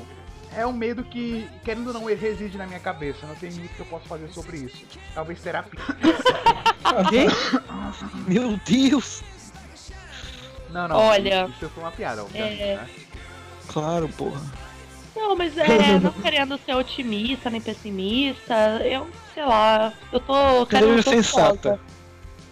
é 0.54 0.66
um 0.66 0.74
medo 0.74 1.04
que, 1.04 1.48
querendo 1.64 1.88
ou 1.88 1.94
não, 1.94 2.10
ele 2.10 2.20
reside 2.20 2.58
na 2.58 2.66
minha 2.66 2.80
cabeça. 2.80 3.26
Não 3.26 3.36
tem 3.36 3.52
muito 3.52 3.74
que 3.74 3.80
eu 3.80 3.86
possa 3.86 4.08
fazer 4.08 4.28
sobre 4.30 4.58
isso. 4.58 4.86
Talvez 5.14 5.42
terapia. 5.42 5.80
Meu 8.28 8.58
Deus! 8.66 9.24
Não, 10.70 10.88
não. 10.88 10.98
Olha, 10.98 11.48
Isso 11.50 11.70
foi 11.70 11.84
uma 11.84 11.92
piada, 11.92 12.24
obviamente, 12.24 12.62
é- 12.62 12.76
né? 12.76 12.90
Claro, 13.68 14.10
porra. 14.10 14.42
Não, 15.16 15.36
mas 15.36 15.58
é, 15.58 15.68
não 16.00 16.12
querendo 16.12 16.60
ser 16.66 16.76
otimista 16.76 17.50
nem 17.50 17.62
pessimista, 17.62 18.54
eu, 18.84 19.08
sei 19.34 19.46
lá, 19.46 19.94
eu 20.12 20.20
tô 20.20 20.66
Querendo 20.66 20.98
eu 20.98 21.04
tô 21.04 21.12
sensata. 21.12 21.80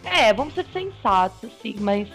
É, 0.04 0.34
vamos 0.34 0.54
ser 0.54 0.66
sensatos, 0.72 1.52
sim, 1.62 1.76
mas 1.80 2.08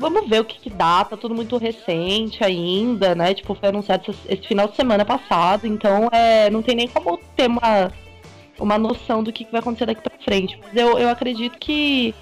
vamos 0.00 0.28
ver 0.28 0.40
o 0.40 0.44
que, 0.44 0.58
que 0.58 0.70
dá, 0.70 1.04
tá 1.04 1.16
tudo 1.16 1.34
muito 1.34 1.56
recente 1.58 2.42
ainda, 2.42 3.14
né? 3.14 3.34
Tipo, 3.34 3.54
foi 3.54 3.68
anunciado 3.68 4.10
esse, 4.10 4.18
esse 4.28 4.48
final 4.48 4.66
de 4.66 4.74
semana 4.74 5.04
passado, 5.04 5.66
então 5.66 6.08
é, 6.10 6.48
não 6.50 6.62
tem 6.62 6.74
nem 6.74 6.88
como 6.88 7.18
ter 7.36 7.46
uma, 7.46 7.92
uma 8.58 8.78
noção 8.78 9.22
do 9.22 9.32
que, 9.32 9.44
que 9.44 9.52
vai 9.52 9.60
acontecer 9.60 9.86
daqui 9.86 10.00
pra 10.02 10.18
frente. 10.24 10.58
Mas 10.62 10.74
eu, 10.74 10.98
eu 10.98 11.08
acredito 11.10 11.58
que, 11.58 12.14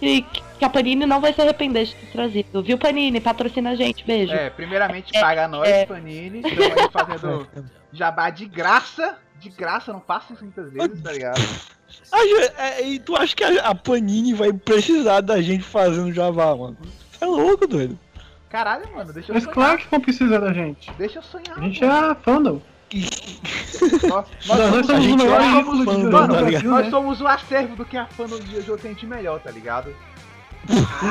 que, 0.00 0.22
que 0.58 0.64
a 0.64 0.68
Panini 0.68 1.06
não 1.06 1.20
vai 1.20 1.32
se 1.32 1.40
arrepender 1.40 1.86
de 1.86 1.94
ter 1.94 2.06
trazido. 2.12 2.62
Viu, 2.62 2.76
Panini? 2.76 3.20
Patrocina 3.20 3.70
a 3.70 3.74
gente, 3.76 4.04
beijo. 4.04 4.32
É, 4.34 4.50
primeiramente 4.50 5.16
É, 5.16 5.20
paga 5.20 5.46
nós, 5.46 5.68
é. 5.68 5.86
Panini. 5.86 6.40
Estamos 6.44 6.82
aí 6.82 6.90
fazendo 6.92 7.48
jabá 7.92 8.28
de 8.30 8.44
graça. 8.46 9.16
De 9.40 9.48
graça, 9.48 9.90
não 9.90 10.02
faço 10.02 10.34
isso 10.34 10.42
muitas 10.44 10.70
vezes, 10.70 11.00
tá 11.00 11.12
ligado? 11.12 11.40
A 12.12 12.18
ge- 12.26 12.52
é, 12.58 12.86
e 12.86 12.98
tu 12.98 13.16
acha 13.16 13.34
que 13.34 13.42
a, 13.42 13.68
a 13.70 13.74
Panini 13.74 14.34
vai 14.34 14.52
precisar 14.52 15.22
da 15.22 15.40
gente 15.40 15.64
fazendo 15.64 16.12
Java, 16.12 16.54
mano? 16.54 16.76
É 17.20 17.26
louco, 17.26 17.66
doido? 17.66 17.98
Caralho, 18.48 18.84
mano, 18.94 19.12
deixa 19.12 19.30
eu 19.30 19.34
Mas 19.34 19.44
sonhar. 19.44 19.54
claro 19.54 19.78
que 19.78 19.88
vão 19.90 20.00
precisar 20.00 20.38
da 20.38 20.52
gente. 20.52 20.90
Deixa 20.98 21.18
eu 21.18 21.22
sonhar. 21.22 21.56
A 21.56 21.60
gente 21.60 21.84
mano. 21.84 22.10
é 22.10 22.14
fandom. 22.16 22.60
Nós, 22.92 24.26
Nós, 24.46 24.58
nós, 24.74 24.86
somos 24.86 25.06
o 25.06 25.16
melhor 25.16 25.40
é 25.40 25.44
de 25.44 25.64
fandom, 25.64 25.84
Jojo 25.84 26.10
tá 26.10 26.40
ligado? 26.42 26.64
Nós 26.64 26.84
né? 26.84 26.90
somos 26.90 27.20
o 27.20 27.26
acervo 27.28 27.76
do 27.76 27.84
que 27.84 27.96
a 27.96 28.06
fã 28.06 28.26
do 28.26 28.42
Jojo 28.46 28.76
tem 28.76 28.94
de 28.94 29.06
melhor, 29.06 29.40
tá 29.40 29.50
ligado? 29.50 29.94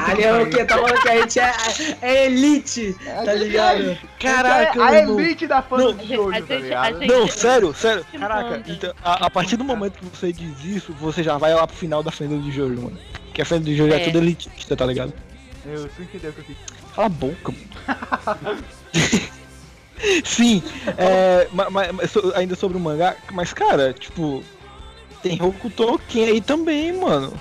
Ali 0.07 0.23
é 0.23 0.41
o 0.41 0.49
que? 0.49 0.63
Tá 0.63 0.75
falando 0.77 1.01
que 1.01 1.09
a 1.09 1.21
gente 1.21 1.39
é, 1.39 1.53
é 2.01 2.25
elite, 2.27 2.95
tá 3.25 3.33
ligado? 3.33 3.97
Caraca, 4.19 4.79
é 4.79 5.01
a 5.01 5.05
mano. 5.07 5.19
elite 5.21 5.47
da 5.47 5.61
fã 5.61 5.77
Não, 5.77 5.91
Jojo, 5.93 6.33
gente- 6.33 6.47
tá 6.47 6.55
ligado? 6.55 6.99
gente- 6.99 7.07
Não, 7.11 7.27
sério, 7.27 7.73
sério. 7.73 8.05
Que 8.11 8.19
Caraca, 8.19 8.49
manda. 8.49 8.63
então, 8.67 8.93
a, 9.03 9.25
a 9.25 9.29
partir 9.29 9.55
do 9.57 9.63
momento 9.63 9.97
que 9.99 10.05
você 10.05 10.31
diz 10.33 10.63
isso, 10.65 10.93
você 10.93 11.23
já 11.23 11.37
vai 11.37 11.53
lá 11.53 11.65
pro 11.65 11.75
final 11.75 12.03
da 12.03 12.11
fenda 12.11 12.37
de 12.37 12.51
Jojo, 12.51 12.79
mano. 12.81 12.97
Porque 13.25 13.41
a 13.41 13.45
fenda 13.45 13.63
de 13.65 13.75
Jojo 13.75 13.93
é, 13.93 14.01
É. 14.01 14.05
tudo 14.05 14.17
elitista, 14.19 14.75
tá 14.75 14.85
ligado? 14.85 15.13
Eu, 15.71 15.87
tu 15.89 16.01
entendeu 16.03 16.31
o 16.31 16.33
que 16.33 16.39
eu 16.41 16.45
quis. 16.45 16.57
Cala 16.95 17.05
a 17.07 17.09
boca, 17.09 17.51
mano. 17.51 18.63
Sim, 20.23 20.63
é, 20.97 21.47
ma- 21.51 21.69
ma- 21.69 21.91
ma- 21.91 22.07
so- 22.07 22.31
ainda 22.35 22.55
sobre 22.55 22.77
o 22.77 22.79
mangá, 22.79 23.17
mas 23.33 23.51
cara, 23.51 23.91
tipo, 23.93 24.41
tem 25.21 25.41
Hokuto 25.41 25.99
Ken 26.07 26.23
aí 26.25 26.39
também, 26.41 26.93
mano. 26.93 27.33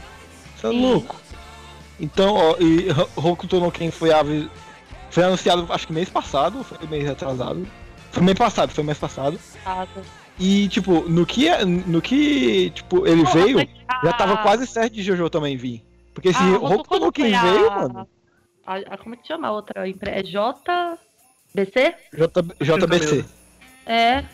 Você 0.56 0.66
é 0.66 0.70
Sim. 0.70 0.80
louco. 0.80 1.16
Então, 2.00 2.34
ó, 2.34 2.56
e 2.58 2.90
Ho- 2.90 3.08
Hokuto 3.30 3.60
no 3.60 3.70
Ken 3.70 3.90
foi, 3.92 4.12
avi- 4.12 4.50
foi 5.10 5.22
anunciado, 5.22 5.66
acho 5.72 5.86
que 5.86 5.92
mês 5.92 6.08
passado, 6.08 6.64
foi 6.64 6.78
mês 6.88 7.08
atrasado. 7.08 7.64
Foi 8.10 8.22
mês 8.24 8.36
passado, 8.36 8.70
foi 8.72 8.82
mês 8.82 8.98
passado. 8.98 9.38
E, 10.38 10.68
tipo, 10.68 11.00
no 11.08 11.24
que, 11.24 11.48
no 11.64 12.02
que 12.02 12.70
tipo, 12.70 13.06
ele 13.06 13.24
veio, 13.24 13.56
mas 13.58 13.68
já 14.04 14.12
tava 14.14 14.36
quase 14.38 14.66
certo 14.66 14.94
de 14.94 15.02
Jojo 15.02 15.30
também 15.30 15.56
vir. 15.56 15.84
Porque 16.12 16.32
se 16.32 16.38
a 16.42 16.56
Hokuto 16.58 16.98
no 16.98 17.12
Ken 17.12 17.24
foi 17.26 17.34
a- 17.34 17.42
veio, 17.42 17.70
mano, 17.70 18.08
a, 18.74 18.94
a- 18.94 18.98
como 18.98 19.14
é 19.14 19.18
que 19.18 19.26
chama 19.26 19.48
a 19.48 19.52
outra 19.52 19.88
empresa? 19.88 20.18
É 20.18 20.22
JBC? 20.22 21.94
J, 22.12 22.42
JBC. 22.60 23.24
É. 23.86 24.24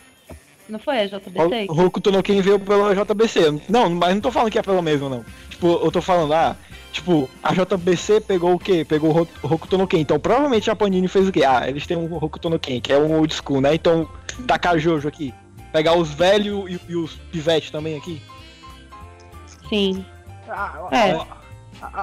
Não 0.68 0.78
foi 0.78 1.00
a 1.00 1.06
JBC? 1.06 1.66
O 1.68 2.10
no 2.10 2.22
Ken 2.22 2.40
veio 2.40 2.58
pela 2.58 2.94
JBC. 2.94 3.62
Não, 3.68 3.90
mas 3.90 4.14
não 4.14 4.20
tô 4.20 4.30
falando 4.32 4.50
que 4.50 4.58
é 4.58 4.62
pela 4.62 4.80
mesma, 4.82 5.08
não. 5.08 5.24
Tipo, 5.50 5.66
eu 5.84 5.92
tô 5.92 6.00
falando, 6.00 6.32
ah, 6.32 6.56
tipo, 6.90 7.28
a 7.42 7.52
JBC 7.52 8.22
pegou 8.22 8.54
o 8.54 8.58
quê? 8.58 8.84
Pegou 8.84 9.10
o 9.10 9.12
Ro- 9.12 9.28
o 9.42 9.54
Hokuto 9.54 9.76
no 9.78 9.86
Ken. 9.86 10.00
Então, 10.00 10.18
provavelmente 10.18 10.70
a 10.70 10.74
Panini 10.76 11.06
fez 11.06 11.28
o 11.28 11.32
quê? 11.32 11.44
Ah, 11.44 11.68
eles 11.68 11.86
têm 11.86 11.96
um 11.98 12.12
Hokuto 12.16 12.48
no 12.48 12.58
Ken, 12.58 12.80
que 12.80 12.92
é 12.92 12.98
um 12.98 13.14
old 13.18 13.32
school, 13.34 13.60
né? 13.60 13.74
Então, 13.74 14.08
tacar 14.46 14.78
Jojo 14.78 15.06
aqui. 15.06 15.32
Pegar 15.72 15.94
os 15.96 16.10
velhos 16.14 16.70
e, 16.70 16.80
e 16.92 16.96
os 16.96 17.14
pivetes 17.30 17.70
também 17.70 17.96
aqui. 17.96 18.22
Sim. 19.68 20.04
Ah, 20.48 20.88
É. 20.90 21.14
ó, 21.14 21.26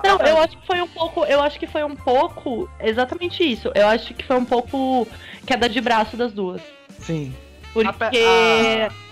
Não, 0.03 0.17
a- 0.21 0.29
eu 0.29 0.37
acho 0.39 0.57
que 0.57 0.67
foi 0.67 0.81
um 0.81 0.87
pouco. 0.87 1.25
Eu 1.25 1.41
acho 1.41 1.59
que 1.59 1.67
foi 1.67 1.83
um 1.83 1.95
pouco. 1.95 2.69
Exatamente 2.79 3.43
isso. 3.43 3.71
Eu 3.75 3.87
acho 3.87 4.13
que 4.13 4.23
foi 4.25 4.35
um 4.37 4.45
pouco 4.45 5.07
queda 5.45 5.67
de 5.69 5.79
braço 5.81 6.15
das 6.17 6.31
duas. 6.31 6.61
Sim. 6.99 7.33
Porque. 7.73 7.89
A 8.17 8.87
a- 8.87 9.11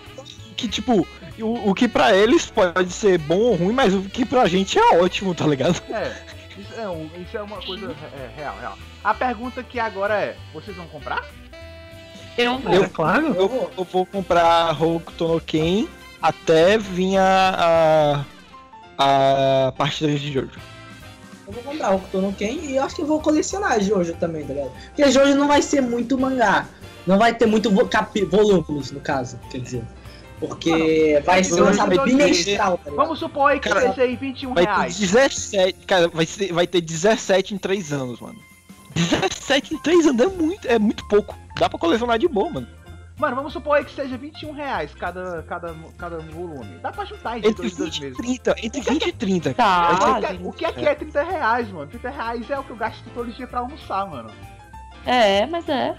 Que, 0.55 0.67
tipo, 0.67 1.07
o, 1.39 1.69
o 1.69 1.73
que 1.73 1.87
pra 1.87 2.13
eles 2.13 2.45
pode 2.49 2.91
ser 2.91 3.17
bom 3.17 3.37
ou 3.39 3.55
ruim, 3.55 3.73
mas 3.73 3.93
o 3.93 4.01
que 4.01 4.25
pra 4.25 4.45
gente 4.47 4.77
é 4.77 4.97
ótimo, 4.97 5.33
tá 5.33 5.47
ligado? 5.47 5.81
É, 5.89 6.13
isso 6.57 6.73
é, 6.77 6.89
um- 6.89 7.09
isso 7.21 7.37
é 7.37 7.41
uma 7.41 7.61
coisa 7.61 7.95
é, 8.13 8.29
real, 8.35 8.55
real. 8.59 8.77
A 9.01 9.13
pergunta 9.13 9.63
que 9.63 9.79
agora 9.79 10.15
é, 10.19 10.35
vocês 10.53 10.75
vão 10.75 10.85
comprar? 10.87 11.23
Eu, 12.37 12.59
Eu- 12.71 12.83
É 12.83 12.89
claro. 12.89 13.27
Eu, 13.35 13.71
eu 13.77 13.83
vou 13.85 14.05
comprar 14.05 14.71
Hokuto 14.81 15.27
no 15.29 15.39
Ken 15.41 15.87
até 16.21 16.77
vir 16.77 17.15
a, 17.17 17.55
a, 18.17 18.25
a 18.99 19.73
partida 19.77 20.11
de 20.13 20.31
Jojo. 20.31 20.59
Eu 21.47 21.53
vou 21.53 21.63
comprar 21.63 21.95
o 21.95 21.99
Kuto 21.99 22.21
no 22.21 22.33
Ken 22.33 22.59
e 22.61 22.75
eu 22.75 22.83
acho 22.83 22.95
que 22.95 23.01
eu 23.01 23.07
vou 23.07 23.19
colecionar 23.21 23.81
Jojo 23.81 24.13
também, 24.19 24.45
tá 24.45 24.53
ligado? 24.53 24.71
Porque 24.87 25.09
Jojo 25.09 25.33
não 25.35 25.47
vai 25.47 25.61
ser 25.61 25.81
muito 25.81 26.17
mangá. 26.17 26.67
Não 27.07 27.17
vai 27.17 27.33
ter 27.33 27.47
muito 27.47 27.71
vo 27.71 27.89
no 28.93 28.99
caso, 29.01 29.39
quer 29.49 29.59
dizer. 29.59 29.83
Porque 30.39 31.21
vai 31.25 31.43
ser 31.43 31.59
lançado 31.61 31.87
vai 31.95 31.97
ter- 31.97 32.05
bimestral, 32.05 32.77
tá 32.77 32.91
ligado? 32.91 32.95
Vamos 33.03 33.19
supor 33.19 33.51
aí 33.51 33.59
que 33.59 33.67
Cara, 33.67 33.89
seja 33.89 34.03
aí 34.03 34.15
21 34.15 34.53
Vai 34.53 34.65
ter 34.65 34.71
reais. 34.71 34.99
17. 34.99 35.85
Cara, 35.85 36.07
vai, 36.07 36.25
ser, 36.25 36.53
vai 36.53 36.67
ter 36.67 36.81
17 36.81 37.55
em 37.55 37.57
3 37.57 37.91
anos, 37.91 38.19
mano. 38.19 38.39
17 38.95 39.73
em 39.73 39.77
3 39.79 40.07
anos 40.07 40.21
é 40.21 40.27
muito, 40.27 40.67
é 40.67 40.79
muito 40.79 41.07
pouco. 41.07 41.35
Dá 41.57 41.69
pra 41.69 41.79
colecionar 41.79 42.19
de 42.19 42.27
boa, 42.27 42.49
mano. 42.49 42.67
Mano, 43.19 43.35
vamos 43.35 43.51
supor 43.51 43.77
aí 43.77 43.83
que 43.85 43.91
seja 43.91 44.17
21 44.17 44.53
reais 44.53 44.93
cada, 44.95 45.43
cada, 45.43 45.75
cada 45.97 46.19
volume. 46.19 46.77
Dá 46.81 46.89
pra 46.91 47.03
juntar 47.03 47.37
entre 47.37 47.49
Entre 47.49 47.63
dois, 47.63 47.75
dois 47.75 47.89
20 47.89 47.97
e 47.97 48.01
meses. 48.01 48.17
30. 48.17 48.55
Entre 48.63 48.81
20 48.81 49.05
e 49.07 49.11
30. 49.11 49.53
Tá, 49.55 49.91
O 49.91 49.97
que, 49.97 50.25
é, 50.25 50.29
gente. 50.31 50.47
o 50.47 50.51
que 50.53 50.65
é 50.65 50.71
que 50.71 50.85
é 50.87 50.95
30 50.95 51.23
reais, 51.23 51.69
mano? 51.69 51.87
30 51.87 52.09
reais 52.09 52.49
é 52.49 52.57
o 52.59 52.63
que 52.63 52.69
eu 52.69 52.77
gasto 52.77 53.03
todo 53.13 53.29
dia 53.31 53.45
pra 53.45 53.59
almoçar, 53.59 54.07
mano. 54.09 54.31
É, 55.05 55.45
mas 55.47 55.67
é. 55.67 55.95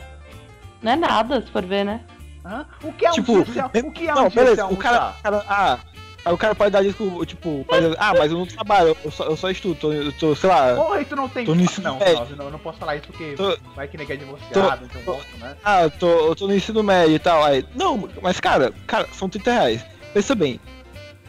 Não 0.83 0.93
é 0.93 0.97
nada, 0.97 1.43
se 1.43 1.51
for 1.51 1.65
ver, 1.65 1.85
né? 1.85 2.01
Hã? 2.43 2.65
O 2.83 2.91
que 2.95 3.05
é 3.05 3.11
um 3.11 3.13
Tipo, 3.13 3.45
dia 3.45 3.67
o 3.85 3.93
que 3.93 4.09
é 4.09 4.15
um 4.15 4.17
Não, 4.17 4.31
beleza. 4.31 4.63
O 4.63 4.69
almoçar? 4.69 4.83
cara, 5.23 5.37
o 5.37 5.45
cara. 5.45 5.45
Ah. 5.47 5.79
Aí 6.25 6.33
O 6.33 6.39
cara 6.39 6.55
pode 6.55 6.71
dar 6.71 6.83
desculpa, 6.83 7.25
tipo, 7.27 7.65
pode 7.69 7.87
ah, 7.99 8.13
mas 8.19 8.31
eu 8.31 8.39
não 8.39 8.47
trabalho, 8.47 8.97
eu 9.05 9.11
só, 9.11 9.25
eu 9.25 9.37
só 9.37 9.51
estudo, 9.51 9.75
tô, 9.77 9.93
eu 9.93 10.13
tô, 10.13 10.35
sei 10.35 10.49
lá, 10.51 10.75
Porra, 10.75 11.01
e 11.01 11.05
tu 11.05 11.17
não 11.17 11.29
tem. 11.29 11.45
Tô 11.45 11.55
no 11.55 11.63
ensino 11.63 11.89
não, 11.89 11.99
médio. 11.99 12.37
não, 12.37 12.45
eu 12.47 12.51
não 12.53 12.59
posso 12.59 12.79
falar 12.79 12.97
isso 12.97 13.07
porque 13.07 13.35
Tô- 13.37 13.59
vai 13.75 13.89
que 13.89 13.97
ninguém 13.97 14.15
é 14.15 14.19
divorciado, 14.19 14.85
então 14.85 15.03
tô- 15.03 15.13
gosto, 15.15 15.37
né? 15.39 15.57
Ah, 15.65 15.83
eu 15.83 15.91
tô, 15.91 16.09
eu 16.09 16.37
tô 16.37 16.47
no 16.47 16.55
ensino 16.55 16.83
médio 16.83 17.15
e 17.15 17.19
tal. 17.19 17.45
Aí, 17.45 17.65
não, 17.75 18.09
mas 18.23 18.39
cara, 18.41 18.73
cara, 18.87 19.09
são 19.13 19.29
30 19.29 19.53
reais. 19.53 19.85
Pensa 20.13 20.35
bem, 20.35 20.61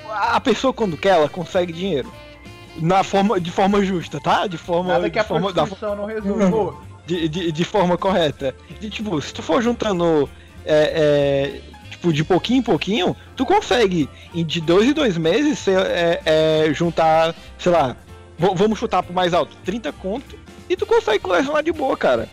a 0.10 0.40
pessoa 0.40 0.74
quando 0.74 0.98
quer, 0.98 1.10
ela 1.16 1.30
consegue 1.30 1.72
dinheiro. 1.72 2.12
Na 2.78 3.04
forma, 3.04 3.40
de 3.40 3.52
forma 3.52 3.84
justa, 3.84 4.20
tá? 4.20 4.48
De 4.48 4.58
forma, 4.58 4.94
Nada 4.94 5.06
que 5.10 5.12
de 5.12 5.20
a 5.20 5.24
forma, 5.26 5.52
da, 5.52 5.66
não 5.96 6.06
resolva. 6.06 6.78
de, 7.06 7.28
de, 7.28 7.52
de 7.52 7.66
forma 7.66 7.98
correta. 7.98 8.56
E, 8.82 8.90
tipo, 8.90 9.22
se 9.22 9.34
tu 9.34 9.44
for 9.44 9.62
juntando, 9.62 10.30
é, 10.66 11.60
é, 11.60 11.62
tipo, 12.02 12.12
de 12.12 12.24
pouquinho 12.24 12.60
em 12.60 12.64
pouquinho, 12.64 13.16
tu 13.36 13.46
consegue, 13.46 14.10
em 14.34 14.44
de 14.44 14.60
dois 14.60 14.88
em 14.90 14.94
dois 14.94 15.16
meses, 15.18 15.60
ser, 15.60 15.80
é, 15.86 16.22
é, 16.26 16.74
juntar, 16.74 17.36
sei 17.60 17.72
lá, 17.72 17.96
vamos 18.38 18.80
chutar 18.80 19.04
pro 19.04 19.14
mais 19.14 19.34
alto, 19.36 19.56
30 19.64 19.92
conto, 19.94 20.36
e 20.68 20.76
tu 20.76 20.86
consegue 20.86 21.20
colecionar 21.20 21.62
de 21.64 21.72
boa, 21.72 21.96
cara. 21.96 22.28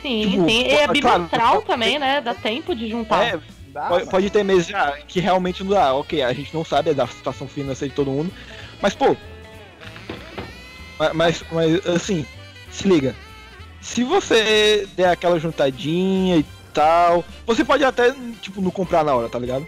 Sim, 0.00 0.30
Tipo, 0.30 0.48
sim. 0.48 0.62
E 0.62 0.68
é 0.70 0.76
claro, 0.86 0.92
bimestral 0.92 1.50
claro. 1.54 1.62
também, 1.66 1.98
né? 1.98 2.20
Dá 2.20 2.32
tempo 2.34 2.74
de 2.74 2.88
juntar. 2.88 3.24
É, 3.24 3.40
Pode, 3.88 4.06
pode 4.06 4.30
ter 4.30 4.42
meses 4.42 4.74
ah, 4.74 4.96
que 5.06 5.20
realmente 5.20 5.62
não 5.62 5.70
dá, 5.70 5.94
ok, 5.94 6.22
a 6.22 6.32
gente 6.32 6.52
não 6.52 6.64
sabe 6.64 6.90
é 6.90 6.94
da 6.94 7.06
situação 7.06 7.46
financeira 7.46 7.90
de 7.90 7.94
todo 7.94 8.10
mundo, 8.10 8.32
mas 8.80 8.92
pô. 8.94 9.16
ma- 10.98 11.14
Mas, 11.14 11.44
mas 11.52 11.86
assim, 11.86 12.26
se 12.72 12.88
liga. 12.88 13.14
Se 13.80 14.02
você 14.02 14.88
der 14.96 15.10
aquela 15.10 15.38
juntadinha 15.38 16.38
e 16.38 16.46
tal, 16.78 17.24
você 17.46 17.64
pode 17.64 17.82
até, 17.84 18.14
tipo, 18.40 18.60
não 18.60 18.70
comprar 18.70 19.04
na 19.04 19.14
hora, 19.14 19.28
tá 19.28 19.38
ligado? 19.38 19.66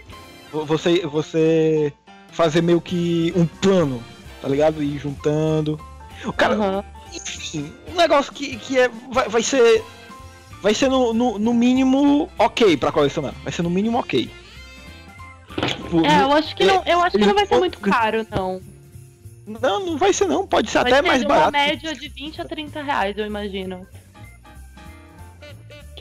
Vo- 0.51 0.65
Você, 0.65 1.05
você 1.05 1.91
fazer 2.31 2.61
meio 2.61 2.79
que 2.79 3.33
um 3.35 3.45
plano, 3.45 4.01
tá 4.41 4.47
ligado? 4.47 4.81
Ir 4.81 4.97
juntando. 4.97 5.79
O 6.23 6.31
cara, 6.31 6.53
Aham. 6.55 6.83
enfim, 7.13 7.73
um 7.91 7.95
negócio 7.95 8.31
que, 8.31 8.55
que 8.57 8.79
é, 8.79 8.89
vai, 9.11 9.27
vai 9.27 9.43
ser. 9.43 9.83
Vai 10.61 10.73
ser 10.75 10.89
no, 10.89 11.11
no, 11.11 11.39
no 11.39 11.53
mínimo 11.53 12.29
ok 12.37 12.77
pra 12.77 12.91
colecionar. 12.91 13.33
Vai 13.43 13.51
ser 13.51 13.63
no 13.63 13.69
mínimo 13.69 13.97
ok. 13.97 14.29
Tipo, 15.67 16.05
É, 16.05 16.21
eu 16.23 16.31
acho 16.33 16.55
que 16.55 16.63
não, 16.63 16.83
eu 16.85 17.01
acho 17.01 17.17
que 17.17 17.25
não 17.25 17.33
vai 17.33 17.45
ser 17.47 17.57
muito 17.57 17.79
caro, 17.79 18.25
não. 18.29 18.61
não, 19.45 19.85
não 19.85 19.97
vai 19.97 20.13
ser 20.13 20.27
não, 20.27 20.45
pode 20.47 20.69
ser 20.69 20.83
Vai 20.83 20.91
até 20.93 21.01
ser 21.01 21.07
mais 21.07 21.21
uma 21.23 21.29
barato. 21.29 21.51
média 21.51 21.93
de 21.95 22.07
20 22.07 22.41
a 22.41 22.45
30 22.45 22.81
reais, 22.83 23.17
eu 23.17 23.25
imagino. 23.25 23.85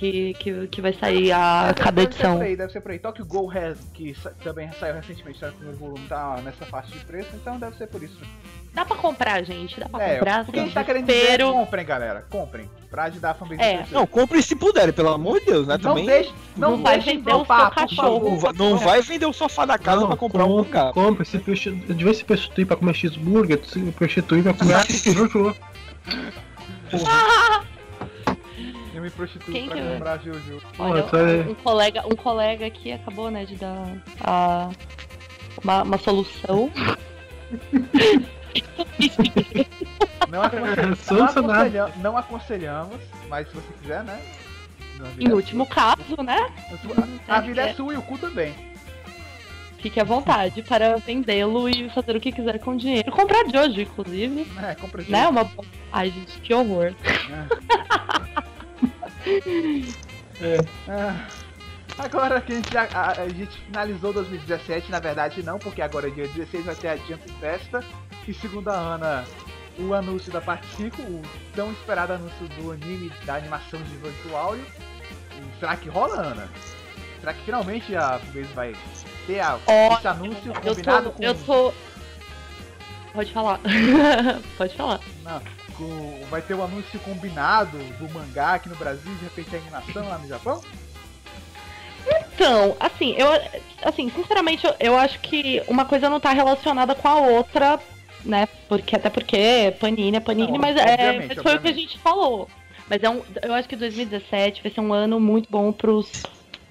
Que, 0.00 0.32
que, 0.32 0.66
que 0.68 0.80
vai 0.80 0.94
sair 0.94 1.30
a 1.30 1.66
É, 1.68 1.74
cada 1.74 1.90
deve 2.00 2.14
ser 2.14 2.20
edição. 2.22 2.36
por 2.38 2.42
aí, 2.46 2.56
deve 2.56 2.72
ser 2.72 2.80
por 2.80 2.90
aí. 2.90 2.98
Tokyo 2.98 3.26
Go 3.26 3.44
Res, 3.46 3.76
que 3.92 4.16
também 4.42 4.70
saiu 4.80 4.94
recentemente, 4.94 5.44
no 5.44 5.52
primeiro 5.52 5.76
volume, 5.76 6.06
tá 6.08 6.40
nessa 6.42 6.64
faixa 6.64 6.90
de 6.90 7.04
preço, 7.04 7.28
então 7.34 7.58
deve 7.58 7.76
ser 7.76 7.86
por 7.86 8.02
isso. 8.02 8.16
Dá 8.72 8.82
pra 8.86 8.96
comprar, 8.96 9.44
gente. 9.44 9.78
Dá 9.78 9.86
pra 9.90 10.02
É, 10.02 10.14
comprar. 10.14 10.48
o 10.48 10.52
que 10.52 10.58
a 10.58 10.62
gente 10.62 10.72
tá 10.72 10.84
querendo 10.84 11.04
dizer 11.06 11.38
é 11.42 11.44
comprem, 11.44 11.84
galera. 11.84 12.24
Comprem. 12.30 12.70
Pra 12.90 13.04
ajudar 13.04 13.32
a 13.32 13.34
fanbase 13.34 13.60
É. 13.60 13.84
Não, 13.90 14.06
compre 14.06 14.42
se 14.42 14.56
puder, 14.56 14.90
pelo 14.94 15.10
amor 15.10 15.38
de 15.40 15.44
Deus, 15.46 15.66
né? 15.66 15.74
Não 15.74 15.90
Também 15.90 16.06
deixe, 16.06 16.32
não, 16.56 16.70
Não 16.78 16.82
vai 16.82 16.98
vender 16.98 17.34
o 17.34 17.44
seu 17.44 17.44
cachorro. 17.44 17.96
favor. 17.96 18.30
não, 18.30 18.38
vai, 18.38 18.52
não 18.54 18.78
vai 18.78 19.02
vender 19.02 19.26
o 19.26 19.34
sofá 19.34 19.66
da 19.66 19.76
casa 19.78 20.06
pra 20.06 20.16
comprar 20.16 20.46
um 20.46 20.64
carro. 20.64 20.94
compra, 20.94 21.26
se 21.26 21.36
devia 21.36 22.14
se 22.14 22.24
prostituir 22.24 22.66
pra 22.66 22.76
comer 22.78 22.94
cheeseburger, 22.94 23.60
se 23.66 23.78
prostituir 23.92 24.42
pra 24.44 24.54
comer 24.54 24.76
Jojo. 24.88 25.54
Eu 29.00 29.04
me 29.04 29.10
prostituo 29.10 29.54
Quem 29.54 29.66
pra 29.66 29.76
que- 29.76 29.82
comprar 29.82 30.18
Jojo. 30.18 30.60
Olha, 30.78 31.02
tá 31.04 31.16
aí. 31.16 31.40
um, 31.40 31.50
um 31.52 31.54
colega, 31.54 32.02
um 32.06 32.14
colega 32.16 32.66
aqui 32.66 32.92
acabou, 32.92 33.30
né, 33.30 33.46
de 33.46 33.56
dar 33.56 33.96
a, 34.20 34.68
uma, 35.64 35.82
uma 35.84 35.96
solução. 35.98 36.70
Não, 40.28 40.42
acon- 40.42 40.58
não, 40.60 40.96
Solucionado. 40.96 41.40
aconselha- 41.40 41.92
não 41.96 42.16
aconselhamos, 42.16 43.00
mas 43.28 43.48
se 43.48 43.54
você 43.54 43.72
quiser, 43.80 44.04
né? 44.04 44.20
Em 45.18 45.28
é 45.28 45.34
último 45.34 45.66
caso, 45.66 46.22
né? 46.22 46.52
sua. 46.82 47.08
A 47.26 47.36
a 47.38 47.40
vida 47.40 47.62
é 47.62 47.72
sua 47.74 47.94
e 47.94 47.96
o 47.96 48.02
cu 48.02 48.16
também. 48.18 48.54
Fique 49.78 49.98
à 49.98 50.04
vontade 50.04 50.62
para 50.62 50.98
vendê-lo 50.98 51.68
e 51.68 51.88
fazer 51.90 52.14
o 52.14 52.20
que 52.20 52.30
quiser 52.30 52.60
com 52.60 52.72
o 52.72 52.76
dinheiro. 52.76 53.10
Comprar 53.10 53.44
de 53.44 53.56
hoje, 53.58 53.82
inclusive. 53.82 54.46
É, 54.62 54.74
compra 54.74 55.02
Né? 55.02 55.22
Jojo. 55.22 55.30
Uma... 55.30 55.50
Ai, 55.90 56.10
gente, 56.10 56.38
que 56.40 56.54
horror. 56.54 56.94
Ah, 60.88 61.26
Agora 61.98 62.40
que 62.40 62.52
a 62.52 62.56
gente, 62.56 62.76
a, 62.76 63.10
a 63.10 63.28
gente 63.28 63.60
finalizou 63.66 64.12
2017, 64.12 64.90
na 64.90 65.00
verdade 65.00 65.42
não, 65.42 65.58
porque 65.58 65.82
agora 65.82 66.08
é 66.08 66.10
dia 66.10 66.26
16 66.28 66.64
vai 66.64 66.74
ter 66.74 66.88
a 66.88 66.96
Jump 66.96 67.30
Festa, 67.38 67.84
e 68.26 68.32
segundo 68.32 68.68
a 68.70 68.74
Ana, 68.74 69.24
o 69.78 69.92
anúncio 69.92 70.32
da 70.32 70.40
parte 70.40 70.66
5, 70.76 71.02
o 71.02 71.22
tão 71.54 71.70
esperado 71.72 72.14
anúncio 72.14 72.48
do 72.56 72.72
anime, 72.72 73.12
da 73.26 73.34
animação 73.34 73.82
de 73.82 73.96
virtual. 73.96 74.56
Será 75.58 75.76
que 75.76 75.90
rola, 75.90 76.22
Ana? 76.22 76.48
Será 77.20 77.34
que 77.34 77.44
finalmente 77.44 77.94
a 77.94 78.16
vez 78.16 78.48
vai 78.52 78.74
ter 79.26 79.40
a, 79.40 79.58
Ó, 79.66 79.94
esse 79.94 80.08
anúncio 80.08 80.52
Eu 80.64 80.74
combinado 80.74 81.10
tô. 81.10 81.12
com, 81.12 81.22
Eu 81.22 81.34
tô. 81.34 81.74
Pode 83.12 83.32
falar. 83.32 83.60
Pode 84.56 84.74
falar. 84.74 85.00
não, 85.22 85.42
com- 85.80 86.20
Vai 86.30 86.42
ter 86.42 86.54
o 86.54 86.62
anúncio 86.62 86.98
combinado 87.00 87.76
do 87.98 88.08
mangá 88.12 88.54
aqui 88.54 88.68
no 88.68 88.76
Brasil, 88.76 89.12
de 89.16 89.24
repente 89.24 89.56
a 89.56 89.58
animação 89.58 90.08
lá 90.08 90.18
no 90.18 90.28
Japão? 90.28 90.62
Então, 92.34 92.76
assim, 92.78 93.14
eu. 93.18 93.28
Assim, 93.82 94.10
sinceramente, 94.10 94.66
eu, 94.66 94.74
eu 94.80 94.96
acho 94.96 95.18
que 95.20 95.62
uma 95.68 95.84
coisa 95.84 96.08
não 96.08 96.20
tá 96.20 96.32
relacionada 96.32 96.94
com 96.94 97.08
a 97.08 97.16
outra, 97.16 97.78
né? 98.24 98.46
Porque, 98.68 98.96
até 98.96 99.10
porque 99.10 99.74
Panini 99.78 100.16
é 100.16 100.20
Panini, 100.20 100.52
Não, 100.52 100.58
mas, 100.58 100.76
é, 100.76 100.92
obviamente, 100.92 101.28
mas 101.34 101.42
foi 101.42 101.42
o 101.42 101.44
que 101.44 101.50
a 101.50 101.54
obviamente. 101.70 101.80
gente 101.80 101.98
falou. 101.98 102.48
Mas 102.88 103.02
é 103.02 103.10
um, 103.10 103.22
eu 103.42 103.54
acho 103.54 103.68
que 103.68 103.76
2017 103.76 104.62
vai 104.62 104.72
ser 104.72 104.80
um 104.80 104.92
ano 104.92 105.20
muito 105.20 105.48
bom 105.50 105.70
pros, 105.72 106.22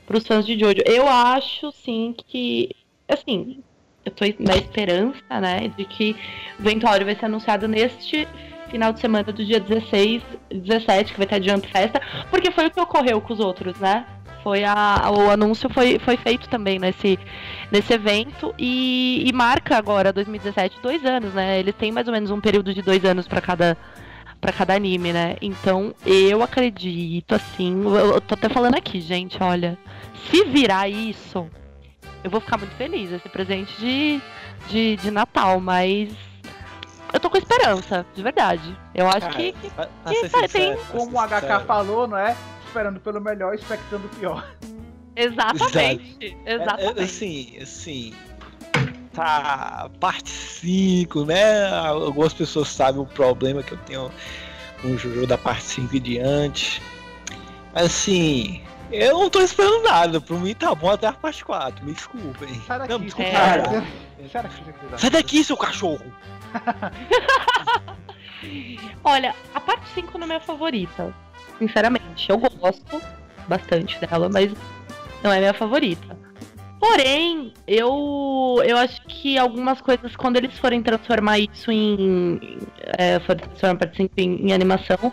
pros 0.06 0.26
fãs 0.28 0.46
de 0.46 0.58
Jojo. 0.60 0.82
Eu 0.86 1.08
acho, 1.08 1.72
sim, 1.72 2.16
que. 2.28 2.70
Assim, 3.08 3.64
eu 4.06 4.12
tô 4.12 4.26
na 4.40 4.56
esperança, 4.56 5.40
né, 5.40 5.72
de 5.78 5.86
que 5.86 6.16
o 6.60 6.64
Ventório 6.64 7.06
vai 7.06 7.16
ser 7.16 7.26
anunciado 7.26 7.68
neste 7.68 8.28
final 8.70 8.94
de 8.94 9.00
semana 9.00 9.32
do 9.32 9.46
dia 9.46 9.60
16, 9.60 10.22
17, 10.52 11.14
que 11.14 11.18
vai 11.18 11.28
ter 11.28 11.44
Jump 11.44 11.68
Festa, 11.68 12.02
porque 12.30 12.52
foi 12.52 12.68
o 12.68 12.72
que 12.72 12.80
ocorreu 12.80 13.20
com 13.22 13.34
os 13.34 13.40
outros, 13.40 13.78
né? 13.80 14.06
Foi 14.44 14.64
a, 14.64 15.12
o 15.12 15.30
anúncio 15.30 15.70
foi, 15.70 16.00
foi 16.00 16.16
feito 16.16 16.48
também 16.48 16.80
nesse, 16.80 17.20
nesse 17.72 17.94
evento 17.94 18.54
e, 18.58 19.24
e 19.28 19.34
marca 19.34 19.78
agora 19.78 20.14
2017 20.14 20.80
dois 20.82 21.04
anos, 21.06 21.34
né? 21.34 21.60
Eles 21.60 21.76
têm 21.76 21.92
mais 21.92 22.08
ou 22.08 22.14
menos 22.14 22.32
um 22.32 22.40
período 22.40 22.74
de 22.74 22.82
dois 22.82 23.04
anos 23.04 23.28
para 23.28 23.42
cada 23.42 23.78
para 24.40 24.54
cada 24.54 24.74
anime, 24.74 25.12
né? 25.12 25.36
Então 25.42 25.94
eu 26.06 26.42
acredito 26.42 27.36
assim, 27.36 27.84
eu, 27.84 28.14
eu 28.14 28.22
tô 28.22 28.36
até 28.36 28.48
falando 28.48 28.76
aqui, 28.76 29.02
gente, 29.02 29.38
olha, 29.44 29.78
se 30.30 30.46
virar 30.46 30.88
isso, 30.88 31.46
eu 32.24 32.32
vou 32.32 32.40
ficar 32.40 32.58
muito 32.58 32.74
feliz, 32.76 33.12
esse 33.12 33.28
presente 33.28 33.78
de, 33.78 34.22
de, 34.70 34.96
de 34.96 35.12
Natal, 35.12 35.60
mas 35.60 36.10
eu 37.14 37.20
tô 37.20 37.30
com 37.30 37.38
esperança, 37.38 38.06
de 38.14 38.22
verdade. 38.24 38.78
Eu 38.94 39.08
acho 39.08 39.22
Cara, 39.22 39.34
que, 39.34 39.52
que- 39.54 39.70
pra- 39.72 39.88
pra 40.04 40.12
que 40.14 40.20
ser 40.20 40.30
tá- 40.30 40.40
sincero, 40.42 40.54
tem- 40.76 40.78
ser 40.78 40.92
Como 40.92 41.18
o 41.18 41.22
HK 41.28 41.60
falou, 41.66 42.08
não 42.08 42.18
é? 42.18 42.36
Esperando 42.66 43.00
pelo 43.00 43.20
melhor, 43.20 43.54
expectando 43.56 44.06
o 44.06 44.10
pior. 44.10 44.46
exatamente, 45.16 46.18
é- 46.46 46.52
é- 46.52 46.54
exatamente. 46.56 47.00
assim, 47.02 47.58
assim. 47.62 48.14
Tá. 49.14 49.90
Parte 50.00 50.30
5, 50.30 51.26
né? 51.26 51.68
Algumas 51.70 52.34
pessoas 52.34 52.70
sabem 52.70 53.02
o 53.02 53.06
problema 53.06 53.62
que 53.64 53.74
eu 53.74 53.78
tenho 53.80 54.12
com 54.82 54.90
o 54.90 54.98
Jojo 54.98 55.26
da 55.28 55.38
parte 55.38 55.64
5 55.64 55.96
e 55.96 56.00
diante. 56.00 56.82
Mas 57.74 57.86
assim. 57.86 58.62
Eu 58.92 59.20
não 59.20 59.30
tô 59.30 59.40
esperando 59.42 59.84
nada, 59.84 60.20
por 60.20 60.40
mim 60.40 60.54
tá 60.56 60.74
bom 60.74 60.90
até 60.90 61.08
a 61.08 61.14
parte 61.14 61.44
4, 61.46 61.86
me 61.86 61.94
desculpem. 61.94 62.50
Sai 62.66 62.80
daqui, 62.80 62.92
Não, 62.94 63.00
desculpa, 63.00 63.30
É. 63.30 63.34
cara. 63.34 63.64
cara. 63.64 63.86
Sai 64.32 64.44
daqui, 64.44 64.64
Sai 64.98 65.10
daqui, 65.10 65.44
seu 65.44 65.58
cachorro! 65.58 66.06
Olha, 69.04 69.36
a 69.54 69.60
parte 69.60 69.88
5 69.94 70.18
não 70.18 70.26
é 70.26 70.28
minha 70.28 70.40
favorita. 70.40 71.14
Sinceramente, 71.58 72.30
eu 72.30 72.38
gosto 72.38 73.02
bastante 73.48 74.00
dela, 74.00 74.30
mas 74.30 74.52
não 75.24 75.32
é 75.32 75.40
minha 75.40 75.54
favorita. 75.54 76.18
Porém, 76.80 77.54
eu 77.68 78.62
eu 78.66 78.78
acho 78.78 79.02
que 79.02 79.38
algumas 79.38 79.82
coisas, 79.82 80.16
quando 80.16 80.38
eles 80.38 80.58
forem 80.58 80.82
transformar 80.82 81.38
isso 81.40 81.70
em. 81.72 82.40
É, 82.98 83.20
forem 83.20 83.44
transformar 83.44 83.74
a 83.74 83.78
parte 83.80 83.98
5 83.98 84.14
em, 84.18 84.48
em 84.48 84.54
animação, 84.54 85.12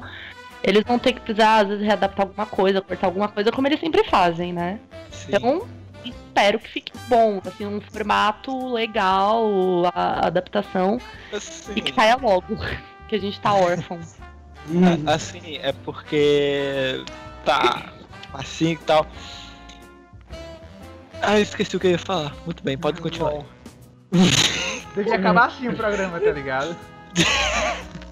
eles 0.63 0.83
vão 0.85 0.99
ter 0.99 1.13
que 1.13 1.21
precisar, 1.21 1.63
às 1.63 1.69
vezes, 1.69 1.85
readaptar 1.85 2.27
alguma 2.27 2.47
coisa, 2.47 2.81
cortar 2.81 3.07
alguma 3.07 3.29
coisa, 3.29 3.51
como 3.53 3.67
eles 3.69 3.81
sempre 3.81 4.03
fazem, 4.05 4.53
né? 4.53 4.79
Sim. 5.11 5.27
Então, 5.29 5.67
espero 6.05 6.59
que 6.59 6.69
fique 6.69 6.93
bom, 7.09 7.41
assim, 7.47 7.67
um 7.67 7.81
formato 7.81 8.73
legal, 8.73 9.45
a 9.95 10.27
adaptação, 10.27 10.99
Assim, 11.33 11.73
e 11.77 11.81
que 11.81 11.93
caia 11.93 12.17
logo, 12.17 12.57
que 13.09 13.17
a 13.17 13.21
gente 13.21 13.39
tá 13.41 13.53
órfão. 13.55 13.99
a- 15.07 15.15
assim, 15.15 15.59
é 15.63 15.73
porque. 15.73 17.05
Tá. 17.45 17.93
Assim 18.35 18.73
e 18.73 18.77
tal. 18.79 19.07
Ah, 21.23 21.39
eu 21.39 21.43
esqueci 21.43 21.77
o 21.77 21.81
que 21.81 21.87
eu 21.87 21.93
ia 21.93 21.99
falar. 21.99 22.35
Muito 22.45 22.63
bem, 22.63 22.77
pode 22.77 23.01
continuar. 23.01 23.31
Bom. 23.33 23.47
Devia 24.95 25.15
acabar 25.17 25.47
assim 25.47 25.69
o 25.69 25.77
programa, 25.77 26.21
tá 26.21 26.31
ligado? 26.33 26.77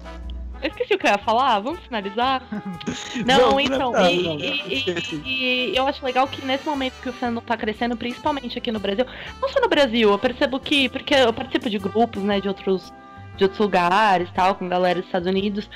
Eu 0.65 0.69
esqueci 0.69 0.95
o 0.95 0.97
que 0.97 1.05
eu 1.05 1.11
ia 1.11 1.17
falar, 1.19 1.59
vamos 1.59 1.79
finalizar? 1.81 2.41
Não, 3.25 3.51
Não, 3.51 3.59
então, 3.59 3.91
não, 3.91 4.09
e, 4.09 4.23
não, 4.23 4.33
não, 4.33 4.39
e- 4.39 4.83
e- 5.23 5.71
e 5.71 5.77
eu 5.77 5.87
acho 5.87 6.03
legal 6.03 6.27
que 6.27 6.43
nesse 6.43 6.65
momento 6.65 6.93
que 7.01 7.09
o 7.09 7.13
fandom 7.13 7.39
tá 7.41 7.55
crescendo, 7.55 7.95
principalmente 7.95 8.57
aqui 8.57 8.71
no 8.71 8.79
Brasil, 8.79 9.05
não 9.41 9.47
só 9.49 9.61
no 9.61 9.69
Brasil, 9.69 10.09
eu 10.09 10.17
percebo 10.19 10.59
que, 10.59 10.89
porque 10.89 11.13
eu 11.13 11.31
participo 11.31 11.69
de 11.69 11.77
grupos, 11.77 12.23
né, 12.23 12.41
de 12.41 12.47
outros, 12.47 12.91
de 13.37 13.43
outros 13.43 13.59
lugares, 13.59 14.27
tal, 14.33 14.55
com 14.55 14.67
galera 14.67 14.99
dos 14.99 15.05
Estados 15.07 15.27
Unidos, 15.27 15.69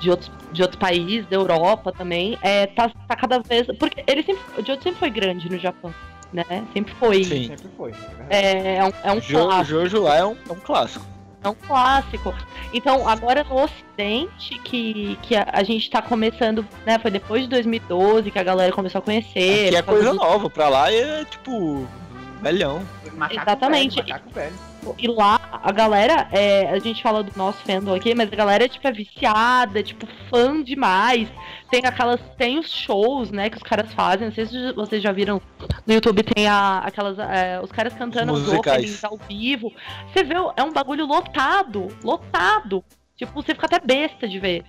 de 0.00 0.10
outros, 0.10 0.30
de 0.52 0.62
outros 0.62 0.78
países, 0.80 1.26
da 1.26 1.36
Europa 1.36 1.92
também, 1.92 2.36
é, 2.42 2.66
tá, 2.66 2.90
tá 3.06 3.16
cada 3.16 3.38
vez, 3.38 3.66
porque 3.78 4.02
ele 4.06 4.22
sempre, 4.24 4.42
o 4.60 4.64
Jojo 4.66 4.82
sempre 4.82 4.98
foi 4.98 5.10
grande 5.10 5.48
no 5.50 5.58
Japão, 5.58 5.94
né, 6.32 6.44
sempre 6.72 6.92
foi, 6.94 7.24
Sim. 7.24 7.46
Sempre 7.46 7.68
foi. 7.76 7.92
é, 8.30 8.76
é 8.76 8.84
um, 8.84 8.92
é 9.04 9.12
um 9.12 9.20
Jo- 9.20 9.44
clássico. 9.46 9.64
Jojo 9.80 10.02
lá 10.02 10.16
é 10.16 10.24
um, 10.26 10.36
é 10.48 10.52
um 10.52 10.60
clássico. 10.60 11.06
É 11.42 11.48
um 11.48 11.54
clássico. 11.54 12.34
Então, 12.72 13.08
agora 13.08 13.44
no 13.44 13.62
Ocidente, 13.62 14.58
que, 14.64 15.16
que 15.22 15.36
a, 15.36 15.46
a 15.52 15.62
gente 15.62 15.88
tá 15.88 16.02
começando, 16.02 16.66
né? 16.84 16.98
Foi 16.98 17.10
depois 17.10 17.42
de 17.42 17.48
2012 17.48 18.30
que 18.30 18.38
a 18.38 18.42
galera 18.42 18.72
começou 18.72 18.98
a 18.98 19.02
conhecer. 19.02 19.66
Aqui 19.68 19.76
é 19.76 19.82
coisa 19.82 20.10
do- 20.10 20.16
nova, 20.16 20.50
pra 20.50 20.68
lá 20.68 20.92
é 20.92 21.24
tipo. 21.24 21.86
velhão. 22.42 22.82
Macaco 23.14 23.40
Exatamente. 23.40 23.96
Velho, 23.96 24.08
macaco 24.08 24.30
velho. 24.34 24.54
E 24.98 25.08
lá, 25.08 25.60
a 25.62 25.72
galera, 25.72 26.28
é, 26.32 26.70
a 26.70 26.78
gente 26.78 27.02
fala 27.02 27.22
do 27.22 27.32
nosso 27.36 27.58
fandom 27.64 27.94
aqui, 27.94 28.14
mas 28.14 28.32
a 28.32 28.36
galera, 28.36 28.68
tipo, 28.68 28.86
é 28.86 28.92
viciada, 28.92 29.82
tipo, 29.82 30.06
fã 30.30 30.62
demais. 30.62 31.28
Tem 31.70 31.84
aquelas, 31.84 32.20
tem 32.36 32.58
os 32.58 32.70
shows, 32.70 33.30
né, 33.30 33.50
que 33.50 33.56
os 33.56 33.62
caras 33.62 33.92
fazem. 33.92 34.28
Não 34.28 34.34
sei 34.34 34.46
se 34.46 34.72
vocês 34.72 35.02
já 35.02 35.12
viram 35.12 35.42
no 35.86 35.94
YouTube, 35.94 36.22
tem 36.22 36.46
a, 36.46 36.78
aquelas, 36.78 37.18
é, 37.18 37.60
os 37.62 37.70
caras 37.70 37.92
cantando 37.94 38.32
os 38.32 38.48
openings 38.48 39.04
ao 39.04 39.18
vivo. 39.28 39.72
Você 40.12 40.22
vê, 40.24 40.34
é 40.56 40.62
um 40.62 40.72
bagulho 40.72 41.06
lotado, 41.06 41.88
lotado. 42.02 42.84
Tipo, 43.16 43.32
você 43.32 43.54
fica 43.54 43.66
até 43.66 43.80
besta 43.80 44.28
de 44.28 44.38
ver. 44.38 44.64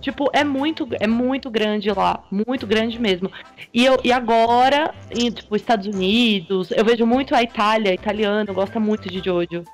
Tipo, 0.00 0.28
é 0.32 0.44
muito, 0.44 0.86
é 1.00 1.06
muito 1.06 1.50
grande 1.50 1.90
lá, 1.90 2.22
muito 2.30 2.66
grande 2.66 2.98
mesmo. 2.98 3.30
E, 3.72 3.84
eu, 3.84 3.98
e 4.04 4.12
agora, 4.12 4.94
em, 5.10 5.30
tipo, 5.30 5.54
Estados 5.56 5.86
Unidos, 5.86 6.70
eu 6.70 6.84
vejo 6.84 7.06
muito 7.06 7.34
a 7.34 7.42
Itália, 7.42 7.92
italiano, 7.94 8.52
gosta 8.52 8.78
muito 8.78 9.08
de 9.08 9.20
Jojo. 9.24 9.64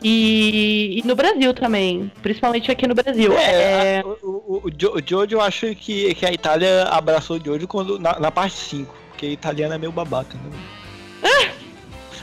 E, 0.00 1.00
e 1.02 1.06
no 1.06 1.16
Brasil 1.16 1.52
também, 1.52 2.10
principalmente 2.22 2.70
aqui 2.70 2.86
no 2.86 2.94
Brasil. 2.94 3.32
É, 3.32 3.96
É, 3.96 4.00
a- 4.00 4.06
o, 4.06 4.10
o, 4.22 4.60
o 4.66 4.70
Jo- 4.70 4.94
o 4.94 5.00
Jojo 5.04 5.34
eu 5.36 5.40
acho 5.40 5.74
que, 5.74 6.14
que 6.14 6.24
a 6.24 6.32
Itália 6.32 6.84
abraçou 6.84 7.36
o 7.36 7.44
Jojo 7.44 7.66
quando, 7.66 7.98
na, 7.98 8.18
na 8.20 8.30
parte 8.30 8.54
5, 8.56 8.94
porque 9.10 9.26
italiano 9.26 9.74
é 9.74 9.78
meio 9.78 9.90
babaca, 9.92 10.36
né? 10.38 10.58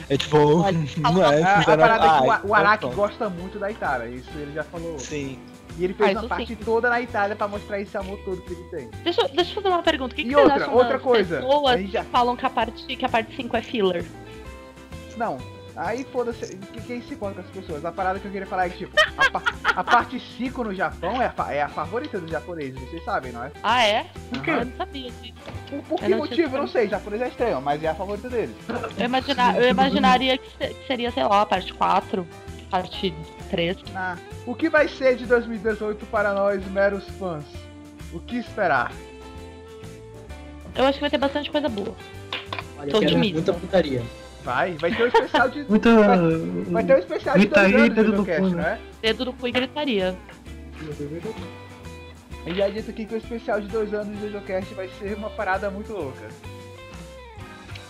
É 0.07 0.15
tipo, 0.17 0.37
Olha, 0.37 0.77
não 1.01 1.23
é? 1.25 1.41
A, 1.41 1.59
a 1.61 1.63
parada 1.75 2.05
é 2.05 2.37
que 2.39 2.45
o, 2.45 2.49
o 2.49 2.53
Araki 2.53 2.87
gosta 2.89 3.27
muito 3.27 3.57
da 3.57 3.71
Itália, 3.71 4.07
isso 4.07 4.29
ele 4.37 4.51
já 4.53 4.63
falou. 4.63 4.99
Sim. 4.99 5.39
E 5.77 5.83
ele 5.83 5.93
fez 5.93 6.15
Ah, 6.15 6.19
uma 6.21 6.29
parte 6.29 6.47
sim. 6.47 6.55
toda 6.63 6.89
na 6.89 7.01
Itália 7.01 7.35
pra 7.35 7.47
mostrar 7.47 7.79
esse 7.81 7.97
amor 7.97 8.17
todo 8.23 8.41
que 8.41 8.53
ele 8.53 8.63
tem. 8.69 8.89
deixa, 9.03 9.21
eu- 9.21 9.29
deixa 9.29 9.51
eu 9.51 9.55
fazer 9.55 9.67
uma 9.67 9.83
pergunta. 9.83 10.13
O 10.13 10.15
que, 10.15 10.23
que 10.23 10.29
E 10.29 10.33
vocês 10.33 10.43
outra, 10.47 10.63
acham 10.63 10.73
outra 10.75 10.99
coisa, 10.99 11.35
pessoas 11.41 11.77
gente 11.81 11.91
já- 11.91 12.03
que 12.05 12.09
falam 12.11 12.35
que 12.35 12.45
a, 12.45 12.49
parte, 12.49 12.85
que 12.95 13.05
a 13.05 13.09
parte 13.09 13.35
5 13.35 13.57
é 13.57 13.61
filler? 13.61 14.05
Não, 15.17 15.37
aí 15.75 16.05
foda-se, 16.05 16.55
que- 16.57 16.81
quem 16.81 17.01
se 17.01 17.15
conta 17.17 17.41
com 17.41 17.49
as 17.49 17.55
pessoas? 17.55 17.83
A 17.83 17.91
parada 17.91 18.19
que 18.19 18.25
eu 18.27 18.31
queria 18.31 18.47
falar 18.47 18.67
é 18.67 18.69
que, 18.69 18.77
tipo, 18.79 18.93
a, 19.17 19.29
pa- 19.29 19.43
a 19.63 19.83
parte 19.83 20.17
5 20.37 20.63
no 20.63 20.73
Japão 20.73 21.21
é 21.21 21.31
a, 21.37 21.53
é 21.53 21.61
a 21.61 21.67
favorita 21.69 22.19
dos 22.19 22.31
japoneses, 22.31 22.79
vocês 22.79 23.03
sabem, 23.03 23.33
não 23.33 23.43
é? 23.43 23.51
Ah, 23.61 23.83
é? 23.85 24.05
Por 24.29 24.49
Ah, 24.49 24.51
eu 24.59 24.65
não 24.65 24.77
sabia 24.77 25.11
disso. 25.11 25.33
Por, 25.69 25.83
por 25.83 25.99
que 25.99 26.11
Eu 26.11 26.17
motivo? 26.17 26.55
Eu 26.55 26.61
não 26.61 26.67
sei, 26.67 26.87
japonês 26.87 27.21
é 27.21 27.27
estranho, 27.27 27.61
mas 27.61 27.83
é 27.83 27.87
a 27.89 27.95
favorita 27.95 28.29
deles. 28.29 28.55
Eu, 28.97 29.05
imagina, 29.05 29.57
eu 29.57 29.69
imaginaria 29.69 30.37
que, 30.37 30.49
se- 30.51 30.73
que 30.73 30.87
seria, 30.87 31.11
sei 31.11 31.23
lá, 31.25 31.41
a 31.41 31.45
parte 31.45 31.73
4, 31.73 32.25
parte 32.69 33.13
3. 33.49 33.77
Ah, 33.93 34.17
o 34.45 34.55
que 34.55 34.69
vai 34.69 34.87
ser 34.87 35.15
de 35.15 35.25
2018 35.25 36.05
para 36.07 36.33
nós, 36.33 36.65
meros 36.67 37.07
fãs? 37.19 37.43
O 38.13 38.19
que 38.19 38.37
esperar? 38.37 38.91
Eu 40.75 40.85
acho 40.85 40.93
que 40.97 41.01
vai 41.01 41.09
ter 41.09 41.17
bastante 41.17 41.49
coisa 41.49 41.69
boa. 41.69 41.95
Olha, 42.77 42.91
Tô 42.91 42.97
otimista. 42.99 43.33
muita 43.35 43.53
putaria. 43.53 44.03
Vai, 44.43 44.73
vai 44.73 44.93
ter 44.93 45.03
um 45.03 45.07
especial 45.07 45.49
de. 45.49 45.63
Muita. 45.69 45.89
Vai 46.69 46.83
ter 46.83 46.95
um 46.95 46.99
especial 46.99 47.37
de 47.39 47.47
dois 47.47 47.73
anos 47.73 47.89
dedo 47.95 48.11
do 48.11 48.17
no 48.17 48.25
Cast, 48.25 48.41
cu, 48.41 48.49
não 48.49 48.59
é? 48.63 48.79
Dedo 49.01 49.25
no 49.25 49.33
cu 49.33 49.47
e 49.47 49.51
gritaria. 49.51 50.15
E 52.45 52.53
já 52.53 52.69
dito 52.69 52.91
aqui 52.91 53.05
que 53.05 53.15
o 53.15 53.17
especial 53.17 53.59
de 53.59 53.67
dois 53.69 53.91
anos 53.93 54.19
do 54.19 54.29
JojoCast 54.31 54.73
vai 54.75 54.87
ser 54.99 55.15
uma 55.17 55.31
parada 55.31 55.71
muito 55.71 55.91
louca. 55.91 56.27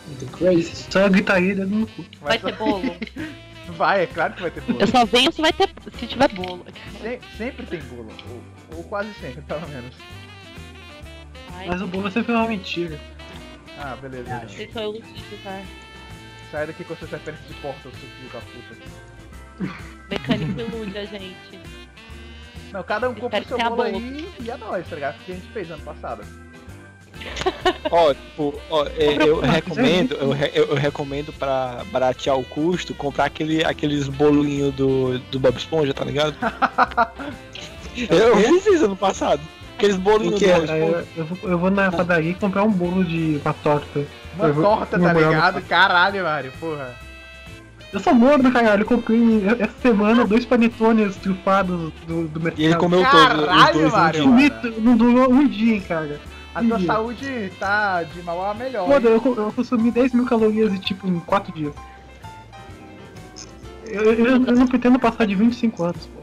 Muito 0.08 0.26
crazy. 0.38 0.76
Só 0.89 1.10
gritaria 1.10 1.56
dedo 1.56 1.76
no 1.76 1.88
cu. 1.88 2.06
Vai 2.22 2.39
só- 2.39 2.47
ter 2.47 2.56
bolo? 2.58 2.95
Vai, 3.70 4.03
é 4.03 4.07
claro 4.07 4.34
que 4.34 4.41
vai 4.41 4.51
ter 4.51 4.61
bolo. 4.61 4.80
Eu 4.80 4.88
só 4.88 5.05
venho 5.05 5.32
se 5.32 5.41
vai 5.41 5.51
ter. 5.51 5.70
se 5.97 6.07
tiver 6.07 6.32
bolo. 6.34 6.66
Se- 7.01 7.20
sempre 7.38 7.66
tem 7.66 7.80
bolo, 7.82 8.09
ou, 8.30 8.78
ou 8.78 8.84
quase 8.84 9.13
sempre, 9.16 9.41
pelo 9.41 9.68
menos. 9.68 9.95
Ai, 11.53 11.68
Mas 11.68 11.82
o 11.82 11.88
bolo 11.88 12.11
sempre 12.11 12.34
é 12.34 12.36
uma 12.38 12.47
mentira. 12.47 12.99
Ah, 13.80 13.95
beleza. 13.95 14.30
então. 14.30 14.47
vocês 14.49 14.72
são 14.72 14.84
iludidos, 14.84 15.39
né? 15.43 15.66
Sai 16.51 16.68
daqui 16.68 16.84
com 16.84 16.95
suas 16.95 17.11
referências 17.11 17.47
de 17.47 17.53
porta, 17.55 17.82
seu 17.82 17.91
filho 17.91 18.30
da 18.32 18.39
puta. 18.41 19.76
Mecânico 20.09 20.59
ilude 20.61 20.97
a 20.97 21.05
gente. 21.05 21.59
Não, 22.72 22.84
cada 22.84 23.09
um 23.09 23.16
compra 23.16 23.41
o 23.41 23.45
seu 23.45 23.57
que 23.57 23.63
bolo 23.63 23.76
bolo. 23.78 23.88
aí 23.97 24.34
e 24.41 24.49
é 24.51 24.57
nóis, 24.57 24.88
tá 24.88 24.95
ligado? 24.95 25.16
Porque 25.18 25.32
a 25.32 25.36
gente 25.36 25.47
fez 25.47 25.72
ano 25.72 25.84
passado. 25.84 26.24
Ó, 27.91 28.13
tipo, 28.13 28.53
ó, 28.70 28.86
é, 28.97 29.16
eu 29.28 29.39
recomendo, 29.41 30.13
eu, 30.16 30.32
re- 30.32 30.51
eu, 30.53 30.66
eu 30.66 30.76
recomendo 30.76 31.32
pra 31.34 31.82
baratear 31.91 32.38
o 32.38 32.43
custo, 32.43 32.93
comprar 32.93 33.26
aquele, 33.26 33.63
aqueles 33.63 34.07
bolinhos 34.07 34.74
do, 34.74 35.20
do 35.32 35.39
Bob 35.39 35.55
Esponja, 35.57 35.93
tá 35.93 36.03
ligado? 36.05 36.36
eu, 38.09 38.18
eu 38.18 38.38
fiz 38.38 38.66
isso 38.68 38.86
ano 38.86 38.95
passado. 38.95 39.41
Aqueles 39.78 39.97
bolinhos 39.97 40.39
do 40.39 40.45
Bob 40.47 40.53
Aí 40.72 40.82
Esponja. 40.82 40.82
eu, 40.86 41.07
eu 41.18 41.26
vou, 41.26 41.49
eu 41.51 41.57
vou 41.59 41.72
na 41.72 41.91
padaria 41.91 42.32
e 42.32 42.36
comprar 42.36 42.63
um 42.63 42.72
bolo 42.72 43.03
de 43.03 43.39
uma 43.43 43.53
torta. 43.53 44.05
Uma 44.36 44.47
Eu 44.47 44.53
vou- 44.53 44.63
torta, 44.63 44.99
tá 44.99 45.13
ligado? 45.13 45.61
Caralho, 45.63 46.24
Mário, 46.24 46.51
porra. 46.59 46.95
Eu 47.93 47.99
sou 48.01 48.13
gordo, 48.16 48.51
caralho. 48.51 48.82
Eu 48.82 48.86
comprei 48.86 49.43
essa 49.59 49.74
semana 49.82 50.26
dois 50.26 50.45
panetones 50.45 51.16
trufados 51.18 51.93
do, 52.05 52.28
do 52.28 52.39
mercado. 52.41 52.59
E 52.61 52.66
ele 52.66 52.76
comeu 52.76 52.99
todos 53.09 53.39
os 53.39 53.45
Caralho, 53.45 53.74
dois 53.74 53.93
um 53.93 53.95
Mário. 53.97 54.20
dia. 54.22 54.30
Comi, 54.30 54.49
t- 54.49 54.82
não 54.82 54.97
durou 54.97 55.32
um 55.32 55.47
dia, 55.47 55.80
cara. 55.82 56.20
A 56.56 56.64
tua 56.64 56.80
Ih. 56.80 56.86
saúde 56.86 57.51
tá 57.60 58.03
de 58.03 58.22
mal 58.24 58.49
a 58.49 58.53
melhor. 58.53 58.88
Foda, 58.88 59.10
eu, 59.10 59.22
eu 59.38 59.51
consumi 59.53 59.91
10 59.91 60.14
mil 60.14 60.26
calorias 60.26 60.74
e, 60.74 60.80
tipo, 60.80 61.06
em 61.06 61.20
4 61.20 61.51
dias. 61.53 61.74
Eu, 63.86 64.14
eu, 64.14 64.26
eu 64.45 64.56
não 64.56 64.66
pretendo 64.66 64.97
passar 64.97 65.28
de 65.28 65.36
25 65.36 65.84
anos, 65.84 66.06
pô. 66.08 66.22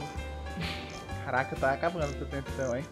Caraca, 1.24 1.54
tá 1.56 1.72
acabando 1.72 2.10
o 2.10 2.14
teu 2.14 2.26
tempo 2.26 2.48
então, 2.54 2.74
hein? 2.76 2.84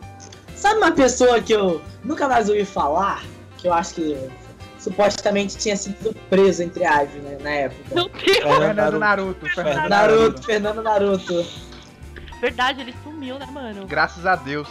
Sabe 0.55 0.77
uma 0.79 0.93
pessoa 0.93 1.41
que 1.41 1.53
eu 1.53 1.81
nunca 2.05 2.29
mais 2.29 2.49
ouvi 2.49 2.65
falar? 2.65 3.23
Que 3.57 3.67
eu 3.69 3.73
acho 3.75 3.95
que 3.95 4.31
supostamente 4.79 5.57
tinha 5.57 5.77
sido 5.77 6.15
preso, 6.29 6.63
entre 6.63 6.85
aspas, 6.85 7.23
né, 7.23 7.39
na 7.41 7.51
época. 7.51 7.95
Meu 7.95 8.09
Deus, 8.09 8.37
É, 8.37 8.57
Fernando 8.59 8.99
Naruto. 8.99 8.99
Naruto. 8.99 9.47
Fernando 9.51 9.89
Naruto, 9.89 10.43
Fernando 10.43 10.83
Naruto. 10.83 11.47
verdade, 12.41 12.81
ele 12.83 12.95
sumiu, 13.03 13.39
né, 13.39 13.47
mano? 13.47 13.87
Graças 13.87 14.25
a 14.27 14.37
Deus. 14.37 14.69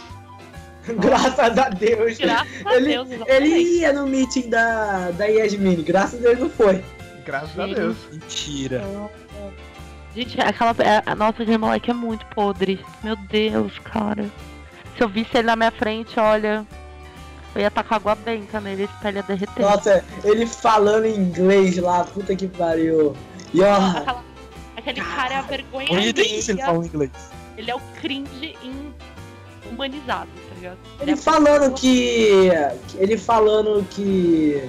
Graças 0.98 1.58
a 1.58 1.68
Deus. 1.68 2.18
Graças 2.18 2.66
a 2.66 2.74
Ele, 2.76 2.86
Deus, 2.88 3.10
exatamente. 3.10 3.44
ele 3.52 3.78
ia 3.78 3.92
no 3.92 4.06
meeting 4.06 4.48
da, 4.48 5.10
da 5.10 5.24
Yasmin, 5.26 5.82
graças 5.82 6.18
a 6.20 6.28
Deus 6.28 6.38
não 6.40 6.50
foi. 6.50 6.82
Graças 7.24 7.58
a. 7.58 7.66
Deus. 7.66 7.96
Mentira. 8.10 8.82
Gente, 10.14 10.40
aquela. 10.40 10.74
é- 10.80 11.02
a- 11.06 11.14
Nossa, 11.14 11.42
aquele 11.42 11.58
moleque 11.58 11.90
é 11.90 11.94
muito 11.94 12.24
podre. 12.26 12.84
Meu 13.04 13.14
Deus, 13.16 13.78
cara. 13.80 14.24
Se 14.96 15.02
eu 15.04 15.08
visse 15.08 15.30
ele 15.36 15.46
na 15.46 15.56
minha 15.56 15.70
frente, 15.70 16.18
olha. 16.18 16.66
Eu 17.54 17.60
ia 17.62 17.66
estar 17.68 17.82
com 17.82 17.94
água 17.94 18.14
benta 18.14 18.60
nele, 18.60 18.84
esse 18.84 18.92
pele 19.02 19.18
ia 19.18 19.22
derreter. 19.24 19.60
Nossa, 19.62 20.04
ele 20.24 20.46
falando 20.46 21.04
em 21.04 21.16
inglês 21.16 21.76
lá, 21.78 22.04
puta 22.04 22.34
que 22.36 22.46
pariu. 22.46 23.14
E 23.52 23.60
ó, 23.60 23.74
Aquela- 23.74 24.24
aquele 24.76 25.00
cara 25.00 25.34
é 25.34 25.36
a 25.36 25.42
vergonha. 25.42 25.88
Onde 25.90 26.12
tem 26.12 26.38
isso 26.38 26.52
ele 26.52 26.62
alheia. 26.62 26.74
fala 26.74 26.86
inglês? 26.86 27.10
Ele 27.56 27.70
é 27.70 27.74
o 27.74 27.80
cringe 28.00 28.56
em- 28.62 28.94
humanizado, 29.68 30.28
ligado? 30.60 30.78
ele 31.00 31.10
é 31.12 31.16
falando 31.16 31.74
que. 31.74 32.50
Ele 32.98 33.16
falando 33.18 33.84
que. 33.90 34.62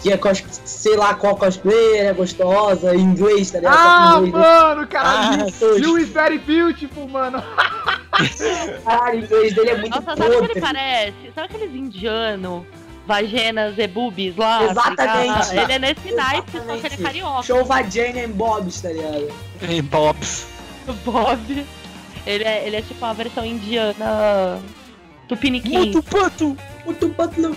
Que 0.00 0.10
é 0.12 0.16
cos, 0.16 0.42
sei 0.64 0.96
lá 0.96 1.12
qual 1.12 1.36
cosplayer 1.36 2.06
é 2.06 2.12
gostosa, 2.14 2.94
em 2.94 3.00
inglês, 3.00 3.50
tá 3.50 3.58
ligado? 3.58 3.76
Ah, 3.76 4.12
Tá 4.14 4.18
inglês, 4.26 4.32
mano, 4.46 4.86
caralho. 4.86 5.46
Ah, 5.62 5.76
you 5.78 5.98
is 5.98 6.08
very 6.08 6.38
beautiful, 6.38 7.06
mano. 7.06 7.42
Cara, 8.84 9.14
o 9.14 9.18
inglês 9.18 9.54
dele 9.54 9.70
é 9.70 9.76
muito 9.76 9.94
Nossa, 9.94 10.16
sabe 10.16 10.22
o 10.22 10.24
que 10.30 10.36
podre. 10.38 10.52
ele 10.52 10.60
parece? 10.60 11.32
Sabe 11.34 11.54
aqueles 11.54 11.74
indianos, 11.74 12.62
vagenas 13.06 13.74
e 13.78 13.86
boobies 13.86 14.36
lá? 14.36 14.58
tá 14.58 14.70
Exatamente. 14.70 15.56
ele 15.58 15.72
é 15.72 15.78
nesse 15.78 16.12
naipe, 16.14 16.50
só 16.52 16.76
que 16.76 16.86
ele 16.86 16.94
é 16.94 17.02
carioca. 17.02 17.42
Show 17.42 17.64
Vagina 17.64 18.20
and 18.24 18.30
Bobs, 18.30 18.80
tá 18.80 18.88
ligado? 18.88 19.28
Em 19.68 19.82
Bobs. 19.82 20.46
Bob. 21.04 21.66
Ele 22.26 22.44
é, 22.44 22.66
ele 22.66 22.76
é 22.76 22.82
tipo 22.82 23.04
uma 23.04 23.14
versão 23.14 23.44
indiana 23.44 24.58
tupiniquim. 25.34 25.72
Muito 25.78 26.02
pato! 26.02 26.56
Muito 26.84 27.08
butler. 27.08 27.52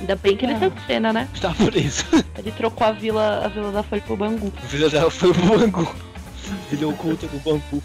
Ainda 0.00 0.16
bem 0.16 0.36
que 0.36 0.44
ele 0.46 0.58
saiu 0.58 0.70
de 0.70 0.80
cena, 0.86 1.12
né? 1.12 1.28
Tá 1.40 1.54
preso. 1.54 2.04
Ele 2.36 2.50
trocou 2.52 2.86
a 2.86 2.92
vila, 2.92 3.42
a 3.44 3.48
vila 3.48 3.70
da 3.72 3.82
Folha 3.82 4.02
pro 4.02 4.16
Bangu. 4.16 4.52
A 4.56 4.60
filha 4.66 4.88
dela 4.90 5.10
foi 5.10 5.32
pro 5.32 5.58
Bangu. 5.58 5.94
Filha 6.70 6.88
oculta 6.88 7.26
do 7.26 7.38
Bangu. 7.38 7.82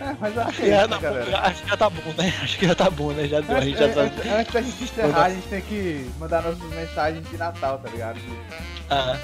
É, 0.00 0.14
mas 0.20 0.36
eu 0.36 0.42
acho 0.42 0.52
que 0.60 0.62
é 0.64 0.68
É, 0.74 0.78
isso, 0.80 0.88
não, 0.88 1.00
galera. 1.00 1.38
acho 1.40 1.62
que 1.62 1.68
já 1.70 1.76
tá 1.76 1.90
bom, 1.90 2.12
né? 2.18 2.34
Acho 2.42 2.58
que 2.58 2.66
já 2.66 2.74
tá 2.74 2.90
bom, 2.90 3.12
né? 3.12 3.28
Já 3.28 3.40
deu, 3.40 3.56
a 3.56 3.60
gente 3.60 3.82
Antes, 3.82 3.94
já 3.94 3.94
tá. 3.94 4.00
antes- 4.02 4.32
antes 4.32 4.52
da 4.52 4.60
gente 4.62 4.84
encerrar, 4.84 5.24
a 5.24 5.30
gente 5.30 5.46
tem 5.48 5.60
que 5.62 6.10
mandar 6.18 6.42
nossas 6.42 6.70
mensagens 6.70 7.30
de 7.30 7.36
Natal, 7.38 7.78
tá 7.78 7.88
ligado? 7.90 8.18
Ah. 8.90 9.16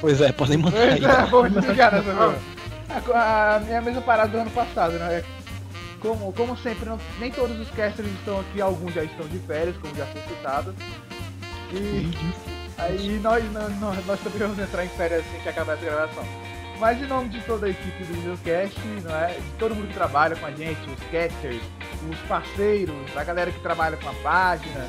Pois 0.00 0.20
é, 0.20 0.32
podem 0.32 0.58
mandar 0.58 0.78
aí. 0.82 1.00
Pois 1.00 1.14
é, 1.18 1.24
vou 1.26 1.48
desligar 1.48 1.92
nessa 1.94 2.12
mesmo. 2.12 2.51
A, 3.14 3.56
a, 3.56 3.62
é 3.70 3.76
a 3.76 3.82
mesma 3.82 4.02
parada 4.02 4.28
do 4.30 4.38
ano 4.38 4.50
passado, 4.50 4.92
né? 4.98 5.24
Como, 6.00 6.32
como 6.32 6.56
sempre, 6.58 6.88
não- 6.88 6.98
nem 7.18 7.30
todos 7.30 7.58
os 7.58 7.70
casters 7.70 8.08
estão 8.18 8.40
aqui, 8.40 8.60
alguns 8.60 8.92
já 8.92 9.04
estão 9.04 9.26
de 9.28 9.38
férias, 9.40 9.76
como 9.76 9.94
já 9.94 10.04
foi 10.06 10.20
citado. 10.22 10.74
E 11.72 12.10
aí 12.76 13.18
nós, 13.22 13.44
nós, 13.52 14.06
nós, 14.06 14.20
também 14.20 14.40
vamos 14.40 14.58
entrar 14.58 14.84
em 14.84 14.88
férias 14.88 15.20
assim 15.20 15.40
que 15.42 15.48
acabar 15.48 15.74
essa 15.74 15.84
gravação. 15.84 16.24
Mas 16.78 17.00
em 17.00 17.06
nome 17.06 17.28
de 17.28 17.40
toda 17.42 17.66
a 17.66 17.70
equipe 17.70 18.04
do 18.04 18.12
Videocast, 18.14 18.76
não 19.04 19.14
é? 19.16 19.34
De 19.34 19.50
todo 19.58 19.74
mundo 19.74 19.86
que 19.86 19.94
trabalha 19.94 20.34
com 20.34 20.46
a 20.46 20.50
gente, 20.50 20.80
os 20.90 20.98
casters, 21.10 21.62
os 22.10 22.18
parceiros, 22.28 23.16
a 23.16 23.22
galera 23.22 23.52
que 23.52 23.60
trabalha 23.60 23.96
com 23.96 24.08
a 24.08 24.14
página. 24.14 24.88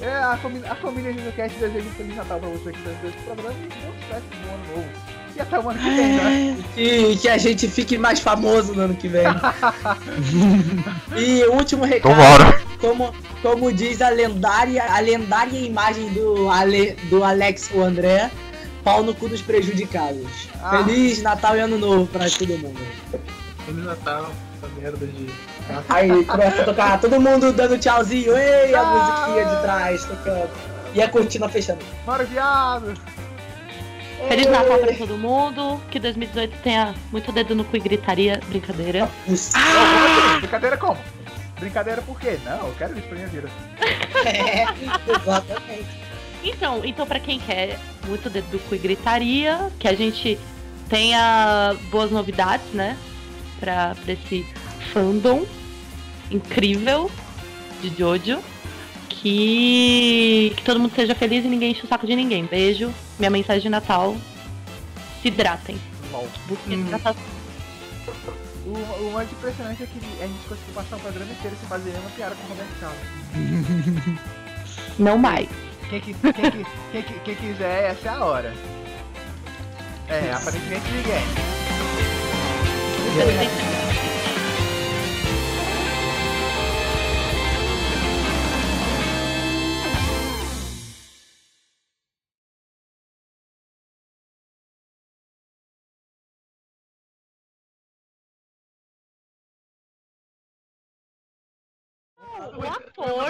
É, 0.00 0.16
a, 0.16 0.36
família, 0.38 0.72
a 0.72 0.74
família 0.74 1.12
Videocast 1.12 1.58
deseja 1.58 1.86
um 1.86 1.92
Feliz 1.92 2.16
Natal 2.16 2.40
pra 2.40 2.48
você 2.48 2.72
que 2.72 2.78
está 2.78 2.90
vendo 2.90 3.08
esse 3.14 3.24
programa 3.24 3.52
e 3.52 3.68
bom 3.68 3.92
sucesso 4.00 4.24
no 4.42 4.54
ano 4.54 4.76
novo. 4.76 5.23
E 5.36 5.40
até 5.40 5.58
o 5.58 5.68
ano 5.68 5.78
que 5.78 5.90
vem, 5.90 6.16
né? 6.16 6.64
E 6.76 7.16
que 7.16 7.28
a 7.28 7.38
gente 7.38 7.68
fique 7.68 7.98
mais 7.98 8.20
famoso 8.20 8.74
no 8.74 8.82
ano 8.82 8.94
que 8.94 9.08
vem. 9.08 9.26
e 11.16 11.44
o 11.44 11.54
último 11.54 11.84
recado, 11.84 12.14
como, 12.80 13.12
como 13.42 13.72
diz 13.72 14.00
a 14.00 14.10
lendária, 14.10 14.84
a 14.84 15.00
lendária 15.00 15.58
imagem 15.58 16.12
do, 16.12 16.48
Ale, 16.48 16.96
do 17.10 17.24
Alex 17.24 17.70
o 17.74 17.82
André, 17.82 18.30
pau 18.84 19.02
no 19.02 19.14
cu 19.14 19.28
dos 19.28 19.42
prejudicados. 19.42 20.48
Ah. 20.62 20.84
Feliz 20.84 21.22
Natal 21.22 21.56
e 21.56 21.60
Ano 21.60 21.78
Novo 21.78 22.06
pra 22.06 22.28
todo 22.30 22.58
mundo. 22.58 22.80
Feliz 23.66 23.84
Natal, 23.84 24.30
essa 24.56 24.72
merda 24.80 25.06
de. 25.06 25.26
Aí 25.88 26.24
começa 26.24 26.62
a 26.62 26.64
tocar 26.64 27.00
todo 27.00 27.20
mundo 27.20 27.52
dando 27.52 27.78
tchauzinho, 27.78 28.36
ei, 28.36 28.74
a 28.74 28.80
Tchau. 28.80 28.98
musiquinha 28.98 29.56
de 29.56 29.62
trás 29.62 30.04
tocando. 30.04 30.50
E 30.94 31.02
a 31.02 31.08
cortina 31.08 31.48
fechando. 31.48 31.84
Bora, 32.06 32.24
viado! 32.24 32.94
Feliz 34.28 34.46
Natal 34.46 34.78
pra 34.78 34.94
todo 34.94 35.16
mundo. 35.16 35.80
Que 35.90 35.98
2018 35.98 36.58
tenha 36.62 36.94
muito 37.10 37.30
dedo 37.32 37.54
no 37.54 37.64
cu 37.64 37.76
e 37.76 37.80
gritaria. 37.80 38.40
Brincadeira. 38.48 39.08
Ah! 39.54 40.38
Brincadeira 40.38 40.76
como? 40.76 40.98
Brincadeira 41.58 42.02
por 42.02 42.18
quê? 42.18 42.38
Não, 42.44 42.68
eu 42.68 42.74
quero 42.76 42.98
isso 42.98 43.06
pra 43.06 43.16
minha 43.16 43.28
vida. 43.28 43.48
É, 44.24 44.66
exatamente. 45.10 45.86
Então, 46.42 46.84
então 46.84 47.06
para 47.06 47.20
quem 47.20 47.38
quer 47.40 47.78
muito 48.06 48.28
dedo 48.28 48.46
do 48.50 48.58
cu 48.58 48.74
e 48.74 48.78
gritaria, 48.78 49.70
que 49.78 49.88
a 49.88 49.94
gente 49.94 50.38
tenha 50.88 51.74
boas 51.90 52.10
novidades, 52.10 52.66
né? 52.72 52.96
Pra, 53.58 53.94
pra 53.94 54.12
esse 54.12 54.46
fandom 54.92 55.46
incrível 56.30 57.10
de 57.80 57.88
Jojo. 57.96 58.42
Que, 59.24 60.52
que 60.54 60.62
todo 60.62 60.78
mundo 60.78 60.94
seja 60.94 61.14
feliz 61.14 61.46
e 61.46 61.48
ninguém 61.48 61.70
enche 61.70 61.82
o 61.82 61.88
saco 61.88 62.06
de 62.06 62.14
ninguém. 62.14 62.44
Beijo. 62.44 62.92
Minha 63.18 63.30
mensagem 63.30 63.62
de 63.62 63.70
Natal. 63.70 64.14
Se 65.22 65.28
hidratem. 65.28 65.80
Busquem 66.46 66.78
Hum. 66.78 66.90
O, 68.66 69.08
o 69.08 69.12
mais 69.14 69.32
impressionante 69.32 69.82
é 69.82 69.86
que 69.86 69.98
a 70.22 70.26
gente 70.26 70.46
conseguiu 70.46 70.74
passar 70.74 70.96
o 70.96 71.00
programa 71.00 71.32
inteiro 71.32 71.56
sem 71.58 71.68
fazer 71.68 71.90
uma 71.90 72.10
piada 72.10 72.34
com 72.34 72.44
o 72.44 72.48
Roberto 72.48 72.80
Carlos. 72.80 73.00
Não 74.98 75.16
mais. 75.16 75.48
Quem, 75.88 76.00
quem, 76.02 76.14
quem, 76.92 77.02
quem 77.24 77.34
quiser, 77.34 77.92
essa 77.92 78.08
é 78.08 78.10
a 78.10 78.24
hora. 78.24 78.54
É, 80.08 80.32
aparentemente 80.32 80.84
ninguém. 80.92 81.24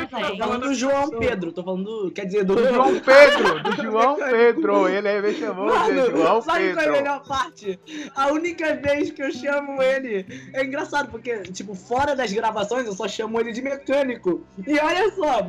Tô 0.08 0.18
gente. 0.18 0.38
falando 0.38 0.62
do 0.62 0.74
João 0.74 1.10
Pedro, 1.10 1.52
tô 1.52 1.62
falando 1.62 1.84
do. 1.84 2.10
Quer 2.10 2.26
dizer, 2.26 2.44
do. 2.44 2.54
Do 2.54 2.66
João 2.66 3.00
Pedro! 3.00 3.62
Do 3.62 3.72
João 3.82 4.16
Pedro! 4.16 4.88
Ele 4.88 5.08
é 5.08 5.22
me 5.22 5.34
chamou 5.34 5.66
de 5.66 5.72
Mano, 5.72 6.10
João 6.10 6.42
sabe 6.42 6.72
qual 6.72 6.84
é 6.84 6.88
a 6.88 6.92
Pedro. 6.92 6.92
melhor 6.92 7.24
parte? 7.26 7.80
A 8.14 8.32
única 8.32 8.74
vez 8.76 9.10
que 9.10 9.22
eu 9.22 9.32
chamo 9.32 9.82
ele. 9.82 10.26
É 10.52 10.64
engraçado, 10.64 11.10
porque, 11.10 11.38
tipo, 11.44 11.74
fora 11.74 12.14
das 12.14 12.32
gravações 12.32 12.86
eu 12.86 12.92
só 12.92 13.08
chamo 13.08 13.40
ele 13.40 13.52
de 13.52 13.62
mecânico. 13.62 14.44
E 14.66 14.78
olha 14.78 15.10
só, 15.12 15.42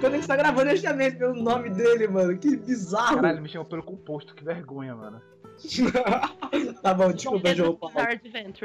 quando 0.00 0.14
a 0.14 0.16
gente 0.16 0.28
tá 0.28 0.36
gravando, 0.36 0.70
eu 0.70 0.76
chamei 0.76 1.10
pelo 1.10 1.34
nome 1.34 1.70
dele, 1.70 2.08
mano. 2.08 2.36
Que 2.38 2.56
bizarro. 2.56 3.16
Caralho, 3.16 3.34
ele 3.34 3.42
me 3.42 3.48
chamou 3.48 3.66
pelo 3.66 3.82
composto, 3.82 4.34
que 4.34 4.44
vergonha, 4.44 4.94
mano. 4.94 5.20
tá 6.82 6.94
bom, 6.94 7.12
desculpa, 7.12 7.54
João 7.54 7.76
Paulo. 7.76 7.94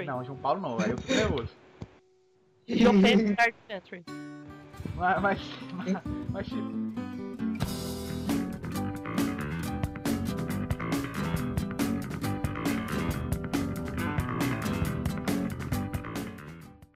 Não, 0.06 0.24
João 0.24 0.38
Paulo 0.38 0.62
não, 0.62 0.80
aí 0.80 0.92
eu 0.92 0.98
fico 0.98 1.14
nervoso. 1.14 1.50
João 2.68 3.02
Pedro 3.02 3.34
Star 3.34 3.48
Adventure. 3.70 4.04
Mas, 4.96 5.22
mas, 5.22 5.40
mas, 5.74 6.04
mas 6.32 6.48
tipo, 6.48 6.72